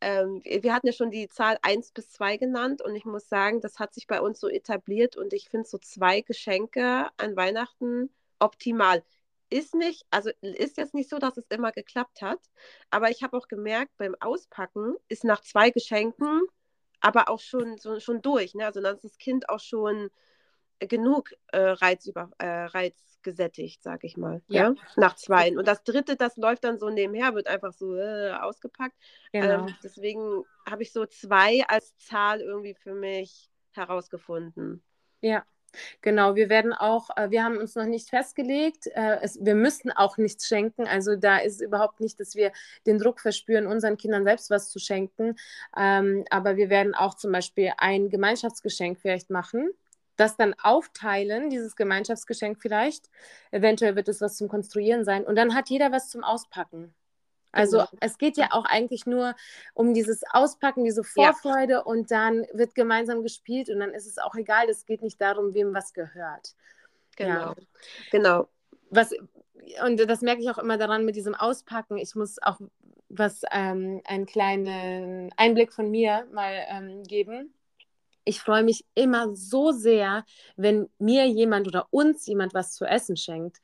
ähm, 0.00 0.40
wir 0.44 0.72
hatten 0.72 0.86
ja 0.86 0.92
schon 0.92 1.10
die 1.10 1.28
Zahl 1.28 1.58
1 1.62 1.90
bis 1.92 2.12
2 2.12 2.36
genannt 2.36 2.82
und 2.82 2.94
ich 2.94 3.04
muss 3.04 3.28
sagen, 3.28 3.60
das 3.60 3.78
hat 3.80 3.94
sich 3.94 4.06
bei 4.06 4.20
uns 4.20 4.40
so 4.40 4.48
etabliert 4.48 5.16
und 5.16 5.32
ich 5.32 5.48
finde 5.48 5.68
so 5.68 5.78
zwei 5.78 6.20
Geschenke 6.20 7.08
an 7.16 7.36
Weihnachten 7.36 8.10
optimal. 8.38 9.02
Ist 9.50 9.74
nicht, 9.74 10.06
also 10.10 10.30
ist 10.40 10.76
jetzt 10.78 10.94
nicht 10.94 11.10
so, 11.10 11.18
dass 11.18 11.36
es 11.36 11.44
immer 11.50 11.72
geklappt 11.72 12.22
hat, 12.22 12.40
aber 12.90 13.10
ich 13.10 13.22
habe 13.22 13.36
auch 13.36 13.48
gemerkt, 13.48 13.92
beim 13.98 14.16
Auspacken 14.20 14.96
ist 15.08 15.24
nach 15.24 15.42
zwei 15.42 15.70
Geschenken 15.70 16.42
aber 17.02 17.28
auch 17.28 17.40
schon, 17.40 17.78
so, 17.78 18.00
schon 18.00 18.22
durch. 18.22 18.54
Ne? 18.54 18.64
Also 18.64 18.80
dann 18.80 18.94
ist 18.96 19.04
das 19.04 19.18
Kind 19.18 19.48
auch 19.48 19.60
schon 19.60 20.10
genug 20.80 21.30
äh, 21.48 21.58
Reiz, 21.58 22.06
über, 22.06 22.30
äh, 22.38 22.46
Reiz 22.46 22.96
gesättigt, 23.22 23.82
sag 23.82 24.04
ich 24.04 24.16
mal. 24.16 24.42
Ja. 24.48 24.70
ja. 24.70 24.74
Nach 24.96 25.14
zwei. 25.16 25.56
Und 25.56 25.66
das 25.66 25.84
dritte, 25.84 26.16
das 26.16 26.36
läuft 26.36 26.64
dann 26.64 26.78
so 26.78 26.90
nebenher, 26.90 27.34
wird 27.34 27.46
einfach 27.46 27.72
so 27.72 27.96
äh, 27.96 28.32
ausgepackt. 28.32 28.96
Genau. 29.32 29.66
Ähm, 29.66 29.74
deswegen 29.82 30.44
habe 30.68 30.82
ich 30.82 30.92
so 30.92 31.06
zwei 31.06 31.62
als 31.68 31.96
Zahl 31.98 32.40
irgendwie 32.40 32.74
für 32.74 32.94
mich 32.94 33.50
herausgefunden. 33.72 34.82
Ja. 35.20 35.44
Genau, 36.02 36.34
wir 36.34 36.50
werden 36.50 36.74
auch, 36.74 37.08
äh, 37.16 37.30
wir 37.30 37.44
haben 37.44 37.56
uns 37.56 37.74
noch 37.74 37.86
nicht 37.86 38.10
festgelegt, 38.10 38.88
äh, 38.88 39.20
es, 39.22 39.42
wir 39.42 39.54
müssten 39.54 39.90
auch 39.90 40.18
nichts 40.18 40.46
schenken. 40.46 40.86
Also 40.86 41.16
da 41.16 41.38
ist 41.38 41.62
überhaupt 41.62 42.00
nicht, 42.00 42.20
dass 42.20 42.34
wir 42.34 42.52
den 42.86 42.98
Druck 42.98 43.20
verspüren, 43.20 43.66
unseren 43.66 43.96
Kindern 43.96 44.24
selbst 44.24 44.50
was 44.50 44.70
zu 44.70 44.78
schenken. 44.78 45.36
Ähm, 45.74 46.24
aber 46.28 46.56
wir 46.56 46.68
werden 46.68 46.94
auch 46.94 47.14
zum 47.14 47.32
Beispiel 47.32 47.72
ein 47.78 48.10
Gemeinschaftsgeschenk 48.10 48.98
vielleicht 49.00 49.30
machen, 49.30 49.70
das 50.22 50.36
dann 50.36 50.54
aufteilen, 50.62 51.50
dieses 51.50 51.74
Gemeinschaftsgeschenk 51.74 52.60
vielleicht. 52.60 53.10
Eventuell 53.50 53.96
wird 53.96 54.08
es 54.08 54.20
was 54.20 54.36
zum 54.36 54.48
Konstruieren 54.48 55.04
sein. 55.04 55.24
Und 55.24 55.34
dann 55.36 55.54
hat 55.54 55.68
jeder 55.68 55.90
was 55.90 56.10
zum 56.10 56.22
Auspacken. 56.22 56.94
Also 57.50 57.78
genau. 57.78 57.90
es 58.00 58.16
geht 58.16 58.36
ja 58.38 58.48
auch 58.52 58.64
eigentlich 58.64 59.04
nur 59.04 59.34
um 59.74 59.92
dieses 59.92 60.22
Auspacken, 60.30 60.84
diese 60.84 61.04
Vorfreude 61.04 61.74
ja. 61.74 61.80
und 61.80 62.10
dann 62.10 62.46
wird 62.52 62.74
gemeinsam 62.74 63.22
gespielt 63.22 63.68
und 63.68 63.80
dann 63.80 63.92
ist 63.92 64.06
es 64.06 64.16
auch 64.16 64.34
egal, 64.36 64.70
es 64.70 64.86
geht 64.86 65.02
nicht 65.02 65.20
darum, 65.20 65.52
wem 65.52 65.74
was 65.74 65.92
gehört. 65.92 66.54
Genau. 67.16 67.34
Ja. 67.34 67.54
Genau. 68.10 68.48
Was, 68.88 69.12
und 69.84 69.98
das 70.08 70.22
merke 70.22 70.40
ich 70.40 70.50
auch 70.50 70.56
immer 70.56 70.78
daran 70.78 71.04
mit 71.04 71.14
diesem 71.14 71.34
Auspacken. 71.34 71.98
Ich 71.98 72.14
muss 72.14 72.40
auch 72.40 72.58
was 73.10 73.42
ähm, 73.50 74.00
einen 74.06 74.24
kleinen 74.24 75.30
Einblick 75.36 75.74
von 75.74 75.90
mir 75.90 76.26
mal 76.32 76.54
ähm, 76.70 77.02
geben 77.02 77.52
ich 78.24 78.40
freue 78.40 78.62
mich 78.62 78.84
immer 78.94 79.34
so 79.34 79.72
sehr, 79.72 80.24
wenn 80.56 80.88
mir 80.98 81.26
jemand 81.26 81.66
oder 81.66 81.86
uns 81.90 82.26
jemand 82.26 82.54
was 82.54 82.72
zu 82.72 82.84
essen 82.84 83.16
schenkt. 83.16 83.60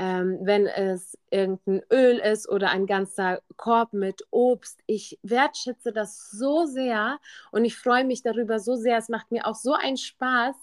Ähm, 0.00 0.38
wenn 0.42 0.66
es 0.66 1.18
irgendein 1.30 1.82
Öl 1.92 2.18
ist 2.18 2.48
oder 2.48 2.70
ein 2.70 2.86
ganzer 2.86 3.40
Korb 3.56 3.92
mit 3.92 4.22
Obst. 4.30 4.80
Ich 4.86 5.18
wertschätze 5.22 5.92
das 5.92 6.30
so 6.30 6.66
sehr 6.66 7.18
und 7.50 7.64
ich 7.64 7.76
freue 7.76 8.04
mich 8.04 8.22
darüber 8.22 8.60
so 8.60 8.76
sehr. 8.76 8.96
Es 8.98 9.08
macht 9.08 9.32
mir 9.32 9.46
auch 9.46 9.56
so 9.56 9.72
einen 9.72 9.96
Spaß, 9.96 10.54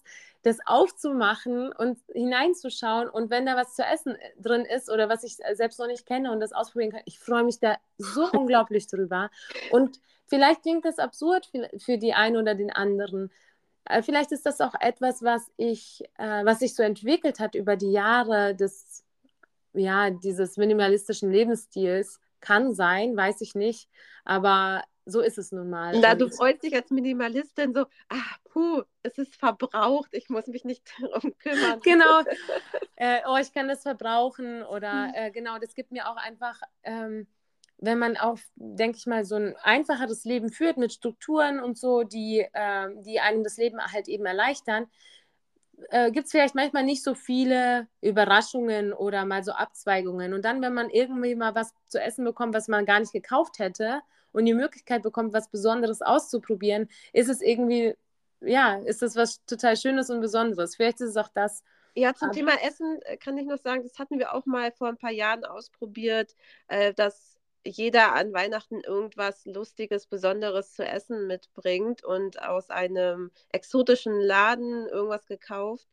das 0.45 0.59
aufzumachen 0.65 1.71
und 1.73 1.97
hineinzuschauen. 2.13 3.09
Und 3.09 3.31
wenn 3.31 3.47
da 3.47 3.57
was 3.57 3.75
zu 3.75 3.83
essen 3.83 4.15
äh, 4.15 4.31
drin 4.39 4.63
ist 4.63 4.89
oder 4.91 5.09
was 5.09 5.23
ich 5.23 5.37
selbst 5.53 5.79
noch 5.79 5.87
nicht 5.87 6.05
kenne 6.05 6.31
und 6.31 6.39
das 6.39 6.53
ausprobieren 6.53 6.91
kann, 6.91 7.01
ich 7.05 7.19
freue 7.19 7.43
mich 7.43 7.59
da 7.59 7.77
so 7.97 8.29
unglaublich 8.31 8.87
drüber. 8.87 9.31
Und 9.71 9.99
vielleicht 10.27 10.63
klingt 10.63 10.85
das 10.85 10.99
absurd 10.99 11.49
für 11.77 11.97
die 11.97 12.13
einen 12.13 12.37
oder 12.37 12.55
den 12.55 12.71
anderen. 12.71 13.31
Äh, 13.85 14.01
vielleicht 14.01 14.31
ist 14.31 14.45
das 14.45 14.61
auch 14.61 14.73
etwas, 14.79 15.23
was 15.23 15.51
ich, 15.57 16.03
äh, 16.17 16.45
was 16.45 16.59
sich 16.59 16.75
so 16.75 16.83
entwickelt 16.83 17.39
hat 17.39 17.55
über 17.55 17.75
die 17.75 17.91
Jahre 17.91 18.55
des, 18.55 19.03
ja, 19.73 20.09
dieses 20.09 20.57
minimalistischen 20.57 21.31
Lebensstils. 21.31 22.19
Kann 22.39 22.73
sein, 22.73 23.15
weiß 23.15 23.41
ich 23.41 23.55
nicht. 23.55 23.89
Aber 24.23 24.83
so 25.05 25.21
ist 25.21 25.37
es 25.37 25.51
nun 25.51 25.69
mal. 25.69 25.97
Na, 25.99 26.15
du 26.15 26.29
freust 26.29 26.63
dich 26.63 26.75
als 26.75 26.89
Minimalistin 26.89 27.73
so, 27.73 27.85
ah, 28.09 28.35
puh, 28.45 28.81
es 29.03 29.17
ist 29.17 29.35
verbraucht, 29.35 30.09
ich 30.13 30.29
muss 30.29 30.47
mich 30.47 30.65
nicht 30.65 30.83
darum 30.99 31.37
kümmern. 31.37 31.79
Genau. 31.81 32.21
äh, 32.95 33.19
oh, 33.27 33.37
ich 33.37 33.53
kann 33.53 33.67
das 33.67 33.83
verbrauchen 33.83 34.63
oder 34.63 35.07
hm. 35.07 35.13
äh, 35.13 35.31
genau, 35.31 35.59
das 35.59 35.75
gibt 35.75 35.91
mir 35.91 36.09
auch 36.09 36.17
einfach, 36.17 36.59
ähm, 36.83 37.27
wenn 37.77 37.99
man 37.99 38.17
auch, 38.17 38.37
denke 38.55 38.97
ich 38.97 39.05
mal, 39.05 39.25
so 39.25 39.35
ein 39.35 39.55
einfacheres 39.61 40.23
Leben 40.25 40.49
führt 40.49 40.77
mit 40.77 40.93
Strukturen 40.93 41.59
und 41.59 41.77
so, 41.77 42.03
die, 42.03 42.45
äh, 42.53 42.87
die 43.01 43.19
einem 43.19 43.43
das 43.43 43.57
Leben 43.57 43.79
halt 43.79 44.07
eben 44.07 44.25
erleichtern, 44.25 44.87
äh, 45.89 46.11
gibt 46.11 46.25
es 46.25 46.31
vielleicht 46.31 46.55
manchmal 46.55 46.83
nicht 46.83 47.03
so 47.03 47.13
viele 47.13 47.87
Überraschungen 48.01 48.93
oder 48.93 49.25
mal 49.25 49.43
so 49.43 49.51
Abzweigungen. 49.51 50.33
Und 50.33 50.45
dann, 50.45 50.61
wenn 50.61 50.73
man 50.73 50.89
irgendwie 50.89 51.35
mal 51.35 51.55
was 51.55 51.73
zu 51.87 52.01
essen 52.01 52.23
bekommt, 52.23 52.55
was 52.55 52.67
man 52.67 52.85
gar 52.85 52.99
nicht 52.99 53.11
gekauft 53.11 53.59
hätte 53.59 54.01
und 54.31 54.45
die 54.45 54.53
Möglichkeit 54.53 55.03
bekommt, 55.03 55.33
was 55.33 55.49
Besonderes 55.49 56.01
auszuprobieren, 56.01 56.87
ist 57.13 57.29
es 57.29 57.41
irgendwie, 57.41 57.95
ja, 58.41 58.75
ist 58.85 59.03
es 59.03 59.15
was 59.15 59.43
total 59.45 59.75
Schönes 59.75 60.09
und 60.09 60.21
Besonderes. 60.21 60.75
Vielleicht 60.75 61.01
ist 61.01 61.09
es 61.09 61.17
auch 61.17 61.29
das. 61.33 61.63
Ja, 61.93 62.13
zum 62.13 62.31
Thema 62.31 62.51
Essen 62.61 62.99
äh, 63.03 63.17
kann 63.17 63.37
ich 63.37 63.45
noch 63.45 63.57
sagen, 63.57 63.83
das 63.83 63.99
hatten 63.99 64.19
wir 64.19 64.33
auch 64.33 64.45
mal 64.45 64.71
vor 64.71 64.89
ein 64.89 64.97
paar 64.97 65.11
Jahren 65.11 65.45
ausprobiert, 65.45 66.35
äh, 66.67 66.93
dass 66.93 67.34
jeder 67.65 68.13
an 68.13 68.33
Weihnachten 68.33 68.81
irgendwas 68.81 69.45
Lustiges, 69.45 70.07
Besonderes 70.07 70.73
zu 70.73 70.85
essen 70.85 71.27
mitbringt 71.27 72.03
und 72.03 72.41
aus 72.41 72.69
einem 72.69 73.31
exotischen 73.51 74.19
Laden 74.19 74.87
irgendwas 74.87 75.25
gekauft 75.25 75.87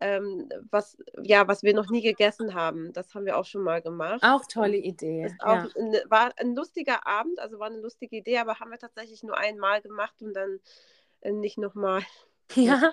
ähm, 0.00 0.48
was, 0.70 0.96
ja, 1.22 1.46
was 1.46 1.62
wir 1.62 1.74
noch 1.74 1.90
nie 1.90 2.00
gegessen 2.00 2.54
haben. 2.54 2.92
Das 2.92 3.14
haben 3.14 3.26
wir 3.26 3.36
auch 3.36 3.44
schon 3.44 3.62
mal 3.62 3.82
gemacht. 3.82 4.22
Auch 4.22 4.42
tolle 4.46 4.78
Idee. 4.78 5.26
Ist 5.26 5.40
auch, 5.40 5.64
ja. 5.76 6.00
war 6.08 6.32
ein 6.38 6.54
lustiger 6.54 7.06
Abend, 7.06 7.38
also 7.38 7.58
war 7.58 7.66
eine 7.66 7.80
lustige 7.80 8.16
Idee, 8.16 8.38
aber 8.38 8.58
haben 8.58 8.70
wir 8.70 8.78
tatsächlich 8.78 9.22
nur 9.22 9.36
einmal 9.36 9.82
gemacht 9.82 10.14
und 10.22 10.32
dann 10.34 10.58
äh, 11.20 11.32
nicht 11.32 11.58
nochmal. 11.58 12.02
Ja, 12.56 12.92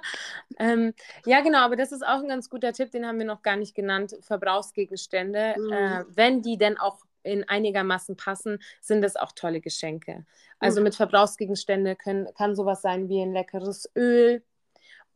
ähm, 0.60 0.94
ja, 1.26 1.42
genau, 1.42 1.62
aber 1.62 1.76
das 1.76 1.92
ist 1.92 2.06
auch 2.06 2.20
ein 2.20 2.28
ganz 2.28 2.48
guter 2.48 2.74
Tipp, 2.74 2.92
den 2.92 3.08
haben 3.08 3.18
wir 3.18 3.26
noch 3.26 3.42
gar 3.42 3.56
nicht 3.56 3.74
genannt. 3.74 4.16
Verbrauchsgegenstände, 4.22 5.56
mhm. 5.58 5.72
äh, 5.72 6.06
wenn 6.10 6.44
die 6.44 6.60
denn 6.60 6.78
auch 6.78 7.07
in 7.28 7.48
einigermaßen 7.48 8.18
passen, 8.18 8.60
sind 8.82 9.02
das 9.02 9.16
auch 9.16 9.32
tolle 9.34 9.62
Geschenke. 9.62 10.26
Also 10.60 10.82
mit 10.82 10.96
Verbrauchsgegenstände 10.96 11.96
können, 11.96 12.28
kann 12.34 12.56
sowas 12.56 12.82
sein 12.82 13.10
wie 13.10 13.22
ein 13.22 13.34
leckeres 13.34 13.90
Öl, 13.96 14.42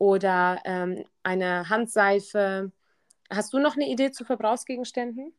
oder 0.02 0.60
ähm, 0.64 1.04
eine 1.22 1.68
Handseife. 1.68 2.72
Hast 3.30 3.52
du 3.52 3.60
noch 3.60 3.76
eine 3.76 3.88
Idee 3.88 4.10
zu 4.10 4.24
Verbrauchsgegenständen? 4.24 5.32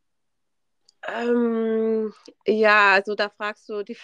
Ähm, 1.06 2.14
ja, 2.48 2.94
also 2.94 3.14
da 3.14 3.28
fragst 3.30 3.68
du 3.68 3.84
die. 3.84 3.98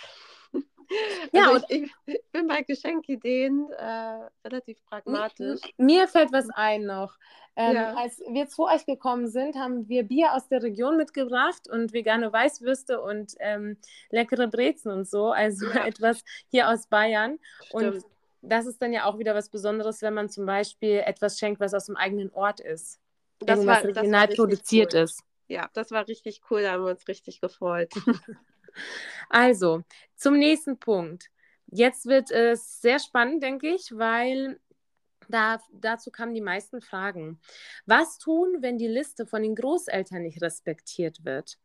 ja, 1.32 1.48
also 1.48 1.66
ich, 1.70 1.90
ich, 2.08 2.22
bin 2.34 2.48
bei 2.48 2.64
Geschenkideen 2.64 3.72
äh, 3.72 4.28
relativ 4.44 4.84
pragmatisch. 4.84 5.62
Mir 5.78 6.10
fällt 6.10 6.34
was 6.34 6.50
ein 6.50 6.84
noch. 6.84 7.18
Ähm, 7.60 7.76
ja. 7.76 7.94
Als 7.94 8.22
wir 8.26 8.48
zu 8.48 8.68
euch 8.68 8.86
gekommen 8.86 9.28
sind, 9.28 9.58
haben 9.58 9.90
wir 9.90 10.04
Bier 10.04 10.34
aus 10.34 10.48
der 10.48 10.64
Region 10.64 10.96
mitgebracht 10.96 11.68
und 11.70 11.92
vegane 11.92 12.32
Weißwürste 12.32 13.02
und 13.02 13.36
ähm, 13.40 13.76
leckere 14.12 14.48
Brezen 14.48 14.90
und 14.94 15.06
so. 15.06 15.34
Also 15.34 15.68
ja. 15.68 15.86
etwas 15.86 16.24
hier 16.48 16.70
aus 16.70 16.88
Bayern. 16.88 17.38
Stimmt. 17.66 17.96
Und 17.96 18.06
das 18.42 18.66
ist 18.66 18.82
dann 18.82 18.94
ja 18.94 19.04
auch 19.04 19.20
wieder 19.20 19.36
was 19.36 19.50
Besonderes, 19.50 20.02
wenn 20.02 20.14
man 20.14 20.30
zum 20.30 20.46
Beispiel 20.46 21.04
etwas 21.06 21.38
schenkt, 21.38 21.60
was 21.60 21.74
aus 21.74 21.88
dem 21.88 21.98
eigenen 21.98 22.32
Ort 22.32 22.62
ist. 22.62 23.02
Das 23.40 23.58
Irgendwas 23.58 23.84
war, 23.84 23.90
original 23.90 24.28
produziert 24.30 24.94
cool. 24.94 25.02
ist. 25.02 25.24
Ja, 25.50 25.70
das 25.74 25.92
war 25.92 26.08
richtig 26.08 26.40
cool, 26.50 26.62
da 26.62 26.72
haben 26.72 26.86
wir 26.86 26.92
uns 26.92 27.10
richtig 27.10 27.42
gefreut. 27.42 27.92
also, 29.30 29.82
zum 30.16 30.38
nächsten 30.38 30.80
Punkt. 30.80 31.30
Jetzt 31.68 32.06
wird 32.06 32.32
es 32.32 32.80
sehr 32.80 33.00
spannend, 33.00 33.44
denke 33.44 33.68
ich, 33.68 33.92
weil 33.98 34.62
da, 35.30 35.62
dazu 35.72 36.12
kamen 36.12 36.34
die 36.34 36.42
meisten 36.42 36.82
Fragen. 36.82 37.40
Was 37.86 38.18
tun, 38.18 38.58
wenn 38.60 38.78
die 38.78 38.88
Liste 38.88 39.26
von 39.26 39.44
den 39.44 39.56
Großeltern 39.56 40.24
nicht 40.24 40.42
respektiert 40.42 41.24
wird? 41.24 41.58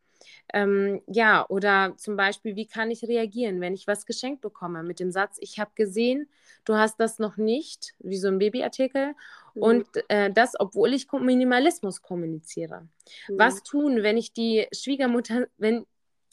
Ähm, 0.53 1.01
ja, 1.07 1.45
oder 1.49 1.95
zum 1.97 2.15
Beispiel, 2.15 2.55
wie 2.55 2.67
kann 2.67 2.91
ich 2.91 3.03
reagieren, 3.03 3.61
wenn 3.61 3.73
ich 3.73 3.87
was 3.87 4.05
geschenkt 4.05 4.41
bekomme 4.41 4.83
mit 4.83 4.99
dem 4.99 5.11
Satz, 5.11 5.37
ich 5.39 5.59
habe 5.59 5.71
gesehen, 5.75 6.29
du 6.63 6.75
hast 6.75 6.99
das 6.99 7.19
noch 7.19 7.37
nicht, 7.37 7.93
wie 7.99 8.17
so 8.17 8.29
ein 8.29 8.39
Babyartikel, 8.39 9.13
mhm. 9.53 9.61
und 9.61 9.87
äh, 10.07 10.31
das, 10.31 10.53
obwohl 10.57 10.93
ich 10.93 11.11
Minimalismus 11.11 12.01
kommuniziere. 12.01 12.87
Mhm. 13.27 13.39
Was 13.39 13.63
tun, 13.63 14.03
wenn 14.03 14.17
ich 14.17 14.33
die 14.33 14.67
Schwiegermutter, 14.71 15.47
wenn 15.57 15.85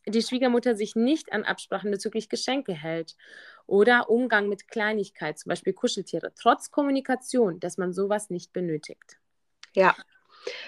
die 0.06 0.22
Schwiegermutter 0.22 0.74
sich 0.74 0.96
nicht 0.96 1.32
an 1.32 1.44
Absprachen 1.44 1.90
bezüglich 1.90 2.28
Geschenke 2.28 2.72
hält 2.72 3.16
oder 3.66 4.10
Umgang 4.10 4.48
mit 4.48 4.68
Kleinigkeit, 4.68 5.38
zum 5.38 5.50
Beispiel 5.50 5.72
Kuscheltiere, 5.72 6.32
trotz 6.34 6.70
Kommunikation, 6.70 7.60
dass 7.60 7.78
man 7.78 7.92
sowas 7.92 8.30
nicht 8.30 8.52
benötigt. 8.52 9.18
Ja, 9.74 9.94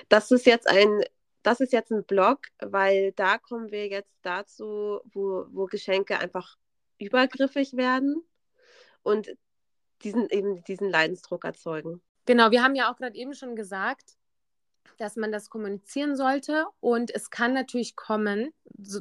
das 0.08 0.30
ist 0.30 0.46
jetzt 0.46 0.68
ein 0.68 1.02
das 1.44 1.60
ist 1.60 1.72
jetzt 1.72 1.92
ein 1.92 2.04
Blog, 2.04 2.40
weil 2.58 3.12
da 3.12 3.38
kommen 3.38 3.70
wir 3.70 3.86
jetzt 3.86 4.16
dazu, 4.22 5.00
wo, 5.12 5.46
wo 5.50 5.66
Geschenke 5.66 6.18
einfach 6.18 6.56
übergriffig 6.98 7.76
werden 7.76 8.24
und 9.02 9.36
diesen, 10.02 10.28
eben 10.30 10.64
diesen 10.64 10.88
Leidensdruck 10.88 11.44
erzeugen. 11.44 12.02
Genau, 12.24 12.50
wir 12.50 12.62
haben 12.62 12.74
ja 12.74 12.90
auch 12.90 12.96
gerade 12.96 13.16
eben 13.16 13.34
schon 13.34 13.56
gesagt, 13.56 14.16
dass 14.98 15.16
man 15.16 15.32
das 15.32 15.50
kommunizieren 15.50 16.16
sollte. 16.16 16.66
Und 16.80 17.14
es 17.14 17.30
kann 17.30 17.52
natürlich 17.52 17.96
kommen, 17.96 18.52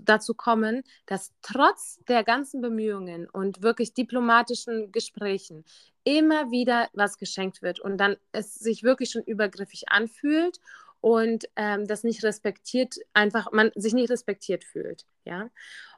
dazu 0.03 0.33
kommen, 0.33 0.83
dass 1.05 1.31
trotz 1.41 1.99
der 2.07 2.23
ganzen 2.23 2.61
Bemühungen 2.61 3.29
und 3.29 3.61
wirklich 3.61 3.93
diplomatischen 3.93 4.91
Gesprächen 4.91 5.65
immer 6.03 6.51
wieder 6.51 6.89
was 6.93 7.17
geschenkt 7.17 7.61
wird 7.61 7.79
und 7.79 7.97
dann 7.97 8.17
es 8.31 8.55
sich 8.55 8.83
wirklich 8.83 9.11
schon 9.11 9.23
übergriffig 9.23 9.85
anfühlt 9.87 10.59
und 11.03 11.49
ähm, 11.57 11.85
das 11.85 12.03
nicht 12.03 12.23
respektiert, 12.23 12.95
einfach 13.13 13.51
man 13.51 13.71
sich 13.75 13.93
nicht 13.93 14.09
respektiert 14.09 14.63
fühlt, 14.63 15.05
ja. 15.25 15.49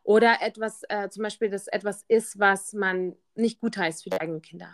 Oder 0.01 0.37
etwas, 0.41 0.81
äh, 0.89 1.09
zum 1.09 1.21
Beispiel, 1.21 1.49
dass 1.49 1.67
etwas 1.67 2.03
ist, 2.07 2.39
was 2.39 2.73
man 2.73 3.15
nicht 3.35 3.59
gut 3.59 3.77
heißt 3.77 4.03
für 4.03 4.09
die 4.09 4.19
eigenen 4.19 4.41
Kinder. 4.41 4.69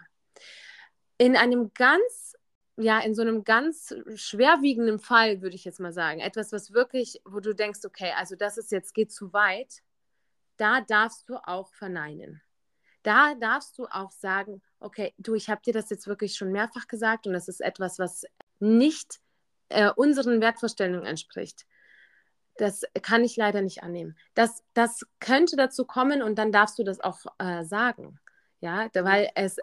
In 1.18 1.36
einem 1.36 1.72
ganz, 1.74 2.31
ja, 2.82 3.00
in 3.00 3.16
so 3.16 3.22
einem 3.22 3.44
ganz 3.44 3.94
schwerwiegenden 4.16 5.00
Fall, 5.00 5.42
würde 5.42 5.56
ich 5.56 5.66
jetzt 5.66 5.80
mal 5.80 5.94
sagen, 5.94 6.20
etwas, 6.20 6.52
was 6.52 6.74
wirklich, 6.74 7.22
wo 7.26 7.40
du 7.40 7.54
denkst, 7.54 7.82
okay, 7.86 8.12
also 8.18 8.36
das 8.36 8.58
ist 8.58 8.72
jetzt, 8.72 8.94
geht 8.94 9.12
zu 9.12 9.34
weit, 9.34 9.82
da 10.58 10.82
darfst 10.82 11.28
du 11.30 11.36
auch 11.36 11.74
verneinen. 11.74 12.42
da 13.04 13.34
darfst 13.36 13.78
du 13.80 13.86
auch 13.86 14.12
sagen, 14.12 14.62
okay, 14.80 15.14
du, 15.18 15.34
ich 15.34 15.50
habe 15.50 15.62
dir 15.62 15.74
das 15.74 15.90
jetzt 15.90 16.08
wirklich 16.08 16.36
schon 16.36 16.52
mehrfach 16.52 16.88
gesagt 16.88 17.26
und 17.26 17.34
das 17.34 17.48
ist 17.48 17.62
etwas, 17.62 17.98
was 17.98 18.26
nicht 18.60 19.20
äh, 19.70 19.92
unseren 19.96 20.42
Wertvorstellungen 20.42 21.06
entspricht. 21.06 21.66
Das 22.58 22.84
kann 23.02 23.24
ich 23.24 23.38
leider 23.38 23.62
nicht 23.62 23.82
annehmen. 23.82 24.18
Das, 24.36 24.64
das 24.74 25.02
könnte 25.20 25.56
dazu 25.56 25.86
kommen 25.86 26.22
und 26.22 26.38
dann 26.38 26.52
darfst 26.52 26.78
du 26.78 26.84
das 26.84 27.00
auch 27.00 27.18
äh, 27.40 27.64
sagen. 27.64 28.20
Ja, 28.60 28.88
weil 28.94 29.32
es, 29.34 29.58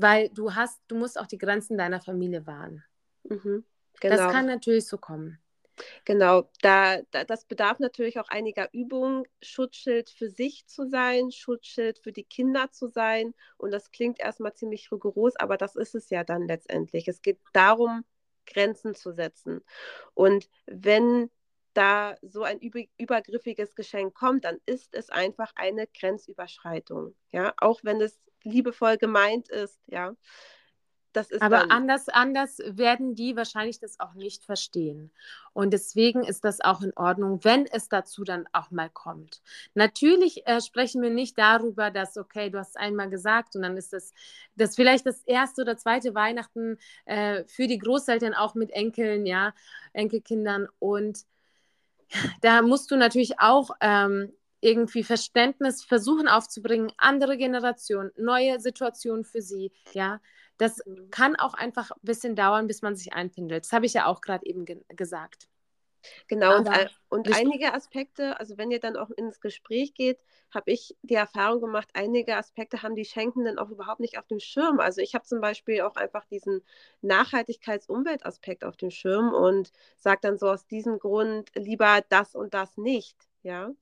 weil 0.00 0.28
du 0.30 0.54
hast, 0.54 0.80
du 0.88 0.96
musst 0.96 1.18
auch 1.18 1.26
die 1.26 1.38
Grenzen 1.38 1.78
deiner 1.78 2.00
Familie 2.00 2.46
wahren. 2.46 2.84
Mhm, 3.24 3.64
genau. 4.00 4.16
Das 4.16 4.32
kann 4.32 4.46
natürlich 4.46 4.86
so 4.86 4.98
kommen. 4.98 5.38
Genau, 6.04 6.48
da, 6.60 7.00
da, 7.10 7.24
das 7.24 7.46
bedarf 7.46 7.78
natürlich 7.78 8.18
auch 8.18 8.28
einiger 8.28 8.68
Übungen, 8.72 9.24
Schutzschild 9.42 10.10
für 10.10 10.28
sich 10.28 10.66
zu 10.66 10.86
sein, 10.86 11.30
Schutzschild 11.30 11.98
für 11.98 12.12
die 12.12 12.24
Kinder 12.24 12.70
zu 12.70 12.88
sein. 12.88 13.34
Und 13.56 13.70
das 13.70 13.90
klingt 13.90 14.20
erstmal 14.20 14.54
ziemlich 14.54 14.90
rigoros, 14.92 15.36
aber 15.36 15.56
das 15.56 15.76
ist 15.76 15.94
es 15.94 16.10
ja 16.10 16.24
dann 16.24 16.46
letztendlich. 16.46 17.08
Es 17.08 17.22
geht 17.22 17.38
darum, 17.52 18.04
Grenzen 18.46 18.94
zu 18.94 19.12
setzen. 19.12 19.62
Und 20.14 20.48
wenn 20.66 21.30
da 21.72 22.16
so 22.20 22.42
ein 22.42 22.58
übergriffiges 22.98 23.74
Geschenk 23.74 24.14
kommt, 24.14 24.44
dann 24.44 24.58
ist 24.66 24.94
es 24.94 25.08
einfach 25.08 25.52
eine 25.54 25.86
Grenzüberschreitung. 25.86 27.14
Ja, 27.30 27.54
auch 27.58 27.80
wenn 27.84 28.00
es 28.00 28.20
liebevoll 28.44 28.96
gemeint 28.96 29.48
ist, 29.48 29.80
ja. 29.86 30.14
Das 31.12 31.30
ist 31.30 31.42
Aber 31.42 31.72
anders, 31.72 32.08
anders 32.08 32.58
werden 32.64 33.14
die 33.16 33.34
wahrscheinlich 33.34 33.80
das 33.80 33.98
auch 33.98 34.14
nicht 34.14 34.44
verstehen. 34.44 35.10
Und 35.52 35.72
deswegen 35.72 36.22
ist 36.22 36.44
das 36.44 36.60
auch 36.60 36.82
in 36.82 36.92
Ordnung, 36.96 37.42
wenn 37.42 37.66
es 37.66 37.88
dazu 37.88 38.22
dann 38.22 38.46
auch 38.52 38.70
mal 38.70 38.88
kommt. 38.88 39.42
Natürlich 39.74 40.46
äh, 40.46 40.60
sprechen 40.60 41.02
wir 41.02 41.10
nicht 41.10 41.36
darüber, 41.36 41.90
dass, 41.90 42.16
okay, 42.16 42.50
du 42.50 42.58
hast 42.58 42.70
es 42.70 42.76
einmal 42.76 43.10
gesagt 43.10 43.56
und 43.56 43.62
dann 43.62 43.76
ist 43.76 43.92
das, 43.92 44.12
das 44.54 44.76
vielleicht 44.76 45.04
das 45.04 45.22
erste 45.24 45.62
oder 45.62 45.76
zweite 45.76 46.14
Weihnachten 46.14 46.78
äh, 47.06 47.44
für 47.44 47.66
die 47.66 47.78
Großeltern 47.78 48.34
auch 48.34 48.54
mit 48.54 48.70
Enkeln, 48.70 49.26
ja, 49.26 49.52
Enkelkindern. 49.92 50.68
Und 50.78 51.24
da 52.40 52.62
musst 52.62 52.90
du 52.90 52.96
natürlich 52.96 53.40
auch 53.40 53.70
ähm, 53.80 54.32
irgendwie 54.60 55.02
Verständnis 55.02 55.82
versuchen 55.82 56.28
aufzubringen, 56.28 56.92
andere 56.96 57.36
Generationen, 57.36 58.10
neue 58.16 58.60
Situationen 58.60 59.24
für 59.24 59.42
sie, 59.42 59.72
ja. 59.92 60.20
Das 60.58 60.84
mhm. 60.84 61.10
kann 61.10 61.36
auch 61.36 61.54
einfach 61.54 61.90
ein 61.90 62.00
bisschen 62.02 62.36
dauern, 62.36 62.66
bis 62.66 62.82
man 62.82 62.94
sich 62.94 63.14
einpendelt. 63.14 63.64
Das 63.64 63.72
habe 63.72 63.86
ich 63.86 63.94
ja 63.94 64.06
auch 64.06 64.20
gerade 64.20 64.44
eben 64.44 64.66
ge 64.66 64.82
gesagt. 64.88 65.48
Genau, 66.28 66.56
und, 66.56 66.70
und 67.10 67.34
einige 67.36 67.74
Aspekte, 67.74 68.40
also 68.40 68.56
wenn 68.56 68.70
ihr 68.70 68.80
dann 68.80 68.96
auch 68.96 69.10
ins 69.10 69.40
Gespräch 69.40 69.92
geht, 69.92 70.18
habe 70.54 70.70
ich 70.72 70.96
die 71.02 71.14
Erfahrung 71.14 71.60
gemacht, 71.60 71.88
einige 71.92 72.36
Aspekte 72.36 72.82
haben 72.82 72.94
die 72.96 73.04
Schenkenden 73.04 73.58
auch 73.58 73.68
überhaupt 73.68 74.00
nicht 74.00 74.18
auf 74.18 74.26
dem 74.26 74.40
Schirm. 74.40 74.80
Also 74.80 75.02
ich 75.02 75.14
habe 75.14 75.26
zum 75.26 75.42
Beispiel 75.42 75.82
auch 75.82 75.96
einfach 75.96 76.24
diesen 76.24 76.62
Nachhaltigkeits-Umweltaspekt 77.02 78.64
auf 78.64 78.78
dem 78.78 78.90
Schirm 78.90 79.34
und 79.34 79.72
sage 79.98 80.20
dann 80.22 80.38
so 80.38 80.48
aus 80.48 80.66
diesem 80.66 80.98
Grund 80.98 81.50
lieber 81.54 82.02
das 82.08 82.34
und 82.34 82.54
das 82.54 82.78
nicht 82.78 83.29
ja. 83.42 83.72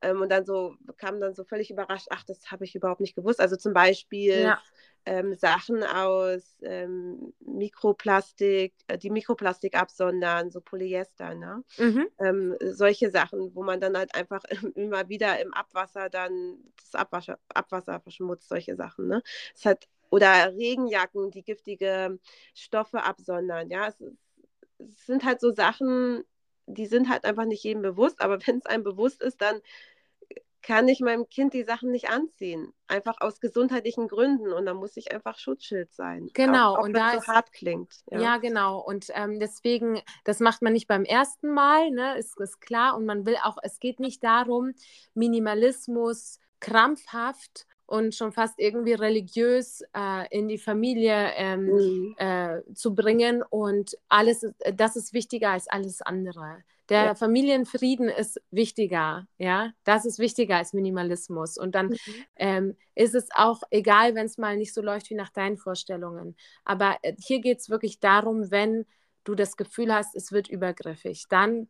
Ähm, 0.00 0.20
und 0.20 0.30
dann 0.30 0.44
so 0.44 0.74
kam 0.96 1.20
dann 1.20 1.34
so 1.34 1.44
völlig 1.44 1.70
überrascht, 1.70 2.06
ach, 2.10 2.24
das 2.24 2.50
habe 2.50 2.64
ich 2.64 2.74
überhaupt 2.74 3.00
nicht 3.00 3.14
gewusst. 3.14 3.40
Also 3.40 3.56
zum 3.56 3.72
Beispiel 3.72 4.42
ja. 4.42 4.60
ähm, 5.04 5.34
Sachen 5.34 5.82
aus 5.82 6.58
ähm, 6.62 7.32
Mikroplastik, 7.40 8.74
äh, 8.88 8.98
die 8.98 9.10
Mikroplastik 9.10 9.76
absondern, 9.76 10.50
so 10.50 10.60
Polyester, 10.60 11.34
ne? 11.34 11.62
Mhm. 11.78 12.08
Ähm, 12.18 12.56
solche 12.60 13.10
Sachen, 13.10 13.54
wo 13.54 13.62
man 13.62 13.80
dann 13.80 13.96
halt 13.96 14.14
einfach 14.14 14.42
immer 14.74 15.08
wieder 15.08 15.40
im 15.40 15.52
Abwasser 15.52 16.08
dann 16.08 16.58
das 16.76 16.94
Abwasser, 16.94 17.38
Abwasser 17.48 18.00
verschmutzt, 18.00 18.48
solche 18.48 18.76
Sachen, 18.76 19.08
ne? 19.08 19.22
Es 19.54 19.64
hat, 19.64 19.88
oder 20.10 20.52
Regenjacken, 20.54 21.30
die 21.30 21.42
giftige 21.42 22.18
Stoffe 22.54 23.02
absondern, 23.02 23.70
ja. 23.70 23.88
Es, 23.88 24.00
es 24.78 25.06
sind 25.06 25.24
halt 25.24 25.40
so 25.40 25.52
Sachen, 25.52 26.24
die 26.72 26.86
sind 26.86 27.08
halt 27.08 27.24
einfach 27.24 27.44
nicht 27.44 27.64
jedem 27.64 27.82
bewusst, 27.82 28.20
aber 28.20 28.38
wenn 28.46 28.58
es 28.58 28.66
einem 28.66 28.84
bewusst 28.84 29.22
ist, 29.22 29.40
dann 29.40 29.60
kann 30.62 30.86
ich 30.86 31.00
meinem 31.00 31.28
Kind 31.28 31.54
die 31.54 31.64
Sachen 31.64 31.90
nicht 31.90 32.08
anziehen. 32.08 32.72
Einfach 32.86 33.16
aus 33.20 33.40
gesundheitlichen 33.40 34.06
Gründen. 34.06 34.52
Und 34.52 34.64
da 34.64 34.74
muss 34.74 34.96
ich 34.96 35.12
einfach 35.12 35.38
Schutzschild 35.38 35.92
sein. 35.92 36.30
Genau. 36.34 36.74
Auch, 36.74 36.78
auch 36.78 36.84
und 36.84 36.94
da 36.94 37.12
so 37.12 37.18
ist, 37.18 37.28
hart 37.28 37.52
klingt. 37.52 37.92
Ja. 38.10 38.20
ja, 38.20 38.36
genau. 38.36 38.78
Und 38.78 39.06
ähm, 39.14 39.40
deswegen, 39.40 40.00
das 40.24 40.38
macht 40.38 40.62
man 40.62 40.72
nicht 40.72 40.86
beim 40.86 41.04
ersten 41.04 41.50
Mal, 41.52 41.90
ne? 41.90 42.16
ist, 42.16 42.38
ist 42.40 42.60
klar. 42.60 42.96
Und 42.96 43.06
man 43.06 43.26
will 43.26 43.36
auch, 43.42 43.58
es 43.62 43.80
geht 43.80 43.98
nicht 43.98 44.22
darum, 44.22 44.72
Minimalismus 45.14 46.38
krampfhaft 46.60 47.66
und 47.92 48.14
schon 48.14 48.32
fast 48.32 48.58
irgendwie 48.58 48.94
religiös 48.94 49.82
äh, 49.94 50.26
in 50.30 50.48
die 50.48 50.56
Familie 50.56 51.32
ähm, 51.36 51.66
mhm. 51.66 52.14
äh, 52.16 52.62
zu 52.72 52.94
bringen. 52.94 53.42
Und 53.42 53.98
alles, 54.08 54.44
äh, 54.60 54.72
das 54.72 54.96
ist 54.96 55.12
wichtiger 55.12 55.50
als 55.50 55.68
alles 55.68 56.00
andere. 56.00 56.64
Der 56.88 57.04
ja. 57.04 57.14
Familienfrieden 57.14 58.08
ist 58.08 58.40
wichtiger, 58.50 59.26
ja, 59.36 59.72
das 59.84 60.06
ist 60.06 60.18
wichtiger 60.18 60.56
als 60.56 60.72
Minimalismus. 60.72 61.58
Und 61.58 61.74
dann 61.74 61.88
mhm. 61.88 61.98
ähm, 62.36 62.76
ist 62.94 63.14
es 63.14 63.28
auch 63.34 63.60
egal, 63.70 64.14
wenn 64.14 64.24
es 64.24 64.38
mal 64.38 64.56
nicht 64.56 64.72
so 64.72 64.80
läuft 64.80 65.10
wie 65.10 65.14
nach 65.14 65.30
deinen 65.30 65.58
Vorstellungen. 65.58 66.34
Aber 66.64 66.96
äh, 67.02 67.12
hier 67.18 67.40
geht 67.40 67.58
es 67.58 67.68
wirklich 67.68 68.00
darum, 68.00 68.50
wenn 68.50 68.86
du 69.24 69.34
das 69.34 69.58
Gefühl 69.58 69.92
hast, 69.92 70.16
es 70.16 70.32
wird 70.32 70.48
übergriffig, 70.48 71.26
dann 71.28 71.68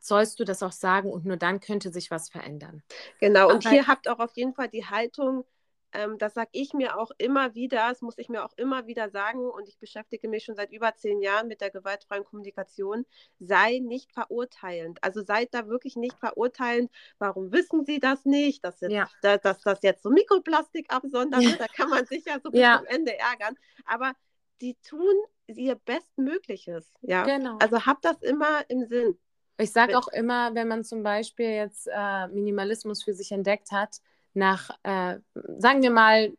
sollst 0.00 0.40
du 0.40 0.44
das 0.44 0.62
auch 0.62 0.72
sagen 0.72 1.10
und 1.10 1.24
nur 1.24 1.36
dann 1.36 1.60
könnte 1.60 1.92
sich 1.92 2.10
was 2.10 2.28
verändern. 2.28 2.82
Genau, 3.20 3.48
und 3.48 3.66
Aber, 3.66 3.70
hier 3.70 3.86
habt 3.86 4.08
auch 4.08 4.18
auf 4.18 4.36
jeden 4.36 4.54
Fall 4.54 4.68
die 4.68 4.86
Haltung, 4.86 5.44
ähm, 5.92 6.18
das 6.18 6.34
sage 6.34 6.50
ich 6.52 6.72
mir 6.74 6.98
auch 6.98 7.10
immer 7.18 7.54
wieder, 7.54 7.88
das 7.88 8.02
muss 8.02 8.18
ich 8.18 8.28
mir 8.28 8.44
auch 8.44 8.52
immer 8.56 8.86
wieder 8.86 9.08
sagen 9.10 9.48
und 9.48 9.68
ich 9.68 9.78
beschäftige 9.78 10.28
mich 10.28 10.44
schon 10.44 10.56
seit 10.56 10.72
über 10.72 10.94
zehn 10.94 11.22
Jahren 11.22 11.48
mit 11.48 11.60
der 11.60 11.70
gewaltfreien 11.70 12.24
Kommunikation, 12.24 13.06
sei 13.38 13.78
nicht 13.78 14.12
verurteilend. 14.12 15.02
Also 15.02 15.22
seid 15.22 15.54
da 15.54 15.68
wirklich 15.68 15.96
nicht 15.96 16.18
verurteilend, 16.18 16.90
warum 17.18 17.52
wissen 17.52 17.84
Sie 17.84 18.00
das 18.00 18.24
nicht, 18.24 18.64
dass, 18.64 18.80
jetzt, 18.80 18.92
ja. 18.92 19.08
da, 19.22 19.38
dass 19.38 19.60
das 19.60 19.78
jetzt 19.82 20.02
so 20.02 20.10
Mikroplastik 20.10 20.92
absondert, 20.92 21.42
ja. 21.42 21.56
da 21.56 21.66
kann 21.66 21.88
man 21.88 22.04
sich 22.06 22.24
ja 22.24 22.40
so 22.42 22.50
bis 22.50 22.60
ja. 22.60 22.78
zum 22.78 22.86
Ende 22.86 23.16
ärgern. 23.18 23.56
Aber 23.86 24.12
die 24.60 24.76
tun 24.86 25.14
ihr 25.46 25.76
Bestmögliches. 25.76 26.92
Ja? 27.02 27.24
Genau. 27.24 27.58
Also 27.58 27.86
habt 27.86 28.04
das 28.04 28.20
immer 28.22 28.68
im 28.68 28.86
Sinn. 28.86 29.18
Ich 29.58 29.72
sage 29.72 29.96
auch 29.96 30.08
immer, 30.08 30.54
wenn 30.54 30.68
man 30.68 30.84
zum 30.84 31.02
Beispiel 31.02 31.50
jetzt 31.50 31.88
äh, 31.90 32.28
Minimalismus 32.28 33.02
für 33.02 33.14
sich 33.14 33.32
entdeckt 33.32 33.72
hat, 33.72 34.00
nach, 34.36 34.70
äh, 34.82 35.18
sagen 35.58 35.82
wir 35.82 35.90
mal, 35.90 36.32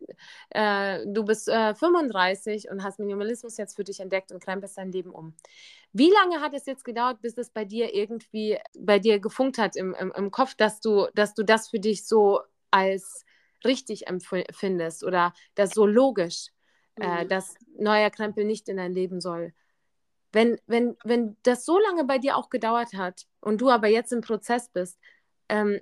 äh, 0.51 1.05
du 1.07 1.25
bist 1.25 1.45
35 1.49 2.65
äh, 2.65 2.69
und 2.69 2.83
hast 2.83 2.99
Minimalismus 2.99 3.57
jetzt 3.57 3.75
für 3.75 3.83
dich 3.83 3.99
entdeckt 3.99 4.31
und 4.31 4.41
krempelst 4.41 4.77
dein 4.77 4.91
Leben 4.91 5.11
um. 5.11 5.33
Wie 5.93 6.11
lange 6.11 6.39
hat 6.41 6.53
es 6.53 6.67
jetzt 6.67 6.85
gedauert, 6.85 7.21
bis 7.21 7.37
es 7.37 7.49
bei 7.49 7.65
dir 7.65 7.93
irgendwie 7.93 8.57
bei 8.77 8.99
dir 8.99 9.19
gefunkt 9.19 9.57
hat 9.57 9.75
im, 9.75 9.95
im, 9.95 10.13
im 10.15 10.31
Kopf, 10.31 10.53
dass 10.53 10.79
du, 10.79 11.07
dass 11.15 11.33
du 11.33 11.43
das 11.43 11.69
für 11.69 11.79
dich 11.79 12.05
so 12.05 12.41
als 12.69 13.25
richtig 13.65 14.07
empfindest 14.07 15.03
oder 15.03 15.33
das 15.55 15.71
so 15.71 15.87
logisch, 15.87 16.49
äh, 17.01 17.23
mhm. 17.23 17.29
dass 17.29 17.55
neuer 17.77 18.11
Krempel 18.11 18.45
nicht 18.45 18.69
in 18.69 18.77
dein 18.77 18.93
Leben 18.93 19.19
soll? 19.21 19.53
Wenn, 20.31 20.59
wenn, 20.67 20.97
wenn 21.03 21.37
das 21.43 21.65
so 21.65 21.79
lange 21.79 22.03
bei 22.03 22.17
dir 22.17 22.37
auch 22.37 22.49
gedauert 22.49 22.93
hat 22.93 23.25
und 23.39 23.61
du 23.61 23.69
aber 23.69 23.87
jetzt 23.87 24.11
im 24.11 24.21
Prozess 24.21 24.69
bist, 24.69 24.99
ähm, 25.49 25.79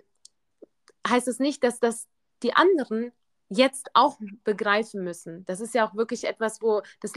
heißt 1.08 1.28
es 1.28 1.40
nicht, 1.40 1.64
dass 1.64 1.80
das 1.80 2.08
die 2.44 2.54
anderen 2.54 3.12
jetzt 3.50 3.90
auch 3.94 4.18
begreifen 4.44 5.04
müssen. 5.04 5.46
Das 5.46 5.62
ist 5.62 5.76
ja 5.76 5.88
auch 5.88 5.96
wirklich 5.96 6.26
etwas, 6.26 6.62
wo 6.62 6.82
das, 7.00 7.14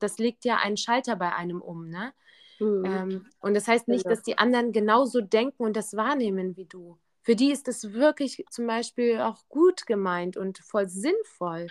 das 0.00 0.18
legt 0.18 0.44
ja 0.44 0.56
einen 0.56 0.76
Schalter 0.76 1.16
bei 1.16 1.34
einem 1.34 1.60
um. 1.60 1.88
Ne? 1.88 2.12
Mhm. 2.58 2.84
Ähm, 2.84 3.26
und 3.40 3.54
das 3.54 3.68
heißt 3.68 3.88
nicht, 3.88 4.06
dass 4.06 4.22
die 4.22 4.38
anderen 4.38 4.72
genauso 4.72 5.20
denken 5.20 5.64
und 5.64 5.76
das 5.76 5.94
wahrnehmen 5.96 6.56
wie 6.56 6.66
du. 6.66 6.98
Für 7.22 7.36
die 7.36 7.50
ist 7.50 7.68
es 7.68 7.92
wirklich 7.92 8.44
zum 8.50 8.66
Beispiel 8.66 9.20
auch 9.20 9.42
gut 9.48 9.86
gemeint 9.86 10.36
und 10.36 10.58
voll 10.58 10.88
sinnvoll. 10.88 11.68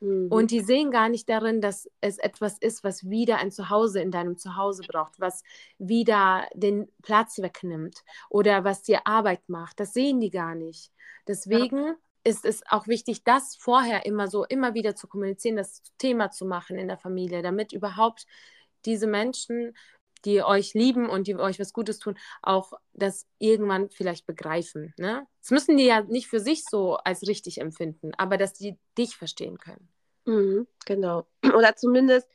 Mhm. 0.00 0.28
Und 0.28 0.50
die 0.50 0.60
sehen 0.60 0.90
gar 0.90 1.08
nicht 1.08 1.28
darin, 1.28 1.60
dass 1.60 1.88
es 2.00 2.18
etwas 2.18 2.58
ist, 2.58 2.84
was 2.84 3.08
wieder 3.08 3.38
ein 3.38 3.50
Zuhause 3.50 4.00
in 4.00 4.10
deinem 4.10 4.36
Zuhause 4.36 4.82
braucht, 4.86 5.18
was 5.20 5.42
wieder 5.78 6.46
den 6.54 6.88
Platz 7.02 7.38
wegnimmt 7.38 8.04
oder 8.28 8.64
was 8.64 8.82
dir 8.82 9.06
Arbeit 9.06 9.48
macht. 9.48 9.80
Das 9.80 9.92
sehen 9.92 10.20
die 10.20 10.30
gar 10.30 10.54
nicht. 10.54 10.92
Deswegen 11.26 11.78
ja. 11.78 11.94
ist 12.24 12.44
es 12.44 12.62
auch 12.68 12.86
wichtig, 12.86 13.24
das 13.24 13.56
vorher 13.56 14.06
immer 14.06 14.28
so, 14.28 14.44
immer 14.44 14.74
wieder 14.74 14.94
zu 14.94 15.08
kommunizieren, 15.08 15.56
das 15.56 15.82
Thema 15.98 16.30
zu 16.30 16.44
machen 16.44 16.78
in 16.78 16.88
der 16.88 16.98
Familie, 16.98 17.42
damit 17.42 17.72
überhaupt 17.72 18.26
diese 18.84 19.06
Menschen 19.06 19.74
die 20.24 20.42
euch 20.42 20.74
lieben 20.74 21.08
und 21.08 21.26
die 21.26 21.36
euch 21.36 21.60
was 21.60 21.72
Gutes 21.72 21.98
tun, 21.98 22.18
auch 22.42 22.72
das 22.92 23.26
irgendwann 23.38 23.90
vielleicht 23.90 24.26
begreifen. 24.26 24.94
Ne? 24.96 25.26
Das 25.40 25.50
müssen 25.50 25.76
die 25.76 25.84
ja 25.84 26.02
nicht 26.02 26.28
für 26.28 26.40
sich 26.40 26.64
so 26.64 26.96
als 26.96 27.26
richtig 27.26 27.60
empfinden, 27.60 28.12
aber 28.16 28.36
dass 28.36 28.54
die 28.54 28.78
dich 28.98 29.16
verstehen 29.16 29.58
können. 29.58 29.88
Mhm, 30.24 30.66
genau. 30.84 31.26
Oder 31.56 31.76
zumindest, 31.76 32.28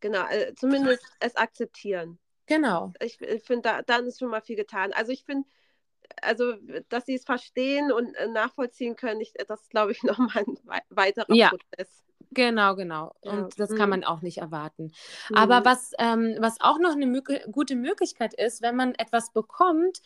genau, 0.00 0.26
äh, 0.28 0.54
zumindest 0.54 1.04
es 1.20 1.36
akzeptieren. 1.36 2.18
Genau. 2.46 2.92
Ich, 3.00 3.20
ich 3.20 3.42
finde, 3.42 3.62
da, 3.62 3.82
dann 3.82 4.06
ist 4.06 4.18
schon 4.18 4.30
mal 4.30 4.42
viel 4.42 4.56
getan. 4.56 4.92
Also 4.92 5.12
ich 5.12 5.24
finde, 5.24 5.48
also 6.20 6.54
dass 6.88 7.06
sie 7.06 7.14
es 7.14 7.24
verstehen 7.24 7.92
und 7.92 8.14
äh, 8.14 8.28
nachvollziehen 8.28 8.96
können, 8.96 9.20
ich, 9.20 9.32
das 9.46 9.62
ist, 9.62 9.70
glaube 9.70 9.92
ich, 9.92 10.02
nochmal 10.02 10.44
ein 10.46 10.80
weiterer 10.90 11.34
ja. 11.34 11.50
Prozess. 11.50 12.04
Genau, 12.34 12.74
genau. 12.76 13.14
Und 13.20 13.32
Ja. 13.32 13.48
das 13.56 13.70
Mhm. 13.70 13.76
kann 13.76 13.90
man 13.90 14.04
auch 14.04 14.20
nicht 14.22 14.38
erwarten. 14.38 14.92
Aber 15.34 15.60
Mhm. 15.60 15.64
was, 15.64 15.92
ähm, 15.98 16.36
was 16.40 16.60
auch 16.60 16.78
noch 16.78 16.92
eine 16.92 17.06
mög- 17.06 17.50
gute 17.50 17.76
Möglichkeit 17.76 18.34
ist, 18.34 18.60
wenn 18.62 18.76
man 18.76 18.94
etwas 18.94 19.32
bekommt, 19.32 20.00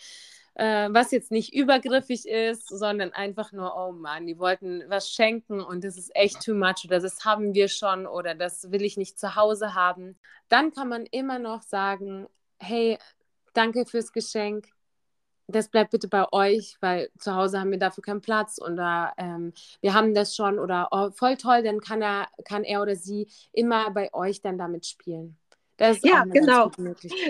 äh, 0.55 0.89
was 0.91 1.11
jetzt 1.13 1.31
nicht 1.31 1.55
übergriffig 1.55 2.27
ist, 2.27 2.69
sondern 2.69 3.13
einfach 3.13 3.53
nur, 3.53 3.75
oh 3.77 3.93
Mann, 3.93 4.27
die 4.27 4.39
wollten 4.39 4.83
was 4.89 5.09
schenken 5.11 5.61
und 5.61 5.85
das 5.85 5.97
ist 5.97 6.11
echt 6.17 6.43
too 6.45 6.55
much 6.55 6.85
oder 6.85 6.99
das 7.01 7.25
haben 7.25 7.55
wir 7.55 7.69
schon 7.69 8.07
oder 8.07 8.35
das 8.35 8.71
will 8.73 8.83
ich 8.83 8.97
nicht 8.97 9.19
zu 9.19 9.37
Hause 9.37 9.75
haben, 9.75 10.19
dann 10.49 10.73
kann 10.73 10.89
man 10.89 11.07
immer 11.07 11.39
noch 11.39 11.63
sagen, 11.63 12.27
hey, 12.59 12.99
danke 13.55 13.87
fürs 13.87 14.13
Geschenk. 14.13 14.69
Das 15.49 15.69
bleibt 15.69 15.91
bitte 15.93 16.09
bei 16.09 16.31
euch, 16.33 16.77
weil 16.81 17.11
zu 17.19 17.35
Hause 17.35 17.59
haben 17.59 17.71
wir 17.71 17.79
dafür 17.79 18.03
keinen 18.03 18.21
Platz 18.21 18.61
oder 18.61 19.15
ähm, 19.17 19.53
wir 19.81 19.95
haben 19.95 20.15
das 20.15 20.37
schon 20.37 20.59
oder 20.59 20.89
oh, 20.91 21.11
voll 21.11 21.37
toll, 21.37 21.63
dann 21.63 21.81
kann 21.81 22.03
er, 22.03 22.29
kann 22.45 22.65
er 22.65 22.83
oder 22.83 22.97
sie 22.97 23.29
immer 23.53 23.91
bei 23.91 24.13
euch 24.13 24.43
dann 24.43 24.59
damit 24.59 24.87
spielen. 24.87 25.39
Das 25.79 25.99
ist 25.99 26.05
Ja, 26.05 26.25
genau. 26.25 26.71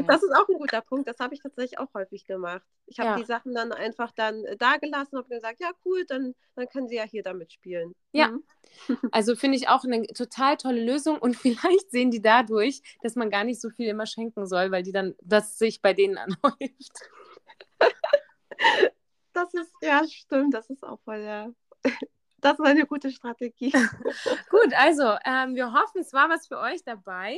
Das 0.07 0.23
ist 0.23 0.35
auch 0.35 0.49
ein 0.49 0.57
guter 0.57 0.81
Punkt. 0.81 1.07
Das 1.07 1.19
habe 1.19 1.35
ich 1.35 1.41
tatsächlich 1.41 1.79
auch 1.79 1.93
häufig 1.95 2.25
gemacht. 2.25 2.63
Ich 2.87 2.99
habe 2.99 3.11
Ja. 3.11 3.17
die 3.17 3.25
Sachen 3.25 3.55
dann 3.55 3.73
einfach 3.73 4.11
dann 4.13 4.43
äh, 4.47 4.57
da 4.57 4.79
gelassen 4.79 5.17
und 5.17 5.25
habe 5.25 5.35
gesagt, 5.35 5.61
ja 5.61 5.71
cool, 5.85 6.05
dann, 6.07 6.35
dann 6.57 6.67
können 6.69 6.89
sie 6.89 6.97
ja 6.97 7.05
hier 7.05 7.23
damit 7.23 7.53
spielen. 7.53 7.95
Ja. 8.13 8.29
Mhm. 8.29 8.43
Also 9.13 9.37
finde 9.37 9.57
ich 9.59 9.69
auch 9.69 9.85
eine 9.85 10.07
total 10.07 10.57
tolle 10.57 10.83
Lösung 10.83 11.19
und 11.19 11.37
vielleicht 11.37 11.91
sehen 11.91 12.11
die 12.11 12.23
dadurch, 12.23 12.81
dass 13.03 13.17
man 13.17 13.31
gar 13.31 13.45
nicht 13.45 13.61
so 13.61 13.69
viel 13.71 13.89
immer 13.89 14.07
schenken 14.07 14.47
soll, 14.47 14.71
weil 14.71 14.83
die 14.83 14.93
dann, 14.93 15.15
das 15.23 15.59
sich 15.59 15.83
bei 15.83 15.93
denen 15.93 16.17
anhäuft. 16.17 16.93
Das 19.35 19.55
ist, 19.55 19.73
ja, 19.83 20.03
stimmt, 20.09 20.53
das 20.53 20.69
ist 20.69 20.83
auch 20.83 20.99
voll, 21.05 21.21
ja. 21.21 21.51
Das 22.41 22.57
ist 22.57 22.65
eine 22.65 22.87
gute 22.87 23.11
Strategie. 23.11 23.73
Gut, 24.51 24.73
also 24.77 25.17
ähm, 25.25 25.57
wir 25.57 25.73
hoffen, 25.73 26.01
es 26.01 26.13
war 26.13 26.29
was 26.29 26.47
für 26.47 26.59
euch 26.59 26.85
dabei 26.85 27.37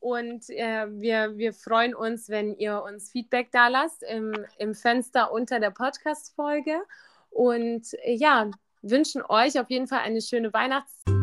und 0.00 0.50
äh, 0.50 0.86
wir, 1.00 1.36
wir 1.36 1.52
freuen 1.52 1.94
uns, 1.94 2.28
wenn 2.28 2.56
ihr 2.56 2.82
uns 2.82 3.12
Feedback 3.12 3.52
da 3.52 3.68
lasst 3.68 4.02
im, 4.02 4.34
im 4.58 4.74
Fenster 4.74 5.30
unter 5.30 5.60
der 5.60 5.70
Podcast-Folge 5.70 6.82
und 7.30 7.86
äh, 8.02 8.14
ja, 8.14 8.50
wünschen 8.82 9.22
euch 9.28 9.60
auf 9.60 9.70
jeden 9.70 9.86
Fall 9.86 10.00
eine 10.00 10.20
schöne 10.20 10.52
Weihnachtszeit. 10.52 11.21